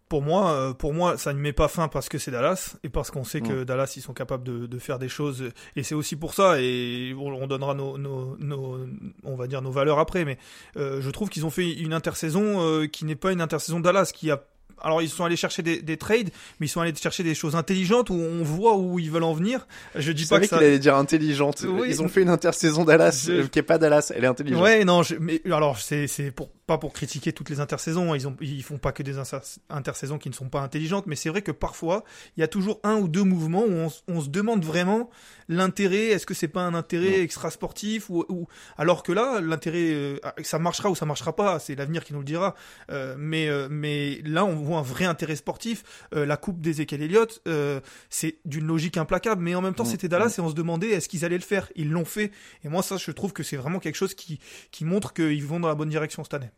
Pour 0.10 0.22
moi, 0.22 0.52
euh, 0.52 0.74
pour 0.74 0.94
moi, 0.94 1.18
ça 1.18 1.34
ne 1.34 1.40
met 1.40 1.52
pas 1.54 1.68
fin 1.68 1.90
parce 1.90 2.08
que 2.08 2.18
c'est 2.18 2.32
Dallas 2.32 2.78
et 2.84 2.90
parce 2.90 3.12
qu'on 3.12 3.24
sait 3.26 3.42
que. 3.42 3.64
Dallas 3.66 3.94
ils 3.98 4.02
sont 4.02 4.14
capables 4.14 4.44
de, 4.44 4.66
de 4.66 4.80
faire 4.80 5.00
des 5.00 5.10
choses 5.10 5.52
et 5.76 5.84
c'est 5.84 5.96
aussi 5.96 6.16
pour 6.16 6.34
ça 6.34 6.62
et 6.62 7.14
on, 7.18 7.28
on 7.28 7.48
donnera 7.48 7.74
nos, 7.74 7.98
nos, 7.98 8.38
nos- 8.40 8.80
on 9.24 9.36
va 9.36 9.48
dire 9.48 9.62
nos 9.62 9.72
valeurs 9.72 10.00
après. 10.00 10.24
Mais 10.24 10.38
euh, 10.78 11.02
je 11.02 11.10
trouve 11.10 11.30
qu'ils 11.30 11.46
ont 11.46 11.50
fait 11.50 11.72
une 11.74 11.94
intersaison 11.94 12.62
euh, 12.62 12.88
qui 12.88 13.04
n'est 13.06 13.16
pas 13.18 13.32
une 13.34 13.42
intersaison 13.42 13.80
Dallas 13.82 14.12
qui 14.14 14.32
a 14.32 14.42
alors 14.82 15.02
ils 15.02 15.10
sont 15.10 15.24
allés 15.26 15.36
chercher 15.36 15.62
des, 15.62 15.82
des 15.82 15.98
trades, 15.98 16.30
mais 16.60 16.66
ils 16.68 16.70
sont 16.70 16.82
allés 16.82 16.94
chercher 16.96 17.24
des 17.24 17.36
choses 17.36 17.56
intelligentes 17.56 18.10
où 18.10 18.14
on 18.16 18.44
voit 18.44 18.76
où 18.78 19.00
ils 19.00 19.10
veulent 19.12 19.24
en 19.24 19.34
venir. 19.34 19.68
Je 19.96 20.12
dis 20.12 20.24
Je 20.24 20.30
pas 20.30 20.40
que 20.40 20.48
ça. 20.48 20.58
qu'il 20.58 20.66
allait 20.68 20.80
dire 20.80 20.96
intelligente. 20.96 21.66
Oui. 21.68 21.88
Ils 21.90 22.02
ont 22.02 22.08
fait 22.08 22.22
une 22.22 22.30
intersaison 22.30 22.86
Dallas 22.86 23.24
Je- 23.28 23.32
euh, 23.34 23.48
qui 23.48 23.60
est 23.60 23.64
pas 23.64 23.78
Dallas, 23.78 24.12
elle 24.16 24.24
est 24.24 24.28
intelligente. 24.28 24.62
Ouais, 24.62 24.84
non, 24.86 25.04
je- 25.04 25.16
mais 25.16 25.42
alors 25.52 25.78
c'est 25.80 26.08
c'est 26.08 26.32
pour 26.32 26.50
pas 26.68 26.78
pour 26.78 26.92
critiquer 26.92 27.32
toutes 27.32 27.50
les 27.50 27.60
intersaisons, 27.62 28.14
ils 28.14 28.28
ont 28.28 28.36
ils 28.42 28.62
font 28.64 28.78
pas 28.78 28.92
que 28.92 29.02
des 29.02 29.18
inter- 29.18 29.38
intersaisons 29.70 30.18
qui 30.18 30.30
ne 30.30 30.34
sont 30.34 30.50
pas 30.50 30.60
intelligentes, 30.60 31.06
mais 31.08 31.16
c'est 31.16 31.30
vrai 31.30 31.42
que 31.42 31.52
parfois 31.52 32.04
il 32.36 32.42
y 32.42 32.44
a 32.44 32.48
toujours 32.50 32.80
un 32.84 32.96
ou 32.96 33.08
deux 33.08 33.24
mouvements 33.24 33.64
où 33.64 33.90
on, 34.10 34.22
se 34.22 34.28
demande 34.30 34.66
vraiment 34.66 35.10
l'intérêt, 35.48 36.08
est-ce 36.08 36.26
que 36.26 36.34
c'est 36.34 36.50
pas 36.50 36.62
un 36.64 36.74
intérêt 36.74 37.22
extra 37.22 37.52
sportif 37.52 38.10
ou, 38.10 38.26
ou 38.28 38.48
alors 38.78 39.02
que 39.04 39.14
là 39.14 39.40
l'intérêt 39.42 39.92
euh, 39.94 40.18
ça 40.44 40.60
marchera 40.60 40.90
ou 40.90 40.96
ça 40.96 41.06
marchera 41.06 41.34
pas, 41.36 41.60
c'est 41.60 41.76
l'avenir 41.76 42.04
qui 42.04 42.12
nous 42.14 42.20
le 42.20 42.26
dira. 42.26 42.54
Euh, 42.92 43.16
mais 43.18 43.50
mais 43.70 44.22
là 44.26 44.44
on 44.44 44.56
voit 44.68 44.78
un 44.78 44.84
vrai 44.84 45.06
intérêt 45.06 45.36
sportif. 45.36 46.08
Euh, 46.14 46.26
la 46.26 46.38
coupe 46.38 46.62
d'Ezekiel 46.62 47.02
Elliott, 47.02 47.42
euh, 47.48 47.80
c'est 48.10 48.38
d'une 48.46 48.68
logique 48.68 48.98
implacable, 48.98 49.42
mais 49.42 49.56
en 49.56 49.62
même 49.62 49.74
temps 49.74 49.84
Mm, 49.88 49.92
c'était 49.92 50.08
Dallas 50.08 50.36
et 50.38 50.42
on 50.42 50.50
se 50.50 50.56
demandait 50.56 50.90
est-ce 50.90 51.10
qu'ils 51.10 51.26
allaient 51.26 51.38
le 51.38 51.44
faire? 51.44 51.70
Ils 51.76 51.90
l'ont 51.90 52.06
fait 52.06 52.32
et 52.64 52.70
moi 52.70 52.84
ça 52.84 52.98
je 52.98 53.12
trouve 53.12 53.34
que 53.34 53.44
c'est 53.44 53.58
vraiment 53.58 53.80
quelque 53.80 53.96
chose 53.96 54.14
qui 54.14 54.40
qui 54.72 54.86
montre 54.86 55.14
qu'ils 55.14 55.46
vont 55.46 55.60
dans 55.60 55.68
la 55.68 55.76
bonne 55.76 55.90
direction 55.90 56.24
cette 56.24 56.34
année. 56.34 56.52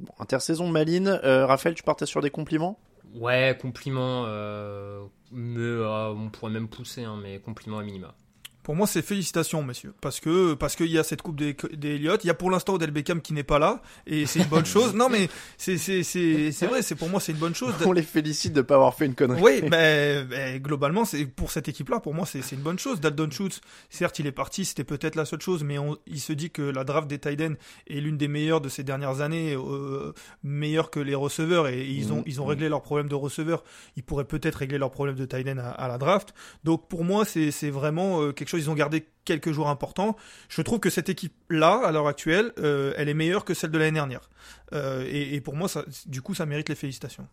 Bon, 0.00 0.12
intersaison 0.18 0.68
maline. 0.68 1.20
Euh, 1.24 1.46
Raphaël, 1.46 1.74
tu 1.74 1.82
partais 1.82 2.06
sur 2.06 2.20
des 2.20 2.30
compliments? 2.30 2.78
Ouais, 3.14 3.56
compliment, 3.60 4.24
euh, 4.26 5.02
mais 5.32 5.60
euh, 5.60 6.08
on 6.10 6.28
pourrait 6.30 6.52
même 6.52 6.68
pousser, 6.68 7.04
hein, 7.04 7.18
mais 7.20 7.40
compliment 7.40 7.78
à 7.78 7.82
minima. 7.82 8.14
Pour 8.68 8.76
moi, 8.76 8.86
c'est 8.86 9.00
félicitations, 9.00 9.62
messieurs, 9.62 9.94
parce 10.02 10.20
que 10.20 10.52
parce 10.52 10.76
qu'il 10.76 10.88
y 10.90 10.98
a 10.98 11.02
cette 11.02 11.22
coupe 11.22 11.36
des, 11.36 11.56
des 11.72 11.94
Elliott. 11.94 12.22
Il 12.22 12.26
y 12.26 12.30
a 12.30 12.34
pour 12.34 12.50
l'instant 12.50 12.74
Odell 12.74 12.90
Beckham 12.90 13.22
qui 13.22 13.32
n'est 13.32 13.42
pas 13.42 13.58
là, 13.58 13.80
et 14.06 14.26
c'est 14.26 14.40
une 14.40 14.44
bonne 14.44 14.66
chose. 14.66 14.92
Non, 14.94 15.08
mais 15.08 15.30
c'est 15.56 15.78
c'est 15.78 16.02
c'est 16.02 16.52
c'est 16.52 16.66
vrai. 16.66 16.82
C'est 16.82 16.94
pour 16.94 17.08
moi, 17.08 17.18
c'est 17.18 17.32
une 17.32 17.38
bonne 17.38 17.54
chose. 17.54 17.72
On 17.86 17.92
les 17.92 18.02
félicite 18.02 18.52
de 18.52 18.60
pas 18.60 18.74
avoir 18.74 18.94
fait 18.94 19.06
une 19.06 19.14
connerie. 19.14 19.40
Oui, 19.40 19.62
mais, 19.70 20.22
mais 20.26 20.60
globalement, 20.60 21.06
c'est 21.06 21.24
pour 21.24 21.50
cette 21.50 21.66
équipe-là, 21.66 22.00
pour 22.00 22.12
moi, 22.12 22.26
c'est 22.26 22.42
c'est 22.42 22.56
une 22.56 22.60
bonne 22.62 22.78
chose. 22.78 23.00
Dalton 23.00 23.30
Schultz, 23.32 23.62
certes, 23.88 24.18
il 24.18 24.26
est 24.26 24.32
parti, 24.32 24.66
c'était 24.66 24.84
peut-être 24.84 25.14
la 25.16 25.24
seule 25.24 25.40
chose, 25.40 25.64
mais 25.64 25.78
on, 25.78 25.96
il 26.06 26.20
se 26.20 26.34
dit 26.34 26.50
que 26.50 26.60
la 26.60 26.84
draft 26.84 27.08
des 27.08 27.18
Tiden 27.18 27.56
est 27.88 28.00
l'une 28.00 28.18
des 28.18 28.28
meilleures 28.28 28.60
de 28.60 28.68
ces 28.68 28.84
dernières 28.84 29.22
années, 29.22 29.54
euh, 29.56 30.12
meilleure 30.42 30.90
que 30.90 31.00
les 31.00 31.14
receveurs, 31.14 31.68
et 31.68 31.86
ils 31.86 32.12
ont 32.12 32.16
Mhm. 32.18 32.24
ils 32.26 32.42
ont 32.42 32.44
réglé 32.44 32.68
leurs 32.68 32.82
problèmes 32.82 33.08
de 33.08 33.14
receveurs. 33.14 33.64
Ils 33.96 34.02
pourraient 34.02 34.26
peut-être 34.26 34.56
régler 34.56 34.76
leurs 34.76 34.90
problèmes 34.90 35.16
de 35.16 35.24
Tiden 35.24 35.58
à, 35.58 35.70
à 35.70 35.88
la 35.88 35.96
draft. 35.96 36.34
Donc 36.64 36.86
pour 36.90 37.02
moi, 37.02 37.24
c'est 37.24 37.50
c'est 37.50 37.70
vraiment 37.70 38.20
euh, 38.20 38.32
quelque 38.32 38.48
chose. 38.48 38.57
Ils 38.58 38.70
ont 38.70 38.74
gardé 38.74 39.06
quelques 39.24 39.52
jours 39.52 39.68
importants. 39.68 40.16
Je 40.48 40.62
trouve 40.62 40.80
que 40.80 40.90
cette 40.90 41.08
équipe-là, 41.08 41.82
à 41.84 41.92
l'heure 41.92 42.08
actuelle, 42.08 42.52
euh, 42.58 42.92
elle 42.96 43.08
est 43.08 43.14
meilleure 43.14 43.44
que 43.44 43.54
celle 43.54 43.70
de 43.70 43.78
l'année 43.78 43.92
dernière. 43.92 44.28
Euh, 44.72 45.06
et, 45.08 45.40
pour 45.40 45.54
moi, 45.54 45.68
du 46.06 46.22
coup, 46.22 46.34
ça 46.34 46.46
mérite 46.46 46.68
les 46.68 46.74
félicitations. 46.74 47.26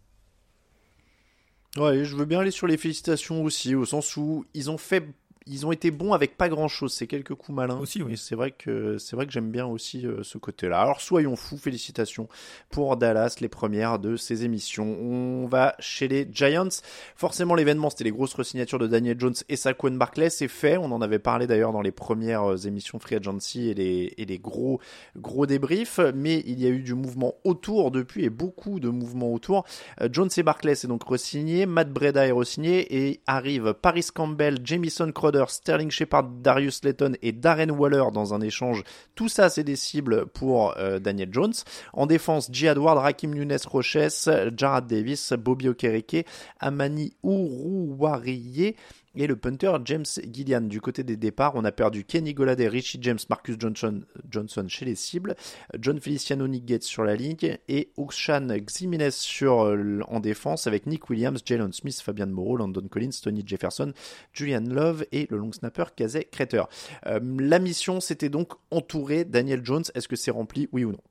Ouais, 1.77 2.05
je 2.05 2.15
veux 2.15 2.25
bien 2.25 2.39
aller 2.39 2.51
sur 2.51 2.67
les 2.67 2.77
félicitations 2.77 3.43
aussi, 3.43 3.75
au 3.75 3.85
sens 3.85 4.15
où 4.15 4.45
ils 4.53 4.69
ont 4.69 4.77
fait, 4.77 5.05
ils 5.47 5.65
ont 5.65 5.71
été 5.71 5.91
bons 5.91 6.13
avec 6.13 6.37
pas 6.37 6.49
grand 6.49 6.67
chose. 6.67 6.93
C'est 6.93 7.07
quelques 7.07 7.35
coups 7.35 7.55
malins. 7.55 7.79
Aussi, 7.79 8.01
oui. 8.01 8.17
C'est 8.17 8.35
vrai 8.35 8.51
que 8.51 8.97
c'est 8.97 9.15
vrai 9.15 9.27
que 9.27 9.31
j'aime 9.31 9.51
bien 9.51 9.65
aussi 9.65 10.05
euh, 10.05 10.23
ce 10.23 10.37
côté-là. 10.37 10.81
Alors 10.81 11.01
soyons 11.01 11.35
fous, 11.35 11.57
félicitations 11.57 12.27
pour 12.69 12.97
Dallas, 12.97 13.37
les 13.41 13.49
premières 13.49 13.99
de 13.99 14.15
ces 14.15 14.43
émissions. 14.43 14.97
On 15.01 15.47
va 15.47 15.75
chez 15.79 16.07
les 16.07 16.27
Giants. 16.31 16.69
Forcément, 17.15 17.53
l'événement 17.55 17.89
c'était 17.89 18.05
les 18.05 18.11
grosses 18.11 18.33
resignatures 18.33 18.79
de 18.79 18.87
Daniel 18.87 19.19
Jones 19.19 19.35
et 19.49 19.55
Saquon 19.55 19.91
Barkley. 19.91 20.29
C'est 20.29 20.47
fait. 20.47 20.77
On 20.77 20.91
en 20.91 21.01
avait 21.01 21.19
parlé 21.19 21.45
d'ailleurs 21.45 21.71
dans 21.73 21.81
les 21.81 21.91
premières 21.91 22.51
euh, 22.51 22.57
émissions 22.57 22.99
Free 22.99 23.15
Agency 23.15 23.69
et 23.69 23.73
les 23.73 24.13
et 24.17 24.25
les 24.25 24.39
gros 24.39 24.79
gros 25.15 25.45
débriefs. 25.45 25.99
Mais 26.15 26.43
il 26.47 26.59
y 26.59 26.65
a 26.65 26.69
eu 26.69 26.81
du 26.81 26.95
mouvement 26.95 27.35
autour 27.43 27.91
depuis 27.91 28.25
et 28.25 28.29
beaucoup 28.29 28.79
de 28.79 28.89
mouvements 28.89 29.31
autour. 29.31 29.65
Euh, 30.01 30.09
Jones 30.11 30.29
et 30.35 30.43
Barclay 30.43 30.75
c'est 30.75 30.87
donc 30.87 31.03
re-signé, 31.03 31.65
Matt 31.65 31.91
Breda 31.91 32.25
est 32.25 32.31
re-signé 32.31 33.07
et 33.07 33.21
arrive 33.27 33.73
Paris 33.73 34.07
Campbell, 34.13 34.59
Jamison 34.63 35.11
Crowder, 35.11 35.34
Sterling 35.47 35.91
Shepard, 35.91 36.23
Darius 36.41 36.83
Layton 36.83 37.13
et 37.21 37.31
Darren 37.31 37.71
Waller 37.71 38.05
dans 38.13 38.33
un 38.33 38.41
échange. 38.41 38.83
Tout 39.15 39.29
ça 39.29 39.49
c'est 39.49 39.63
des 39.63 39.75
cibles 39.75 40.25
pour 40.27 40.75
euh, 40.77 40.99
Daniel 40.99 41.29
Jones. 41.31 41.53
En 41.93 42.05
défense, 42.05 42.49
J. 42.51 42.67
Edward, 42.67 42.97
Rakim 42.97 43.33
Nunes 43.33 43.57
Roches, 43.67 44.29
Jarrad 44.55 44.87
Davis, 44.87 45.33
Bobby 45.33 45.69
Okereke, 45.69 46.25
Amani 46.59 47.13
Uruwariye 47.23 48.75
et 49.15 49.27
le 49.27 49.35
punter 49.35 49.71
James 49.85 50.05
Gillian. 50.31 50.61
Du 50.61 50.81
côté 50.81 51.03
des 51.03 51.17
départs, 51.17 51.53
on 51.55 51.65
a 51.65 51.71
perdu 51.71 52.03
Kenny 52.03 52.33
Goladay, 52.33 52.67
Richie 52.67 52.99
James, 53.01 53.19
Marcus 53.29 53.55
Johnson, 53.59 54.01
Johnson 54.29 54.65
chez 54.67 54.85
les 54.85 54.95
cibles, 54.95 55.35
John 55.79 55.99
Feliciano, 55.99 56.47
Nick 56.47 56.65
Gates 56.65 56.83
sur 56.83 57.03
la 57.03 57.15
ligne 57.15 57.57
et 57.67 57.91
Okshan 57.97 58.47
Ximenez 58.59 59.11
sur, 59.11 59.65
euh, 59.65 59.99
en 60.07 60.19
défense 60.19 60.67
avec 60.67 60.85
Nick 60.85 61.09
Williams, 61.09 61.41
Jalen 61.45 61.73
Smith, 61.73 62.01
Fabian 62.01 62.27
Moreau, 62.27 62.57
Landon 62.57 62.87
Collins, 62.89 63.11
Tony 63.21 63.43
Jefferson, 63.45 63.93
Julian 64.33 64.63
Love 64.67 65.05
et 65.11 65.27
le 65.29 65.37
long 65.37 65.51
snapper 65.51 65.85
Kazay 65.95 66.25
Crater. 66.25 66.63
Euh, 67.07 67.19
la 67.39 67.59
mission, 67.59 67.99
c'était 67.99 68.29
donc 68.29 68.53
entourer 68.71 69.25
Daniel 69.25 69.61
Jones. 69.63 69.83
Est-ce 69.93 70.07
que 70.07 70.15
c'est 70.15 70.31
rempli, 70.31 70.67
oui 70.71 70.83
ou 70.83 70.91
non? 70.91 71.01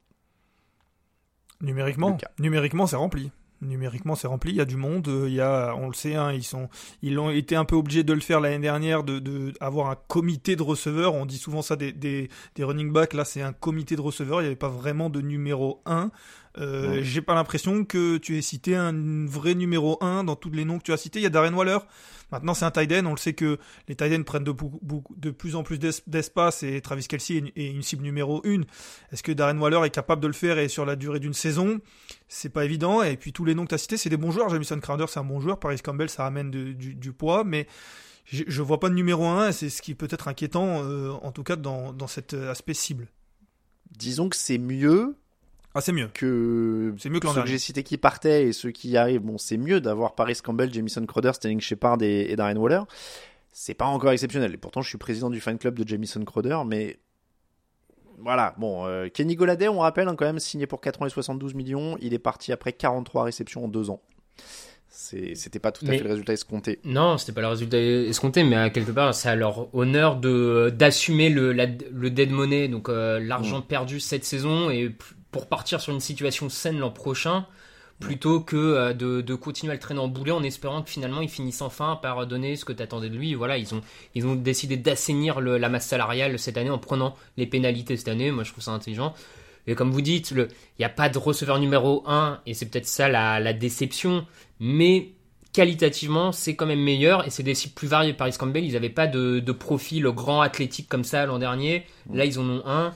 Numériquement, 1.61 2.19
numériquement, 2.39 2.87
c'est 2.87 2.97
rempli. 2.97 3.31
Numériquement, 3.65 4.15
c'est 4.15 4.27
rempli. 4.27 4.53
Il 4.53 4.57
y 4.57 4.61
a 4.61 4.65
du 4.65 4.77
monde. 4.77 5.09
euh, 5.09 5.25
Il 5.29 5.35
y 5.35 5.41
a, 5.41 5.75
on 5.77 5.89
le 5.89 5.95
sait, 5.95 6.15
hein, 6.15 6.33
ils 6.33 6.45
sont, 6.45 6.69
ils 7.03 7.19
ont 7.19 7.31
été 7.31 7.57
un 7.57 7.65
peu 7.65 7.77
obligés 7.77 8.05
de 8.05 8.13
le 8.13 8.21
faire 8.21 8.41
l'année 8.41 8.59
dernière, 8.59 9.03
de, 9.05 9.53
avoir 9.61 9.91
un 9.91 9.97
comité 10.09 10.57
de 10.57 10.63
receveurs. 10.63 11.15
On 11.15 11.27
dit 11.27 11.39
souvent 11.39 11.63
ça 11.63 11.77
des, 11.77 11.93
des, 11.93 12.29
des 12.55 12.65
running 12.65 12.93
backs. 12.93 13.15
Là, 13.15 13.25
c'est 13.25 13.43
un 13.43 13.53
comité 13.53 13.97
de 13.97 14.01
receveurs. 14.01 14.41
Il 14.41 14.45
n'y 14.45 14.49
avait 14.49 14.57
pas 14.57 14.69
vraiment 14.69 15.11
de 15.11 15.21
numéro 15.21 15.81
1. 15.87 16.11
Euh, 16.59 17.01
J'ai 17.03 17.21
pas 17.21 17.35
l'impression 17.35 17.85
que 17.85 18.17
tu 18.19 18.39
aies 18.39 18.43
cité 18.43 18.77
un 18.77 19.27
vrai 19.27 19.55
numéro 19.55 19.99
1 20.03 20.23
dans 20.25 20.37
tous 20.37 20.51
les 20.51 20.65
noms 20.65 20.79
que 20.79 20.85
tu 20.85 20.93
as 20.93 20.97
cités. 20.97 21.19
Il 21.19 21.23
y 21.23 21.27
a 21.27 21.31
Darren 21.31 21.53
Waller. 21.53 21.79
Maintenant, 22.31 22.55
c'est 22.55 22.65
un 22.65 22.71
tight 22.71 22.91
end. 22.93 23.07
On 23.07 23.11
le 23.13 23.17
sait 23.19 23.33
que 23.35 23.59
les 23.89 23.97
tight 23.97 24.13
ends 24.19 24.23
prennent 24.23 24.45
de, 24.45 25.31
plus 25.31 25.57
en 25.57 25.63
plus 25.63 25.79
d'es- 25.79 25.91
d'espace 26.07 26.63
et 26.63 26.81
Travis 26.81 27.07
Kelsey 27.07 27.43
est 27.57 27.67
une, 27.71 27.83
cible 27.83 28.03
numéro 28.03 28.41
1. 28.47 28.63
Est-ce 29.13 29.23
que 29.23 29.33
Darren 29.33 29.59
Waller 29.59 29.81
est 29.85 29.91
capable 29.91 30.23
de 30.23 30.27
le 30.29 30.33
faire 30.33 30.59
et 30.59 30.69
sur 30.69 30.85
la 30.87 30.97
durée 30.97 31.21
d'une 31.21 31.35
saison? 31.35 31.81
C'est 32.29 32.51
pas 32.51 32.65
évident. 32.65 33.03
Et 33.03 33.17
puis 33.17 33.33
tous 33.33 33.45
les 33.45 33.55
noms 33.55 33.65
que 33.65 33.71
tu 33.71 33.75
as 33.75 33.79
cités, 33.79 33.97
c'est 33.97 34.11
des 34.11 34.17
bons 34.17 34.31
joueurs. 34.31 34.49
Jamison 34.49 34.79
Crowder, 34.81 35.07
c'est 35.09 35.21
un 35.21 35.25
bon 35.25 35.41
joueur. 35.41 35.59
Paris 35.59 35.81
Campbell, 35.81 36.09
ça 36.09 36.23
ramène 36.25 36.51
de- 36.51 36.73
du, 36.73 36.95
du 36.95 37.13
poids. 37.13 37.43
Mais 37.45 37.67
je, 38.25 38.45
je 38.47 38.63
vois 38.63 38.79
pas 38.81 38.89
de 38.89 38.95
numéro 38.95 39.27
1 39.27 39.49
et 39.49 39.53
c'est 39.53 39.71
ce 39.71 39.83
qui 39.83 39.95
peut 39.95 40.09
être 40.11 40.29
inquiétant, 40.29 40.83
euh, 40.85 41.11
en 41.11 41.31
tout 41.33 41.43
cas 41.43 41.57
dans, 41.57 41.93
dans 41.93 42.07
cet 42.07 42.33
euh, 42.35 42.51
aspect 42.51 42.75
cible. 42.75 43.09
Disons 43.91 44.29
que 44.29 44.37
c'est 44.37 44.59
mieux 44.59 45.17
Ah, 45.75 45.81
c'est 45.81 45.93
mieux. 45.93 46.09
que 46.15 46.95
C'est 46.99 47.11
mieux 47.11 47.19
que 47.21 47.27
l'an 47.27 47.35
ceux 47.35 47.43
que 47.43 47.49
j'ai 47.49 47.59
cités 47.59 47.83
qui 47.83 47.97
partaient 47.99 48.47
et 48.47 48.53
ceux 48.53 48.71
qui 48.71 48.91
y 48.91 48.97
arrivent. 48.97 49.23
Bon, 49.23 49.39
c'est 49.39 49.57
mieux 49.57 49.81
d'avoir 49.81 50.15
Paris 50.15 50.39
Campbell, 50.43 50.73
Jamison 50.73 51.05
Crowder, 51.05 51.33
Sterling 51.35 51.61
Shepard 51.61 51.99
et, 52.03 52.31
et 52.31 52.37
Darren 52.37 52.57
Waller. 52.57 52.83
C'est 53.53 53.75
pas 53.75 53.87
encore 53.87 54.11
exceptionnel. 54.13 54.53
Et 54.55 54.57
pourtant, 54.57 54.83
je 54.83 54.89
suis 54.89 54.99
président 54.99 55.31
du 55.31 55.41
fan 55.41 55.59
club 55.59 55.79
de 55.79 55.87
Jamison 55.89 56.25
Crowder, 56.25 56.59
mais 56.67 56.99
voilà. 58.19 58.55
Bon, 58.59 58.87
euh, 58.87 59.09
Kenny 59.09 59.35
Goladay, 59.35 59.69
on 59.69 59.81
rappelle, 59.81 60.07
hein, 60.09 60.15
quand 60.17 60.25
même 60.27 60.39
signé 60.39 60.67
pour 60.67 60.81
4 60.81 61.03
ans 61.03 61.07
et 61.07 61.11
72 61.11 61.55
millions. 61.55 61.97
Il 62.01 62.15
est 62.15 62.19
parti 62.21 62.53
après 62.53 62.73
43 62.73 63.25
réceptions 63.25 63.65
en 63.65 63.69
2 63.69 63.91
ans. 63.91 64.01
C'était 64.89 65.59
pas 65.59 65.73
tout 65.73 65.85
à 65.85 65.89
Mais- 65.89 65.99
fait 65.99 66.05
le 66.05 66.11
résultat 66.11 66.33
escompté. 66.35 66.79
Non, 66.85 67.19
c'était 67.19 67.33
pas 67.33 67.41
le 67.41 67.49
résultat 67.49 67.79
escompté, 67.79 68.45
mais 68.45 68.55
à 68.55 68.71
quelque 68.71 68.93
part, 68.93 69.13
c'est 69.13 69.29
à 69.29 69.35
leur 69.35 69.75
honneur 69.75 70.17
de 70.17 70.73
d'assumer 70.73 71.31
le, 71.31 71.53
la- 71.53 71.67
le 71.67 72.11
dead 72.11 72.31
money, 72.31 72.69
donc 72.69 72.89
euh, 72.89 73.19
l'argent 73.19 73.61
perdu 73.61 73.99
cette 73.99 74.25
saison, 74.25 74.71
et 74.71 74.95
pour 75.35 75.49
partir 75.49 75.81
sur 75.81 75.93
une 75.93 75.99
situation 75.99 76.49
saine 76.49 76.79
l'an 76.79 76.93
prochain, 76.93 77.45
plutôt 77.99 78.39
que 78.41 78.55
euh, 78.57 78.93
de, 78.93 79.21
de 79.21 79.35
continuer 79.35 79.73
à 79.73 79.75
le 79.75 79.81
traîner 79.81 79.99
en 79.99 80.07
boulet 80.07 80.31
en 80.31 80.45
espérant 80.45 80.81
que 80.83 80.91
finalement 80.91 81.21
il 81.23 81.29
finisse 81.29 81.61
enfin 81.61 81.99
par 82.01 82.25
donner 82.29 82.55
ce 82.55 82.65
que 82.65 82.73
t'attendais 82.73 83.09
de 83.11 83.17
lui. 83.17 83.35
Voilà, 83.35 83.59
ils 83.59 83.75
ont 83.75 83.81
ils 84.15 84.25
ont 84.27 84.37
décidé 84.37 84.77
d'assainir 84.77 85.41
la 85.41 85.69
masse 85.69 85.87
salariale 85.89 86.39
cette 86.39 86.57
année 86.57 86.71
en 86.71 86.79
prenant 86.79 87.17
les 87.37 87.47
pénalités 87.47 87.97
cette 87.97 88.07
année. 88.07 88.31
Moi, 88.31 88.45
je 88.45 88.53
trouve 88.53 88.63
ça 88.63 88.71
intelligent. 88.71 89.13
Et 89.67 89.75
comme 89.75 89.91
vous 89.91 90.03
dites, 90.03 90.31
il 90.31 90.47
n'y 90.79 90.85
a 90.85 90.89
pas 90.89 91.09
de 91.09 91.19
receveur 91.19 91.59
numéro 91.59 92.05
1, 92.07 92.41
et 92.47 92.55
c'est 92.55 92.67
peut-être 92.67 92.87
ça 92.87 93.09
la, 93.09 93.41
la 93.41 93.53
déception, 93.55 94.27
mais 94.61 95.09
qualitativement, 95.53 96.31
c'est 96.31 96.55
quand 96.55 96.67
même 96.67 96.83
meilleur, 96.83 97.27
et 97.27 97.31
c'est 97.31 97.43
des 97.43 97.55
cibles 97.55 97.75
plus 97.75 97.89
variées. 97.89 98.13
Paris 98.13 98.35
Campbell, 98.39 98.65
ils 98.65 98.75
n'avaient 98.75 98.89
pas 98.89 99.09
de, 99.09 99.41
de 99.41 99.53
profil 99.53 100.05
grand 100.11 100.43
athlétique 100.43 100.89
comme 100.89 101.03
ça 101.05 101.27
l'an 101.27 101.39
dernier. 101.41 101.87
Là, 102.13 102.25
ils 102.25 102.39
en 102.39 102.45
ont 102.49 102.63
un. 102.67 102.93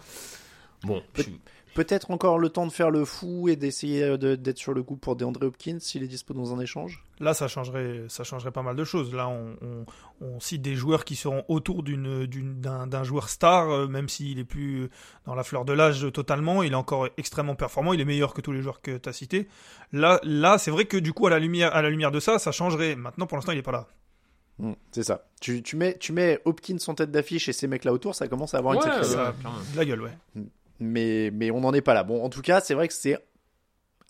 Bon, 0.85 1.03
je- 1.17 1.23
Peut-être 1.75 2.11
encore 2.11 2.39
le 2.39 2.49
temps 2.49 2.67
de 2.67 2.73
faire 2.73 2.91
le 2.91 3.05
fou 3.05 3.49
et 3.49 3.57
d'essayer 3.57 4.03
euh, 4.03 4.17
de- 4.17 4.35
d'être 4.35 4.59
sur 4.59 4.73
le 4.75 4.83
coup 4.83 4.97
pour 4.97 5.17
DeAndre 5.17 5.43
Hopkins 5.43 5.79
s'il 5.81 6.03
est 6.03 6.07
dispo 6.09 6.35
dans 6.35 6.55
un 6.55 6.61
échange. 6.61 7.05
Là, 7.21 7.35
ça 7.35 7.49
changerait, 7.49 8.05
ça 8.09 8.25
changerait 8.25 8.51
pas 8.51 8.63
mal 8.63 8.75
de 8.77 8.85
choses. 8.85 9.15
Là, 9.15 9.29
on, 9.29 9.57
on- 9.63 9.85
on 10.21 10.41
cite 10.41 10.63
des 10.63 10.75
joueurs 10.75 11.05
qui 11.05 11.15
seront 11.17 11.45
autour 11.49 11.83
d'un 11.85 12.87
d'un 12.87 13.05
joueur 13.05 13.29
star, 13.29 13.71
euh, 13.71 13.87
même 13.87 14.09
s'il 14.09 14.39
est 14.39 14.45
plus 14.45 14.89
dans 15.27 15.35
la 15.35 15.45
fleur 15.45 15.65
de 15.65 15.73
l'âge 15.73 16.07
totalement. 16.13 16.63
Il 16.63 16.73
est 16.73 16.77
encore 16.77 17.09
extrêmement 17.17 17.55
performant. 17.55 17.93
Il 17.93 18.01
est 18.01 18.05
meilleur 18.05 18.35
que 18.35 18.41
tous 18.41 18.53
les 18.53 18.63
joueurs 18.63 18.81
que 18.81 18.97
tu 18.99 19.09
as 19.09 19.13
cités. 19.13 19.49
Là, 19.93 20.21
là 20.25 20.59
c'est 20.59 20.71
vrai 20.71 20.85
que 20.87 20.97
du 20.97 21.13
coup, 21.13 21.27
à 21.27 21.31
la, 21.31 21.39
lumière, 21.39 21.75
à 21.75 21.83
la 21.83 21.91
lumière 21.91 22.11
de 22.11 22.21
ça, 22.21 22.39
ça 22.39 22.51
changerait. 22.53 22.97
Maintenant, 22.97 23.27
pour 23.27 23.37
l'instant, 23.37 23.53
il 23.53 23.59
est 23.59 23.63
pas 23.63 23.73
là. 23.73 23.87
Hmm, 24.61 24.73
c'est 24.91 25.05
ça. 25.05 25.25
Tu, 25.41 25.63
tu 25.63 25.77
mets, 25.77 25.97
tu 25.99 26.13
mets 26.13 26.41
Hopkins 26.45 26.79
en 26.89 26.95
tête 26.97 27.13
d'affiche 27.13 27.49
et 27.49 27.53
ces 27.53 27.69
mecs 27.69 27.85
là 27.85 27.93
autour, 27.93 28.17
ça 28.17 28.27
commence 28.27 28.55
à 28.55 28.59
avoir 28.59 28.75
une 28.75 28.81
Ouais, 28.81 28.87
sacrée. 28.87 29.05
Ça, 29.05 29.33
de 29.73 29.77
la 29.77 29.85
gueule, 29.85 30.03
ouais. 30.03 30.43
Mais, 30.81 31.31
mais 31.33 31.51
on 31.51 31.61
n'en 31.61 31.73
est 31.73 31.81
pas 31.83 31.95
là. 31.95 32.05
Bon, 32.05 32.23
en 32.25 32.29
tout 32.29 32.43
cas, 32.43 32.61
c'est 32.61 32.75
vrai 32.75 32.89
que 32.89 32.95
c'est 32.95 33.19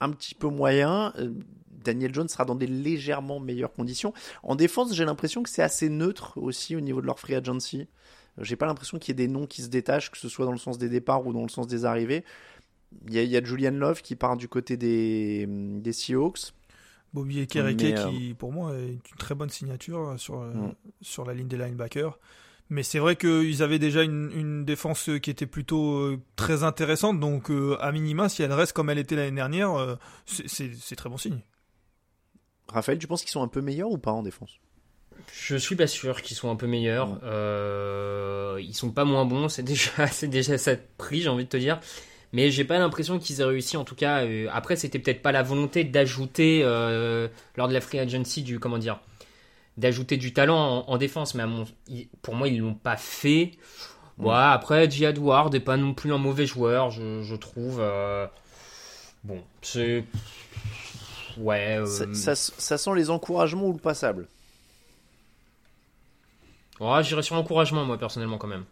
un 0.00 0.10
petit 0.10 0.34
peu 0.34 0.48
moyen. 0.48 1.12
Euh, 1.18 1.32
Daniel 1.70 2.14
Jones 2.14 2.28
sera 2.28 2.44
dans 2.44 2.54
des 2.54 2.66
légèrement 2.66 3.40
meilleures 3.40 3.72
conditions. 3.72 4.12
En 4.42 4.56
défense, 4.56 4.94
j'ai 4.94 5.04
l'impression 5.04 5.42
que 5.42 5.48
c'est 5.50 5.62
assez 5.62 5.88
neutre 5.88 6.36
aussi 6.38 6.76
au 6.76 6.80
niveau 6.80 7.00
de 7.00 7.06
leur 7.06 7.18
free 7.18 7.34
agency. 7.34 7.88
Euh, 8.38 8.44
J'ai 8.44 8.56
pas 8.56 8.66
l'impression 8.66 8.98
qu'il 8.98 9.08
y 9.10 9.12
ait 9.12 9.26
des 9.26 9.32
noms 9.32 9.46
qui 9.46 9.62
se 9.62 9.68
détachent, 9.68 10.10
que 10.10 10.18
ce 10.18 10.28
soit 10.28 10.44
dans 10.44 10.52
le 10.52 10.58
sens 10.58 10.78
des 10.78 10.88
départs 10.88 11.26
ou 11.26 11.32
dans 11.32 11.42
le 11.42 11.48
sens 11.48 11.66
des 11.66 11.84
arrivées. 11.84 12.24
Il 13.06 13.14
y 13.14 13.18
a, 13.18 13.22
il 13.22 13.30
y 13.30 13.36
a 13.36 13.44
Julian 13.44 13.72
Love 13.72 14.02
qui 14.02 14.16
part 14.16 14.36
du 14.36 14.48
côté 14.48 14.76
des, 14.76 15.46
des 15.48 15.92
Seahawks. 15.92 16.52
Bobby 17.14 17.40
Ekereke 17.40 17.82
euh, 17.82 18.10
qui, 18.10 18.34
pour 18.34 18.52
moi, 18.52 18.74
est 18.76 18.92
une 18.92 19.16
très 19.18 19.34
bonne 19.34 19.48
signature 19.50 20.14
sur, 20.18 20.40
euh, 20.42 20.52
Mm. 20.52 20.74
sur 21.00 21.24
la 21.24 21.32
ligne 21.34 21.48
des 21.48 21.56
linebackers. 21.56 22.18
Mais 22.70 22.82
c'est 22.82 22.98
vrai 22.98 23.16
qu'ils 23.16 23.62
avaient 23.62 23.78
déjà 23.78 24.02
une, 24.02 24.30
une 24.34 24.64
défense 24.64 25.08
qui 25.22 25.30
était 25.30 25.46
plutôt 25.46 25.94
euh, 26.00 26.20
très 26.36 26.64
intéressante. 26.64 27.18
Donc, 27.18 27.50
euh, 27.50 27.78
à 27.80 27.92
minima, 27.92 28.28
si 28.28 28.42
elle 28.42 28.52
reste 28.52 28.74
comme 28.74 28.90
elle 28.90 28.98
était 28.98 29.16
l'année 29.16 29.34
dernière, 29.36 29.74
euh, 29.74 29.96
c'est- 30.26 30.96
très 30.96 31.08
bon 31.08 31.16
signe. 31.16 31.40
Raphaël, 32.68 32.98
tu 32.98 33.06
penses 33.06 33.22
qu'ils 33.22 33.30
sont 33.30 33.42
un 33.42 33.48
peu 33.48 33.62
meilleurs 33.62 33.90
ou 33.90 33.96
pas 33.98 34.10
en 34.12 34.22
défense? 34.22 34.58
Je 35.32 35.56
suis 35.56 35.76
pas 35.76 35.86
sûr 35.86 36.20
qu'ils 36.22 36.36
soient 36.36 36.50
un 36.50 36.56
peu 36.56 36.66
meilleurs. 36.66 37.12
Ouais. 37.12 37.18
Euh, 37.24 38.58
ils 38.60 38.74
sont 38.74 38.90
pas 38.90 39.04
moins 39.04 39.24
bons, 39.24 39.48
c'est 39.48 39.62
déjà, 39.62 40.06
c'est 40.12 40.28
déjà 40.28 40.58
ça 40.58 40.74
de 40.74 40.80
prix, 40.98 41.22
j'ai 41.22 41.28
envie 41.28 41.44
de 41.44 41.48
te 41.48 41.56
dire. 41.56 41.80
Mais 42.34 42.50
j'ai 42.50 42.64
pas 42.64 42.78
l'impression 42.78 43.18
qu'ils 43.18 43.40
aient 43.40 43.44
réussi. 43.44 43.78
En 43.78 43.84
tout 43.84 43.94
cas, 43.94 44.24
euh, 44.24 44.48
après, 44.52 44.76
c'était 44.76 44.98
peut-être 44.98 45.22
pas 45.22 45.32
la 45.32 45.42
volonté 45.42 45.84
d'ajouter 45.84 46.60
euh, 46.62 47.28
lors 47.56 47.68
de 47.68 47.72
la 47.72 47.80
free 47.80 47.98
agency 47.98 48.42
du 48.42 48.60
comment 48.60 48.76
dire, 48.76 49.00
d'ajouter 49.78 50.18
du 50.18 50.34
talent 50.34 50.84
en, 50.86 50.92
en 50.92 50.96
défense. 50.98 51.34
Mais 51.34 51.44
à 51.44 51.46
mon- 51.46 51.64
il- 51.88 52.08
pour 52.20 52.34
moi, 52.34 52.48
ils 52.48 52.58
l'ont 52.58 52.74
pas 52.74 52.96
fait. 52.98 53.52
Ouais, 54.18 54.34
après, 54.34 54.90
Jihad 54.90 55.16
Ward 55.16 55.54
est 55.54 55.60
pas 55.60 55.76
non 55.76 55.94
plus 55.94 56.12
un 56.12 56.18
mauvais 56.18 56.44
joueur, 56.44 56.90
je, 56.90 57.22
je 57.22 57.36
trouve. 57.36 57.78
euh, 57.80 58.26
Bon, 59.24 59.42
c'est 59.62 60.04
ouais. 61.38 61.76
euh, 61.78 61.86
ça, 61.86 62.34
ça- 62.34 62.52
ça 62.58 62.78
sent 62.78 62.94
les 62.96 63.10
encouragements 63.10 63.66
ou 63.66 63.72
le 63.72 63.78
passable? 63.78 64.26
Ouais, 66.80 67.02
j'irais 67.02 67.22
sur 67.22 67.36
encouragement, 67.36 67.84
moi 67.84 67.98
personnellement 67.98 68.38
quand 68.38 68.46
même. 68.48 68.64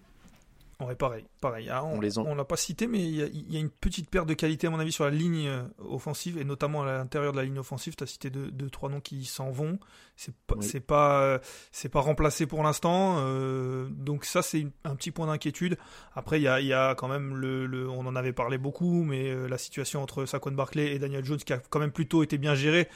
Ouais, 0.79 0.95
pareil. 0.95 1.25
pareil. 1.41 1.69
Ah, 1.71 1.83
on 1.85 1.97
On 1.97 2.01
les 2.01 2.19
en- 2.19 2.27
on 2.27 2.35
l'a 2.35 2.45
pas 2.45 2.57
cité, 2.57 2.87
mais 2.87 2.99
il 2.99 3.15
y, 3.17 3.23
a, 3.23 3.27
il 3.27 3.51
y 3.51 3.57
a 3.57 3.61
une 3.61 3.71
petite 3.71 4.11
perte 4.11 4.29
de 4.29 4.35
qualité, 4.35 4.67
à 4.67 4.71
mon 4.71 4.79
avis, 4.79 4.93
sur 4.93 5.05
la 5.05 5.11
ligne 5.11 5.47
euh, 5.49 5.63
offensive, 5.79 6.37
et 6.37 6.45
notamment 6.45 6.83
à 6.83 6.87
l'intérieur 6.99 7.33
de 7.33 7.39
la 7.39 7.45
ligne 7.45 7.59
offensive. 7.59 7.95
Tu 7.97 8.05
as 8.05 8.07
cité 8.07 8.29
deux, 8.29 8.51
deux, 8.51 8.69
trois 8.69 8.91
noms 8.91 9.01
qui 9.01 9.25
s'en 9.25 9.51
vont. 9.51 9.79
C'est 10.17 10.35
pas, 10.47 10.55
Oui. 10.59 10.65
c'est 10.67 10.81
pas, 10.81 11.23
euh, 11.23 11.39
c'est 11.73 11.89
pas 11.89 12.01
remplacé 12.01 12.47
pour 12.47 12.63
l'instant. 12.63 13.17
euh, 13.21 13.89
donc, 13.91 14.27
ça, 14.27 14.43
c'est 14.43 14.67
un 14.85 14.95
petit 14.97 15.13
point 15.13 15.27
d'inquiétude. 15.29 15.79
Après, 16.15 16.39
il 16.41 16.43
y 16.43 16.49
a, 16.49 16.61
il 16.61 16.67
y 16.67 16.75
a 16.75 16.95
quand 16.95 17.09
même, 17.09 17.37
le, 17.37 17.65
le- 17.67 17.89
on 17.89 18.05
en 18.07 18.15
avait 18.15 18.35
parlé 18.35 18.59
beaucoup, 18.59 19.03
mais 19.03 19.35
la 19.49 19.57
situation 19.59 20.03
entre 20.03 20.27
Saquon 20.27 20.53
Barclay 20.53 20.93
et 20.95 20.99
Daniel 20.99 21.25
Jones, 21.25 21.39
qui 21.39 21.55
a 21.55 21.59
quand 21.59 21.79
même 21.81 21.91
plutôt 21.93 22.23
été 22.23 22.37
bien 22.37 22.55
gérée 22.55 22.87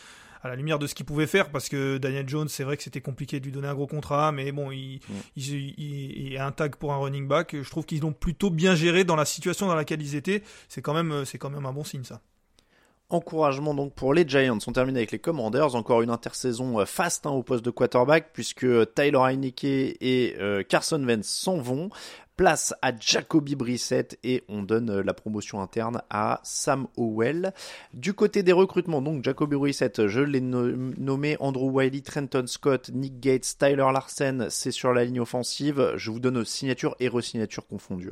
à 0.42 0.48
la 0.48 0.56
lumière 0.56 0.78
de 0.78 0.86
ce 0.86 0.94
qu'il 0.94 1.04
pouvait 1.06 1.26
faire, 1.26 1.50
parce 1.50 1.68
que 1.68 1.98
Daniel 1.98 2.28
Jones, 2.28 2.48
c'est 2.48 2.64
vrai 2.64 2.76
que 2.76 2.82
c'était 2.82 3.00
compliqué 3.00 3.40
de 3.40 3.44
lui 3.44 3.52
donner 3.52 3.68
un 3.68 3.74
gros 3.74 3.86
contrat, 3.86 4.32
mais 4.32 4.52
bon, 4.52 4.70
il, 4.70 5.00
il, 5.36 5.44
il- 5.78 6.26
il 6.26 6.32
est 6.34 6.38
un 6.38 6.52
tag 6.52 6.76
pour 6.76 6.92
un 6.92 6.98
running 6.98 7.28
back. 7.28 7.54
Je 7.60 7.68
trouve 7.70 7.84
qu'ils 7.84 8.00
l'ont 8.00 8.12
plutôt 8.12 8.50
bien 8.50 8.74
géré 8.74 9.04
dans 9.04 9.16
la 9.16 9.24
situation 9.24 9.66
dans 9.66 9.74
laquelle 9.74 10.00
ils 10.02 10.14
étaient. 10.16 10.42
C'est 10.68 10.82
quand 10.82 10.94
même, 10.94 11.24
c'est 11.24 11.38
quand 11.38 11.50
même 11.50 11.66
un 11.66 11.72
bon 11.72 11.84
signe, 11.84 12.04
ça. 12.04 12.20
Encouragement 13.12 13.74
donc 13.74 13.92
pour 13.94 14.14
les 14.14 14.24
Giants. 14.26 14.58
On 14.68 14.72
termine 14.72 14.96
avec 14.96 15.10
les 15.10 15.18
Commanders. 15.18 15.74
Encore 15.74 16.00
une 16.02 16.10
intersaison 16.10 16.78
euh, 16.78 16.84
faste 16.84 17.26
hein, 17.26 17.30
au 17.30 17.42
poste 17.42 17.64
de 17.64 17.70
quarterback 17.70 18.30
puisque 18.32 18.64
Tyler 18.94 19.18
Heineke 19.18 19.64
et 19.64 20.36
euh, 20.38 20.62
Carson 20.62 21.02
Wentz 21.02 21.26
s'en 21.26 21.58
vont. 21.58 21.90
Place 22.40 22.72
à 22.80 22.92
Jacoby 22.98 23.54
Brissett 23.54 24.18
et 24.24 24.44
on 24.48 24.62
donne 24.62 24.88
euh, 24.88 25.02
la 25.02 25.12
promotion 25.12 25.60
interne 25.60 26.00
à 26.08 26.40
Sam 26.42 26.86
Howell. 26.96 27.52
Du 27.92 28.14
côté 28.14 28.42
des 28.42 28.52
recrutements, 28.52 29.02
donc 29.02 29.22
Jacoby 29.22 29.56
Brissett, 29.56 30.06
je 30.06 30.20
l'ai 30.20 30.40
no- 30.40 30.74
nommé 30.96 31.36
Andrew 31.38 31.68
Wiley, 31.70 32.00
Trenton 32.00 32.46
Scott, 32.46 32.90
Nick 32.94 33.20
Gates, 33.20 33.56
Tyler 33.58 33.86
Larsen, 33.92 34.46
c'est 34.48 34.70
sur 34.70 34.94
la 34.94 35.04
ligne 35.04 35.20
offensive. 35.20 35.92
Je 35.96 36.10
vous 36.10 36.18
donne 36.18 36.42
signature 36.46 36.96
et 36.98 37.08
re-signature 37.08 37.66
confondues. 37.66 38.08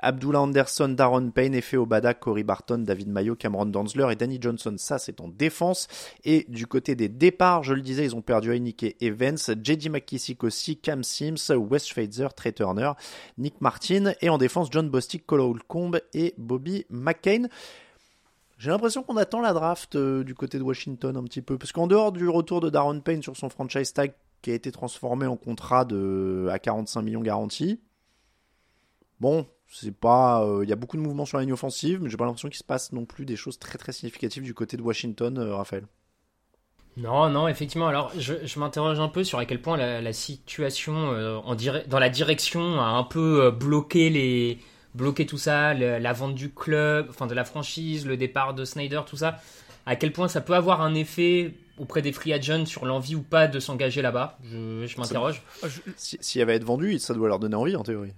Abdullah 0.00 0.42
Anderson, 0.42 0.90
Darren 0.90 1.30
Payne, 1.30 1.54
Efe 1.54 1.72
Obada, 1.72 2.12
Corey 2.12 2.42
Barton, 2.42 2.80
David 2.80 3.08
Mayo, 3.08 3.34
Cameron 3.34 3.64
Danzler 3.64 4.08
et 4.12 4.14
Danny 4.14 4.36
Johnson. 4.38 4.74
Ça, 4.76 4.98
c'est 4.98 5.22
en 5.22 5.28
défense. 5.28 5.88
Et 6.24 6.44
du 6.50 6.66
côté 6.66 6.96
des 6.96 7.08
départs, 7.08 7.62
je 7.62 7.72
le 7.72 7.80
disais, 7.80 8.04
ils 8.04 8.14
ont 8.14 8.20
perdu 8.20 8.52
Heineke 8.52 8.94
et 9.00 9.10
Vance, 9.10 9.50
JD 9.64 9.88
McKissick 9.88 10.44
aussi, 10.44 10.76
Cam 10.76 11.02
Sims, 11.02 11.50
Wes 11.56 11.86
Schweitzer, 11.86 12.28
Trey 12.36 12.52
Turner, 12.52 12.92
Nick 13.38 13.54
Martin. 13.62 13.69
Et 14.20 14.28
en 14.28 14.38
défense, 14.38 14.68
John 14.70 14.88
Bostic, 14.88 15.26
Cole 15.26 15.40
Holcomb 15.40 15.92
et 16.14 16.34
Bobby 16.38 16.86
McCain. 16.90 17.48
J'ai 18.58 18.70
l'impression 18.70 19.02
qu'on 19.02 19.16
attend 19.16 19.40
la 19.40 19.52
draft 19.52 19.96
euh, 19.96 20.22
du 20.22 20.34
côté 20.34 20.58
de 20.58 20.62
Washington 20.62 21.16
un 21.16 21.24
petit 21.24 21.42
peu. 21.42 21.56
Parce 21.56 21.72
qu'en 21.72 21.86
dehors 21.86 22.12
du 22.12 22.28
retour 22.28 22.60
de 22.60 22.68
Darren 22.68 23.00
Payne 23.00 23.22
sur 23.22 23.36
son 23.36 23.48
franchise 23.48 23.92
tag 23.92 24.12
qui 24.42 24.50
a 24.50 24.54
été 24.54 24.70
transformé 24.70 25.26
en 25.26 25.36
contrat 25.36 25.84
de, 25.84 26.48
à 26.50 26.58
45 26.58 27.02
millions 27.02 27.22
garantis, 27.22 27.80
bon, 29.18 29.46
c'est 29.70 29.94
pas. 29.94 30.46
Il 30.62 30.68
y 30.68 30.72
a 30.72 30.76
beaucoup 30.76 30.96
de 30.96 31.02
mouvements 31.02 31.24
sur 31.24 31.38
la 31.38 31.44
ligne 31.44 31.52
offensive, 31.52 32.00
mais 32.02 32.10
j'ai 32.10 32.16
pas 32.16 32.24
l'impression 32.26 32.48
qu'il 32.48 32.58
se 32.58 32.64
passe 32.64 32.92
non 32.92 33.04
plus 33.04 33.24
des 33.24 33.36
choses 33.36 33.58
très 33.58 33.78
très 33.78 33.92
significatives 33.92 34.42
du 34.42 34.54
côté 34.54 34.76
de 34.76 34.82
Washington, 34.82 35.38
euh, 35.38 35.54
Raphaël. 35.54 35.86
Non, 36.96 37.30
non, 37.30 37.48
effectivement. 37.48 37.88
Alors, 37.88 38.12
je, 38.18 38.34
je 38.44 38.58
m'interroge 38.58 39.00
un 39.00 39.08
peu 39.08 39.24
sur 39.24 39.38
à 39.38 39.46
quel 39.46 39.60
point 39.62 39.76
la, 39.76 40.00
la 40.00 40.12
situation 40.12 41.12
euh, 41.12 41.36
en 41.44 41.54
dans 41.88 41.98
la 41.98 42.08
direction 42.10 42.80
a 42.80 42.84
un 42.86 43.04
peu 43.04 43.44
euh, 43.44 43.50
bloqué 43.50 44.10
les 44.10 44.58
tout 45.28 45.38
ça, 45.38 45.72
le- 45.72 45.98
la 45.98 46.12
vente 46.12 46.34
du 46.34 46.50
club, 46.50 47.06
enfin 47.10 47.26
de 47.28 47.34
la 47.34 47.44
franchise, 47.44 48.06
le 48.06 48.16
départ 48.16 48.54
de 48.54 48.64
Snyder, 48.64 49.02
tout 49.06 49.16
ça, 49.16 49.38
à 49.86 49.94
quel 49.94 50.12
point 50.12 50.26
ça 50.26 50.40
peut 50.40 50.54
avoir 50.54 50.80
un 50.82 50.94
effet 50.94 51.54
auprès 51.78 52.02
des 52.02 52.10
free 52.12 52.32
agents 52.32 52.66
sur 52.66 52.84
l'envie 52.84 53.14
ou 53.14 53.22
pas 53.22 53.46
de 53.46 53.60
s'engager 53.60 54.02
là-bas? 54.02 54.36
Je, 54.42 54.84
je 54.86 54.98
m'interroge. 55.00 55.42
Ah, 55.62 55.68
je- 55.68 55.80
Si- 55.96 56.18
S'il 56.20 56.40
y 56.40 56.42
avait 56.42 56.54
à 56.54 56.56
être 56.56 56.64
vendu, 56.64 56.98
ça 56.98 57.14
doit 57.14 57.28
leur 57.28 57.38
donner 57.38 57.54
envie 57.54 57.76
en 57.76 57.84
théorie. 57.84 58.12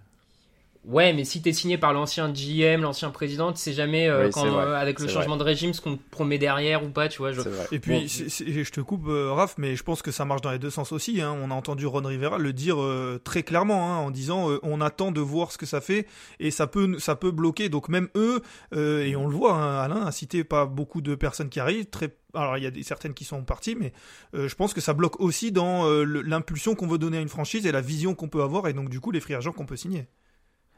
Ouais, 0.85 1.13
mais 1.13 1.23
si 1.25 1.41
t'es 1.41 1.53
signé 1.53 1.79
par 1.79 1.93
l'ancien 1.93 2.33
GM, 2.33 2.81
l'ancien 2.83 3.11
président, 3.11 3.53
tu 3.53 3.59
sais 3.61 3.73
jamais 3.73 4.09
euh, 4.09 4.25
Oui, 4.25 4.31
quand, 4.33 4.47
euh, 4.47 4.75
avec 4.75 4.99
le 4.99 5.07
changement 5.07 5.37
de 5.37 5.45
régime 5.45 5.73
ce 5.75 5.81
qu'on 5.81 5.97
te 5.97 6.03
promet 6.11 6.39
derrière 6.39 6.83
ou 6.85 6.89
pas, 6.89 7.09
tu 7.09 7.19
vois. 7.19 7.31
Je... 7.31 7.41
C'est 7.41 7.51
vrai. 7.51 7.69
Et 7.71 7.79
puis, 7.79 8.01
Bon, 8.01 8.07
je 8.09 8.71
te 8.71 8.81
coupe, 8.81 9.07
euh, 9.07 9.33
Raph, 9.33 9.55
mais 9.59 9.77
je 9.77 9.83
pense 9.85 10.03
que 10.03 10.11
ça 10.11 10.25
marche 10.25 10.41
dans 10.41 10.51
les 10.51 10.59
deux 10.59 10.71
sens 10.71 10.91
aussi. 10.91 11.21
hein. 11.21 11.39
On 11.41 11.53
a 11.53 11.55
entendu 11.55 11.87
Ron 11.87 12.03
Rivera 12.05 12.39
le 12.39 12.53
dire 12.53 12.83
euh, 12.83 13.21
très 13.23 13.45
clairement, 13.45 13.93
hein, 13.93 13.97
en 13.99 14.11
disant 14.11 14.51
euh, 14.51 14.59
on 14.65 14.81
attend 14.81 15.13
de 15.13 15.21
voir 15.21 15.53
ce 15.53 15.59
que 15.59 15.67
ça 15.67 15.81
fait 15.81 16.05
et 16.41 16.51
ça 16.51 16.67
peut, 16.67 16.99
ça 16.99 17.15
peut 17.15 17.31
bloquer. 17.31 17.69
Donc 17.69 17.89
même 17.89 18.09
eux, 18.17 18.43
euh, 18.75 19.05
et 19.05 19.15
on 19.15 19.29
le 19.29 19.35
voit, 19.37 19.55
hein, 19.55 19.79
Alain 19.83 20.05
a 20.05 20.11
cité 20.11 20.43
pas 20.43 20.67
beaucoup 20.67 21.01
de 21.01 21.15
personnes 21.15 21.49
qui 21.49 21.61
arrivent. 21.61 21.87
Très, 21.91 22.17
alors 22.35 22.59
il 22.59 22.65
y 22.65 22.67
a 22.67 22.73
des, 22.73 22.83
certaines 22.83 23.15
qui 23.15 23.25
sont 23.25 23.45
parties, 23.45 23.77
mais 23.77 23.93
euh, 24.35 24.49
je 24.49 24.55
pense 24.57 24.75
que 24.75 24.81
ça 24.81 24.95
bloque 24.95 25.21
aussi 25.21 25.53
dans 25.53 25.87
euh, 25.87 26.03
l'impulsion 26.03 26.75
qu'on 26.75 26.89
veut 26.89 26.99
donner 26.99 27.19
à 27.19 27.21
une 27.21 27.29
franchise 27.29 27.67
et 27.67 27.73
la 27.73 27.81
vision 27.83 28.17
qu'on 28.17 28.29
peut 28.29 28.43
avoir 28.43 28.67
et 28.67 28.73
donc 28.73 28.89
du 28.89 28.99
coup 28.99 29.13
les 29.13 29.21
free 29.21 29.35
agents 29.37 29.53
qu'on 29.53 29.67
peut 29.67 29.77
signer. 29.77 30.07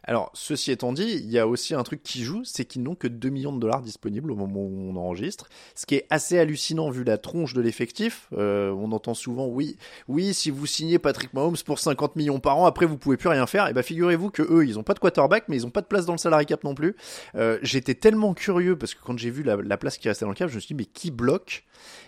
Alors, 0.07 0.31
ceci 0.35 0.71
étant 0.71 0.93
dit, 0.93 1.21
il 1.25 1.31
y 1.31 1.39
a 1.39 1.49
aussi 1.49 1.75
un 1.75 1.83
truc 1.83 2.03
qui 2.03 2.23
joue, 2.23 2.43
c'est 2.45 2.65
qu'ils 2.65 2.83
n'ont 2.83 2.95
que 2.95 3.09
2 3.09 3.29
millions 3.31 3.53
de 3.55 3.61
dollars 3.61 3.81
disponibles 3.81 4.31
au 4.31 4.37
moment 4.37 4.61
où 4.61 4.91
on 4.91 4.97
enregistre, 4.97 5.49
ce 5.75 5.87
qui 5.87 5.95
est 5.95 6.07
assez 6.11 6.39
hallucinant 6.39 6.91
vu 6.91 7.05
la 7.05 7.17
tronche 7.17 7.55
de 7.55 7.63
l'effectif. 7.63 8.29
Euh, 8.35 8.71
on 8.73 8.93
entend 8.93 9.15
souvent, 9.15 9.47
oui, 9.47 9.77
oui, 10.09 10.35
si 10.35 10.51
vous 10.51 10.67
signez 10.67 10.99
Patrick 10.99 11.33
Mahomes 11.33 11.57
pour 11.65 11.79
50 11.79 12.17
millions 12.17 12.39
par 12.39 12.59
an, 12.59 12.67
après 12.67 12.87
vous 12.87 12.99
pouvez 12.99 13.17
plus 13.17 13.29
rien 13.29 13.47
faire. 13.47 13.69
Et 13.69 13.73
ben 13.73 13.83
figurez-vous 13.83 14.31
que 14.31 14.43
eux, 14.43 14.67
ils 14.67 14.79
ont 14.79 14.83
pas 14.83 14.95
de 14.95 14.99
quarterback, 14.99 15.45
mais 15.49 15.57
ils 15.57 15.67
ont 15.67 15.71
pas 15.71 15.81
de 15.81 15.87
place 15.87 16.05
dans 16.05 16.13
le 16.13 16.19
salary 16.19 16.47
cap 16.47 16.65
non 16.65 16.75
plus. 16.75 16.97
Euh, 17.35 17.59
J'étais 17.63 17.95
tellement 17.95 18.35
curieux 18.35 18.77
parce 18.77 18.95
que 18.95 19.01
quand 19.03 19.19
j'ai 19.19 19.31
vu 19.31 19.43
la 19.43 19.77
place 19.77 19.97
qui 19.97 20.09
restait 20.09 20.25
dans 20.25 20.31
le 20.31 20.37
cap, 20.37 20.51
je 20.51 20.57
me 20.57 20.61
suis 20.61 20.75
dit 20.75 20.83
mais 20.83 20.87
qui 20.87 21.11
bloque 21.11 21.65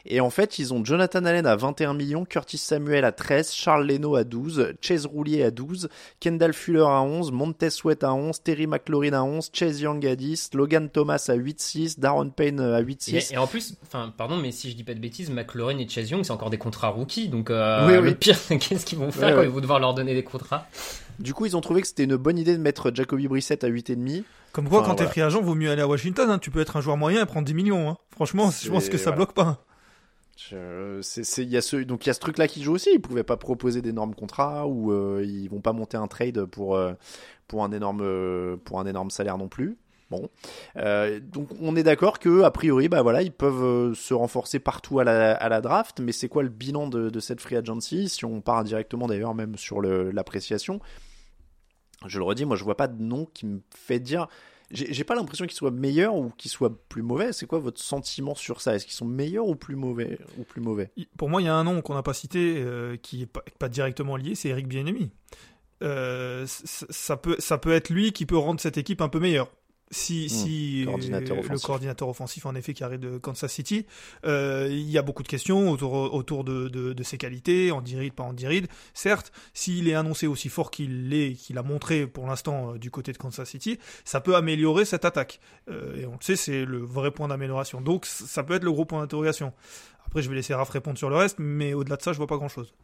Et 0.06 0.20
en 0.20 0.30
fait, 0.30 0.58
ils 0.58 0.72
ont 0.72 0.84
Jonathan 0.84 1.24
Allen 1.24 1.46
à 1.46 1.56
21 1.56 1.94
millions, 1.94 2.24
Curtis 2.24 2.58
Samuel 2.58 3.04
à 3.04 3.12
13, 3.12 3.52
Charles 3.52 3.86
Leno 3.86 4.14
à 4.16 4.24
12, 4.24 4.74
Chase 4.80 5.06
Roulier 5.06 5.42
à 5.42 5.50
12, 5.50 5.88
Kendall 6.20 6.52
Fuller 6.52 6.80
à 6.86 7.02
11, 7.02 7.32
Montez 7.32 7.70
Sweat 7.70 8.04
à 8.04 8.12
11, 8.14 8.40
Terry 8.42 8.66
McLaurin 8.66 9.12
à 9.14 9.22
11, 9.22 9.50
Chase 9.52 9.80
Young 9.80 10.04
à 10.06 10.14
10, 10.16 10.50
Logan 10.54 10.88
Thomas 10.88 11.24
à 11.28 11.36
8-6, 11.36 11.98
Darren 11.98 12.28
Payne 12.30 12.60
à 12.60 12.80
8-6. 12.82 13.14
Et, 13.32 13.34
et 13.34 13.38
en 13.38 13.46
plus, 13.46 13.74
enfin, 13.82 14.12
pardon, 14.16 14.36
mais 14.36 14.52
si 14.52 14.70
je 14.70 14.76
dis 14.76 14.84
pas 14.84 14.94
de 14.94 15.00
bêtises, 15.00 15.30
McLaurin 15.30 15.78
et 15.78 15.88
Chase 15.88 16.10
Young, 16.10 16.22
c'est 16.24 16.32
encore 16.32 16.50
des 16.50 16.58
contrats 16.58 16.88
rookies. 16.88 17.28
Donc, 17.28 17.50
euh, 17.50 17.86
Oui, 17.86 17.94
le 17.94 18.00
oui. 18.10 18.14
pire, 18.14 18.36
qu'est-ce 18.60 18.86
qu'ils 18.86 18.98
vont 18.98 19.10
faire 19.10 19.28
Ouais, 19.28 19.32
quand 19.34 19.38
ouais. 19.40 19.44
ils 19.46 19.50
vont 19.50 19.60
devoir 19.60 19.80
leur 19.80 19.94
donner 19.94 20.14
des 20.14 20.22
contrats? 20.24 20.66
Du 21.18 21.32
coup, 21.34 21.46
ils 21.46 21.56
ont 21.56 21.60
trouvé 21.62 21.80
que 21.80 21.86
c'était 21.88 22.04
une 22.04 22.16
bonne 22.16 22.38
idée 22.38 22.56
de 22.56 22.60
mettre 22.62 22.92
Jacoby 22.94 23.26
Brissett 23.26 23.64
à 23.64 23.68
8,5. 23.68 24.22
Comme 24.52 24.68
quoi, 24.68 24.80
Enfin, 24.80 24.88
quand 24.90 24.94
t'es 24.96 25.02
voilà. 25.04 25.10
free 25.12 25.20
agent, 25.22 25.42
vaut 25.42 25.54
mieux 25.54 25.70
aller 25.70 25.82
à 25.82 25.86
Washington. 25.88 26.30
hein. 26.30 26.38
Tu 26.38 26.50
peux 26.50 26.60
être 26.60 26.76
un 26.76 26.80
joueur 26.80 26.96
moyen 26.96 27.22
et 27.22 27.26
prendre 27.26 27.46
10 27.46 27.54
millions. 27.54 27.88
hein. 27.90 27.96
Franchement, 28.10 28.50
je 28.50 28.70
pense 28.70 28.88
que 28.88 28.96
ça 28.96 29.04
voilà. 29.10 29.16
bloque 29.16 29.32
pas. 29.34 29.64
Je- 30.36 31.00
c'est- 31.02 31.24
c'est- 31.24 31.44
y 31.46 31.56
a 31.56 31.62
ce, 31.62 31.76
donc 31.76 32.04
il 32.04 32.08
y 32.08 32.10
a 32.10 32.14
ce 32.14 32.20
truc-là 32.20 32.46
qui 32.46 32.62
joue 32.62 32.74
aussi. 32.74 32.90
Ils 32.92 33.00
pouvaient 33.00 33.22
pas 33.24 33.38
proposer 33.38 33.80
d'énormes 33.80 34.14
contrats 34.14 34.66
ou 34.66 34.92
euh, 34.92 35.24
ils 35.26 35.48
vont 35.48 35.60
pas 35.62 35.72
monter 35.72 35.96
un 35.96 36.08
trade 36.08 36.44
pour 36.44 36.76
euh, 36.76 36.92
pour 37.48 37.64
un 37.64 37.72
énorme 37.72 38.00
euh, 38.02 38.56
pour 38.58 38.78
un 38.80 38.86
énorme 38.86 39.10
salaire 39.10 39.38
non 39.38 39.48
plus. 39.48 39.78
Bon, 40.10 40.28
Euh, 40.76 41.18
donc 41.20 41.48
on 41.60 41.74
est 41.74 41.82
d'accord 41.82 42.20
que 42.20 42.42
a 42.42 42.50
priori, 42.52 42.88
bah 42.88 43.02
voilà, 43.02 43.22
ils 43.22 43.32
peuvent 43.32 43.92
se 43.94 44.14
renforcer 44.14 44.60
partout 44.60 45.00
à 45.00 45.04
la, 45.04 45.34
à 45.34 45.48
la 45.48 45.60
draft. 45.60 46.00
Mais 46.00 46.12
c'est 46.12 46.28
quoi 46.28 46.42
le 46.44 46.48
bilan 46.48 46.86
de, 46.88 47.18
cette 47.20 47.40
free 47.40 47.56
agency? 47.56 48.08
Si 48.08 48.24
on 48.24 48.40
part 48.40 48.62
directement 48.62 49.06
d'ailleurs 49.08 49.34
même 49.34 49.56
sur 49.56 49.82
l'appréciation, 49.82 50.80
je 52.06 52.18
le 52.18 52.24
redis, 52.24 52.44
moi 52.44 52.56
je 52.56 52.64
vois 52.64 52.76
pas 52.76 52.88
de 52.88 53.02
nom 53.02 53.26
qui 53.32 53.46
me 53.46 53.60
fait 53.74 53.98
dire. 54.00 54.28
J'ai 54.70 55.04
pas 55.04 55.14
l'impression 55.14 55.46
qu'ils 55.46 55.56
soient 55.56 55.70
meilleurs 55.70 56.16
ou 56.16 56.30
qu'ils 56.36 56.50
soient 56.50 56.76
plus 56.88 57.02
mauvais. 57.02 57.32
C'est 57.32 57.46
quoi 57.46 57.60
votre 57.60 57.80
sentiment 57.80 58.34
sur 58.34 58.60
ça? 58.60 58.74
Est-ce 58.74 58.84
qu'ils 58.84 58.94
sont 58.94 59.06
meilleurs 59.06 59.46
ou 59.46 59.54
plus 59.54 59.76
mauvais 59.76 60.18
ou 60.38 60.42
plus 60.42 60.60
mauvais? 60.60 60.90
Pour 61.16 61.28
moi, 61.28 61.40
il 61.40 61.44
y 61.44 61.48
a 61.48 61.54
un 61.54 61.62
nom 61.62 61.82
qu'on 61.82 61.94
n'a 61.94 62.02
pas 62.02 62.14
cité, 62.14 62.56
euh, 62.58 62.96
qui 62.96 63.22
est 63.22 63.30
pas, 63.58 63.68
directement 63.68 64.16
lié, 64.16 64.34
c'est 64.34 64.48
Eric 64.48 64.66
Bieniemy. 64.66 65.12
Euh, 65.82 66.46
ça 66.46 67.16
peut, 67.16 67.36
ça 67.38 67.58
peut 67.58 67.72
être 67.72 67.90
lui 67.90 68.12
qui 68.12 68.26
peut 68.26 68.36
rendre 68.36 68.60
cette 68.60 68.76
équipe 68.76 69.00
un 69.00 69.08
peu 69.08 69.20
meilleure. 69.20 69.50
Si, 69.92 70.28
si 70.28 70.82
Hmm, 70.82 70.86
coordinateur 70.86 71.36
euh, 71.38 71.42
le 71.48 71.60
coordinateur 71.60 72.08
offensif 72.08 72.44
en 72.44 72.56
effet 72.56 72.74
qui 72.74 72.82
arrive 72.82 72.98
de 72.98 73.18
Kansas 73.18 73.52
City, 73.52 73.86
euh, 74.24 74.66
il 74.68 74.90
y 74.90 74.98
a 74.98 75.02
beaucoup 75.02 75.22
de 75.22 75.28
questions 75.28 75.70
autour, 75.70 75.92
autour 76.12 76.42
de, 76.42 76.68
de, 76.68 76.92
de 76.92 77.02
ses 77.04 77.18
qualités, 77.18 77.70
en 77.70 77.80
diride, 77.82 78.12
pas 78.12 78.24
en 78.24 78.32
diride. 78.32 78.66
Certes, 78.94 79.30
s'il 79.54 79.88
est 79.88 79.94
annoncé 79.94 80.26
aussi 80.26 80.48
fort 80.48 80.72
qu'il 80.72 81.08
l'est, 81.08 81.34
qu'il 81.34 81.56
a 81.56 81.62
montré 81.62 82.08
pour 82.08 82.26
l'instant 82.26 82.72
euh, 82.72 82.78
du 82.78 82.90
côté 82.90 83.12
de 83.12 83.18
Kansas 83.18 83.48
City, 83.48 83.78
ça 84.04 84.20
peut 84.20 84.34
améliorer 84.34 84.84
cette 84.84 85.04
attaque. 85.04 85.38
Euh, 85.70 85.96
et 86.00 86.06
on 86.06 86.12
le 86.12 86.22
sait, 86.22 86.34
c'est 86.36 86.64
le 86.64 86.78
vrai 86.78 87.12
point 87.12 87.28
d'amélioration. 87.28 87.80
Donc 87.80 88.06
ça 88.06 88.42
peut 88.42 88.54
être 88.54 88.64
le 88.64 88.72
gros 88.72 88.86
point 88.86 89.00
d'interrogation. 89.00 89.52
Après, 90.04 90.20
je 90.20 90.28
vais 90.28 90.34
laisser 90.34 90.54
Raph 90.54 90.70
répondre 90.70 90.98
sur 90.98 91.10
le 91.10 91.16
reste, 91.16 91.36
mais 91.38 91.74
au-delà 91.74 91.96
de 91.96 92.02
ça, 92.02 92.12
je 92.12 92.18
vois 92.18 92.26
pas 92.26 92.36
grand-chose. 92.38 92.74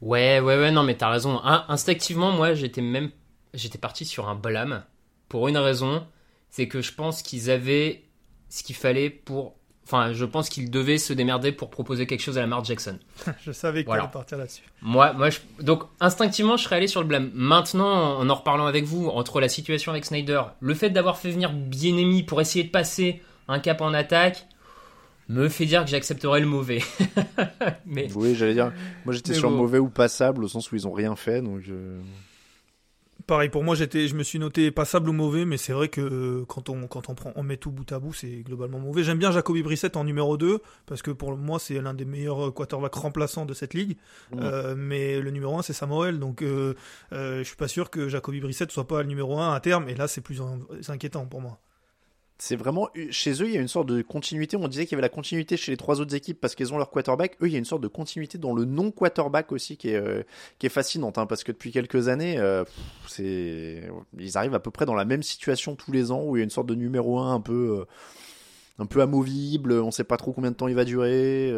Ouais, 0.00 0.40
ouais, 0.40 0.56
ouais, 0.58 0.70
non, 0.72 0.82
mais 0.82 0.96
t'as 0.96 1.10
raison. 1.10 1.38
In- 1.44 1.64
instinctivement, 1.68 2.32
moi, 2.32 2.54
j'étais 2.54 2.80
même, 2.80 3.10
j'étais 3.54 3.78
parti 3.78 4.04
sur 4.04 4.28
un 4.28 4.34
blâme 4.34 4.84
pour 5.32 5.48
une 5.48 5.56
raison, 5.56 6.06
c'est 6.50 6.68
que 6.68 6.82
je 6.82 6.92
pense 6.92 7.22
qu'ils 7.22 7.50
avaient 7.50 8.02
ce 8.50 8.62
qu'il 8.62 8.76
fallait 8.76 9.08
pour, 9.08 9.54
enfin, 9.84 10.12
je 10.12 10.26
pense 10.26 10.50
qu'ils 10.50 10.70
devaient 10.70 10.98
se 10.98 11.14
démerder 11.14 11.52
pour 11.52 11.70
proposer 11.70 12.06
quelque 12.06 12.20
chose 12.20 12.36
à 12.36 12.42
Lamar 12.42 12.62
Jackson. 12.62 12.98
je 13.42 13.50
savais 13.50 13.80
que 13.82 13.86
Voilà. 13.86 14.02
t'allais 14.02 14.12
partir 14.12 14.36
là-dessus. 14.36 14.62
Moi, 14.82 15.14
moi, 15.14 15.30
je- 15.30 15.38
donc 15.62 15.84
instinctivement, 16.00 16.58
je 16.58 16.64
serais 16.64 16.76
allé 16.76 16.86
sur 16.86 17.00
le 17.00 17.06
blâme. 17.06 17.30
Maintenant, 17.32 18.18
en 18.18 18.28
en 18.28 18.34
reparlant 18.34 18.66
avec 18.66 18.84
vous, 18.84 19.08
entre 19.08 19.40
la 19.40 19.48
situation 19.48 19.90
avec 19.90 20.04
Snyder, 20.04 20.42
le 20.60 20.74
fait 20.74 20.90
d'avoir 20.90 21.16
fait 21.16 21.30
venir 21.30 21.50
Bienemi 21.54 22.22
pour 22.24 22.42
essayer 22.42 22.64
de 22.64 22.70
passer 22.70 23.22
un 23.48 23.58
cap 23.58 23.80
en 23.80 23.94
attaque, 23.94 24.46
me 25.30 25.48
fait 25.48 25.64
dire 25.64 25.82
que 25.84 25.90
j'accepterais 25.90 26.40
le 26.40 26.46
mauvais. 26.46 26.82
mais 27.86 28.08
Oui, 28.14 28.34
j'allais 28.34 28.52
dire. 28.52 28.70
Moi, 29.06 29.14
j'étais 29.14 29.32
sur 29.32 29.48
bon. 29.50 29.56
mauvais 29.56 29.78
ou 29.78 29.88
passable 29.88 30.44
au 30.44 30.48
sens 30.48 30.70
où 30.70 30.76
ils 30.76 30.86
ont 30.86 30.92
rien 30.92 31.16
fait. 31.16 31.40
Donc, 31.40 31.62
euh, 31.70 32.00
Pareil, 33.26 33.50
pour 33.50 33.62
moi, 33.62 33.74
j'étais, 33.74 34.08
je 34.08 34.14
me 34.16 34.22
suis 34.22 34.38
noté 34.38 34.70
passable 34.70 35.08
ou 35.08 35.12
mauvais, 35.12 35.44
mais 35.44 35.56
c'est 35.56 35.72
vrai 35.72 35.88
que 35.88 36.00
euh, 36.00 36.44
quand 36.46 36.68
on, 36.68 36.86
quand 36.86 37.08
on 37.08 37.14
prend, 37.14 37.32
on 37.36 37.42
met 37.42 37.56
tout 37.56 37.70
bout 37.70 37.90
à 37.92 37.98
bout, 37.98 38.12
c'est 38.12 38.42
globalement 38.42 38.78
mauvais. 38.78 39.04
J'aime 39.04 39.18
bien 39.18 39.30
Jacoby 39.30 39.62
Brissett 39.62 39.96
en 39.96 40.04
numéro 40.04 40.36
2, 40.36 40.60
parce 40.86 41.02
que 41.02 41.10
pour 41.10 41.36
moi, 41.36 41.58
c'est 41.58 41.80
l'un 41.80 41.94
des 41.94 42.04
meilleurs 42.04 42.48
euh, 42.48 42.50
quarterbacks 42.50 42.94
remplaçants 42.94 43.44
de 43.46 43.54
cette 43.54 43.74
ligue. 43.74 43.96
Euh, 44.40 44.74
mais 44.76 45.20
le 45.20 45.30
numéro 45.30 45.56
1, 45.58 45.62
c'est 45.62 45.72
Samuel, 45.72 46.18
donc 46.18 46.42
euh, 46.42 46.74
je 47.12 47.42
suis 47.44 47.56
pas 47.56 47.68
sûr 47.68 47.90
que 47.90 48.08
Jacoby 48.08 48.40
Brissett 48.40 48.70
soit 48.72 48.88
pas 48.88 49.02
le 49.02 49.08
numéro 49.08 49.38
1 49.38 49.54
à 49.54 49.60
terme, 49.60 49.88
et 49.88 49.94
là, 49.94 50.08
c'est 50.08 50.20
plus 50.20 50.40
in- 50.40 50.58
inquiétant 50.88 51.26
pour 51.26 51.40
moi. 51.40 51.58
C'est 52.38 52.56
vraiment 52.56 52.88
chez 53.10 53.40
eux, 53.42 53.46
il 53.46 53.54
y 53.54 53.56
a 53.56 53.60
une 53.60 53.68
sorte 53.68 53.86
de 53.86 54.02
continuité. 54.02 54.56
On 54.56 54.66
disait 54.66 54.84
qu'il 54.84 54.92
y 54.92 54.94
avait 54.96 55.02
la 55.02 55.08
continuité 55.08 55.56
chez 55.56 55.70
les 55.70 55.76
trois 55.76 56.00
autres 56.00 56.14
équipes 56.14 56.40
parce 56.40 56.54
qu'elles 56.54 56.72
ont 56.74 56.78
leur 56.78 56.90
quarterback. 56.90 57.36
Eux, 57.40 57.46
il 57.46 57.52
y 57.52 57.54
a 57.54 57.58
une 57.58 57.64
sorte 57.64 57.82
de 57.82 57.88
continuité 57.88 58.36
dans 58.36 58.52
le 58.52 58.64
non 58.64 58.90
quarterback 58.90 59.52
aussi 59.52 59.76
qui 59.76 59.90
est 59.90 59.96
euh, 59.96 60.22
qui 60.58 60.66
est 60.66 60.70
fascinante, 60.70 61.18
hein, 61.18 61.26
parce 61.26 61.44
que 61.44 61.52
depuis 61.52 61.70
quelques 61.70 62.08
années, 62.08 62.38
euh, 62.38 62.64
c'est 63.06 63.88
ils 64.18 64.36
arrivent 64.36 64.54
à 64.54 64.60
peu 64.60 64.70
près 64.70 64.86
dans 64.86 64.94
la 64.94 65.04
même 65.04 65.22
situation 65.22 65.76
tous 65.76 65.92
les 65.92 66.10
ans 66.10 66.24
où 66.24 66.36
il 66.36 66.40
y 66.40 66.42
a 66.42 66.44
une 66.44 66.50
sorte 66.50 66.66
de 66.66 66.74
numéro 66.74 67.20
1 67.20 67.34
un 67.34 67.40
peu 67.40 67.78
euh, 67.80 67.84
un 68.78 68.86
peu 68.86 69.02
amovible, 69.02 69.74
on 69.74 69.90
sait 69.90 70.02
pas 70.02 70.16
trop 70.16 70.32
combien 70.32 70.50
de 70.50 70.56
temps 70.56 70.66
il 70.66 70.74
va 70.74 70.84
durer, 70.84 71.48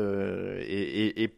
et 0.68 1.34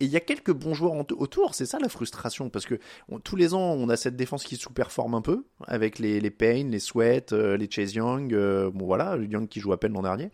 et 0.00 0.04
il 0.04 0.10
y 0.10 0.16
a 0.16 0.20
quelques 0.20 0.52
bons 0.52 0.74
joueurs 0.74 0.92
en- 0.92 1.06
autour, 1.18 1.54
c'est 1.54 1.66
ça 1.66 1.78
la 1.78 1.88
frustration, 1.88 2.50
parce 2.50 2.66
que 2.66 2.78
on- 3.08 3.18
tous 3.20 3.36
les 3.36 3.54
ans 3.54 3.60
on 3.74 3.88
a 3.88 3.96
cette 3.96 4.16
défense 4.16 4.44
qui 4.44 4.56
sous-performe 4.56 5.14
un 5.14 5.22
peu, 5.22 5.44
avec 5.66 5.98
les, 5.98 6.20
les 6.20 6.30
Payne, 6.30 6.70
les 6.70 6.78
Sweat, 6.78 7.32
euh, 7.32 7.56
les 7.56 7.70
Chase 7.70 7.94
Young, 7.94 8.32
euh, 8.34 8.70
bon 8.70 8.86
voilà, 8.86 9.16
Young 9.16 9.48
qui 9.48 9.60
joue 9.60 9.72
à 9.72 9.80
peine 9.80 9.92
l'an 9.94 10.02
dernier, 10.02 10.30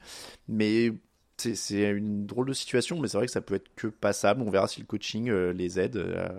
mais 0.49 0.93
c'est- 1.37 1.91
une 1.91 2.25
drôle 2.27 2.47
de 2.49 2.53
situation, 2.53 3.01
mais 3.01 3.09
c'est 3.09 3.17
vrai 3.17 3.27
que 3.27 3.33
ça 3.33 3.41
peut 3.41 3.55
être 3.57 3.75
que 3.75 3.89
passable, 3.89 4.43
on 4.43 4.51
verra 4.51 4.69
si 4.69 4.81
le 4.81 4.87
coaching 4.87 5.29
euh, 5.31 5.53
les 5.53 5.81
aide 5.81 5.97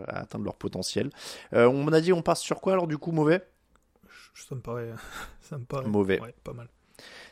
à, 0.08 0.20
atteindre 0.22 0.46
leur 0.46 0.56
potentiel. 0.56 1.10
On 1.52 1.84
m'a 1.84 2.00
dit 2.02 2.14
on 2.14 2.22
passe 2.22 2.40
sur 2.42 2.62
quoi 2.62 2.74
alors 2.74 2.88
du 2.88 2.98
coup 2.98 3.12
mauvais? 3.12 3.42
Ça 4.36 4.56
me 4.56 4.62
paraît, 4.62 4.92
ça 5.42 5.58
me 5.58 5.66
paraît 5.66 5.88
Mauvais. 5.88 6.20
ouais, 6.22 6.34
pas 6.44 6.54
mal. 6.54 6.68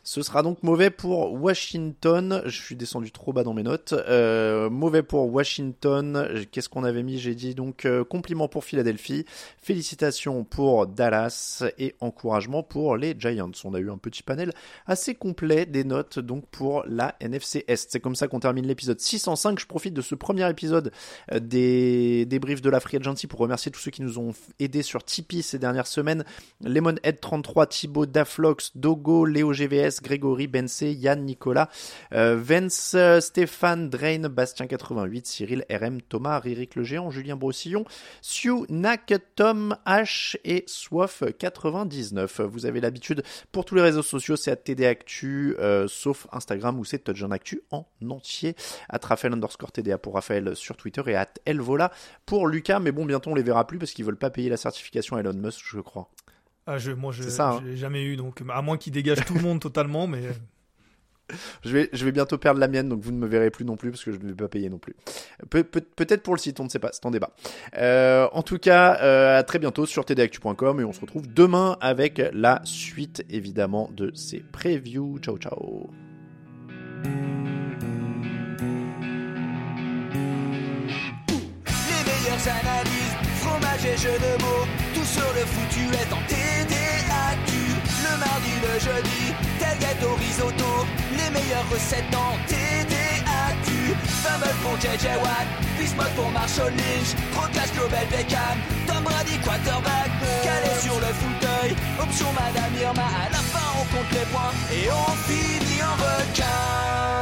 Ce 0.04 0.24
sera 0.24 0.42
donc 0.42 0.64
mauvais 0.64 0.90
pour 0.90 1.32
Washington. 1.34 2.42
Je 2.46 2.60
suis 2.60 2.76
descendu 2.76 3.12
trop 3.12 3.34
bas 3.34 3.44
dans 3.44 3.54
mes 3.54 3.62
notes. 3.62 3.94
Euh, 3.94 4.68
mauvais 4.68 5.04
pour 5.04 5.32
Washington. 5.32 6.28
Qu'est-ce 6.52 6.70
qu'on 6.70 6.84
avait 6.84 7.04
mis? 7.04 7.20
J'ai 7.20 7.36
dit 7.36 7.54
donc 7.54 7.86
euh, 7.86 8.04
compliment 8.04 8.48
pour 8.48 8.64
Philadelphie, 8.64 9.26
félicitations 9.62 10.44
pour 10.44 10.88
Dallas 10.88 11.64
et 11.78 11.96
encouragement 12.00 12.64
pour 12.64 12.98
les 12.98 13.16
Giants. 13.18 13.52
On 13.64 13.76
a 13.76 13.80
eu 13.80 13.92
un 13.92 14.00
petit 14.00 14.24
panel 14.24 14.54
assez 14.88 15.14
complet 15.14 15.68
des 15.68 15.84
notes 15.84 16.18
donc 16.18 16.48
pour 16.48 16.84
la 16.88 17.16
NFC 17.20 17.64
Est. 17.68 17.92
C'est 17.92 18.00
comme 18.00 18.16
ça 18.16 18.28
qu'on 18.28 18.40
termine 18.40 18.66
l'épisode 18.66 19.00
605. 19.00 19.60
Je 19.60 19.68
profite 19.68 19.94
de 19.94 20.02
ce 20.02 20.16
premier 20.16 20.50
épisode 20.50 20.92
euh, 21.32 21.40
des 21.40 22.26
débriefs 22.26 22.64
de 22.64 22.72
la 22.72 22.80
Free 22.80 22.98
Agency 22.98 23.28
pour 23.28 23.40
remercier 23.40 23.72
tous 23.72 23.82
ceux 23.82 23.92
qui 23.92 24.02
nous 24.02 24.18
ont 24.18 24.34
aidés 24.60 24.82
sur 24.82 25.04
Tipeee 25.04 25.44
ces 25.44 25.60
dernières 25.60 25.86
semaines. 25.88 26.26
Lemonhead33, 26.64 27.68
Thibaut, 27.68 28.08
Daflox, 28.08 28.72
Dogo, 28.76 29.26
Léo 29.26 29.51
GVS, 29.54 30.02
Grégory, 30.02 30.48
Bensé, 30.48 30.92
Yann, 30.92 31.24
Nicolas, 31.24 31.70
euh, 32.14 32.38
Vence, 32.38 32.94
euh, 32.96 33.20
Stéphane, 33.20 33.90
Drain, 33.90 34.30
Bastien 34.30 34.68
88, 34.68 35.28
Cyril, 35.28 35.66
RM, 35.70 36.02
Thomas, 36.02 36.40
Ririk 36.40 36.76
le 36.76 36.84
Géant, 36.84 37.10
Julien 37.12 37.36
Brossillon, 37.36 37.86
Siu, 38.22 38.66
Nak, 38.70 39.14
Tom, 39.36 39.76
H 39.86 40.38
et 40.44 40.64
Soif 40.68 41.24
99. 41.38 42.42
Vous 42.42 42.66
avez 42.66 42.82
l'habitude 42.82 43.24
pour 43.52 43.66
tous 43.66 43.76
les 43.76 43.82
réseaux 43.82 44.04
sociaux, 44.04 44.36
c'est 44.36 44.52
à 44.52 44.56
TD 44.56 44.86
Actu, 44.86 45.56
euh, 45.60 45.88
sauf 45.88 46.28
Instagram 46.32 46.80
où 46.80 46.86
c'est 46.86 47.00
Touch 47.00 47.24
Actu 47.32 47.62
en 47.72 47.86
entier. 48.10 48.56
À 48.90 48.98
Raphaël 49.02 49.34
underscore 49.34 49.72
TDA 49.72 49.98
pour 49.98 50.16
Raphaël 50.16 50.56
sur 50.56 50.78
Twitter 50.78 51.02
et 51.08 51.16
à 51.16 51.28
Elvola 51.46 51.92
pour 52.26 52.48
Lucas. 52.48 52.80
Mais 52.80 52.92
bon, 52.92 53.06
bientôt 53.06 53.32
on 53.32 53.36
les 53.36 53.44
verra 53.44 53.68
plus 53.68 53.78
parce 53.78 53.92
qu'ils 53.92 54.06
veulent 54.06 54.18
pas 54.18 54.30
payer 54.30 54.50
la 54.50 54.58
certification 54.58 55.18
Elon 55.18 55.34
Musk, 55.34 55.62
je 55.66 55.80
crois. 55.80 56.10
Ah, 56.68 56.78
je, 56.78 56.92
moi, 56.92 57.12
je, 57.12 57.24
ça, 57.24 57.52
hein. 57.52 57.62
l'ai 57.66 57.76
jamais 57.78 58.04
eu, 58.04 58.16
donc 58.16 58.42
à 58.50 58.62
moins 58.62 58.78
qu'il 58.78 58.94
dégage 58.94 59.26
tout 59.26 59.34
le 59.34 59.42
monde 59.42 59.60
totalement, 59.62 60.08
mais. 60.08 60.22
Je 61.64 61.72
vais, 61.72 61.90
je 61.94 62.04
vais 62.04 62.12
bientôt 62.12 62.38
perdre 62.38 62.60
la 62.60 62.68
mienne, 62.68 62.90
donc 62.90 63.00
vous 63.02 63.14
ne 63.14 63.18
me 63.18 63.26
verrez 63.26 63.52
plus 63.52 63.64
non 63.64 63.78
plus 63.78 63.90
parce 63.90 64.04
que 64.04 64.12
je 64.12 64.18
ne 64.18 64.28
vais 64.28 64.34
pas 64.34 64.50
payer 64.50 64.70
non 64.70 64.80
plus. 64.80 64.94
Pe- 65.50 65.64
peut- 65.64 65.80
Peut-être 65.96 66.24
pour 66.24 66.36
le 66.36 66.40
site, 66.42 66.60
on 66.60 66.66
ne 66.66 66.70
sait 66.70 66.78
pas, 66.80 66.90
c'est 66.92 67.06
en 67.06 67.12
débat. 67.12 67.30
Euh, 67.78 68.28
en 68.34 68.44
tout 68.44 68.58
cas, 68.58 68.98
euh, 69.02 69.40
à 69.40 69.44
très 69.44 69.58
bientôt 69.58 69.86
sur 69.86 70.04
tdactu.com 70.04 70.82
et 70.82 70.84
on 70.84 70.92
se 70.92 71.00
retrouve 71.00 71.32
demain 71.34 71.78
avec 71.80 72.22
la 72.34 72.60
suite 72.66 73.24
évidemment 73.30 73.90
de 73.96 74.12
ces 74.14 74.40
previews. 74.42 75.20
Ciao 75.20 75.38
ciao. 75.38 75.90
Les 81.28 82.04
meilleures 82.06 82.48
analyses, 82.48 83.16
fromage 83.40 83.86
et 83.86 83.98
jeux 83.98 84.18
de 84.20 84.42
mots, 84.42 84.68
sur 85.12 85.30
le 85.34 85.44
foutu 85.54 85.84
est 86.02 86.12
en 86.14 86.22
TDAQ. 86.32 87.52
Le 88.06 88.14
mardi, 88.24 88.54
le 88.64 88.74
jeudi, 88.80 89.24
tel 89.60 89.78
gâteau 89.80 90.14
risotto, 90.16 90.72
les 91.18 91.30
meilleures 91.36 91.70
recettes 91.70 92.16
en 92.16 92.32
TDAQ. 92.48 93.68
Fumble 94.24 94.56
pour 94.64 94.76
JJ 94.80 95.06
Watt, 95.24 95.48
Bismuth 95.78 96.14
pour 96.16 96.30
Marshall 96.32 96.72
Lynch, 96.80 97.12
Proclash 97.34 97.72
Global 97.74 98.08
Beckham, 98.12 98.58
Tom 98.88 99.04
Brady 99.04 99.38
quarterback, 99.44 100.12
calé 100.44 100.74
sur 100.80 100.98
le 101.06 101.12
fauteuil, 101.22 101.76
option 102.00 102.30
Madame 102.34 102.74
Irma, 102.80 103.08
à 103.26 103.30
la 103.30 103.44
fin 103.52 103.68
on 103.80 103.86
compte 103.94 104.12
les 104.14 104.28
points 104.32 104.54
et 104.72 104.88
on 104.90 105.12
finit 105.28 105.84
en 105.84 105.96
requin. 106.06 107.22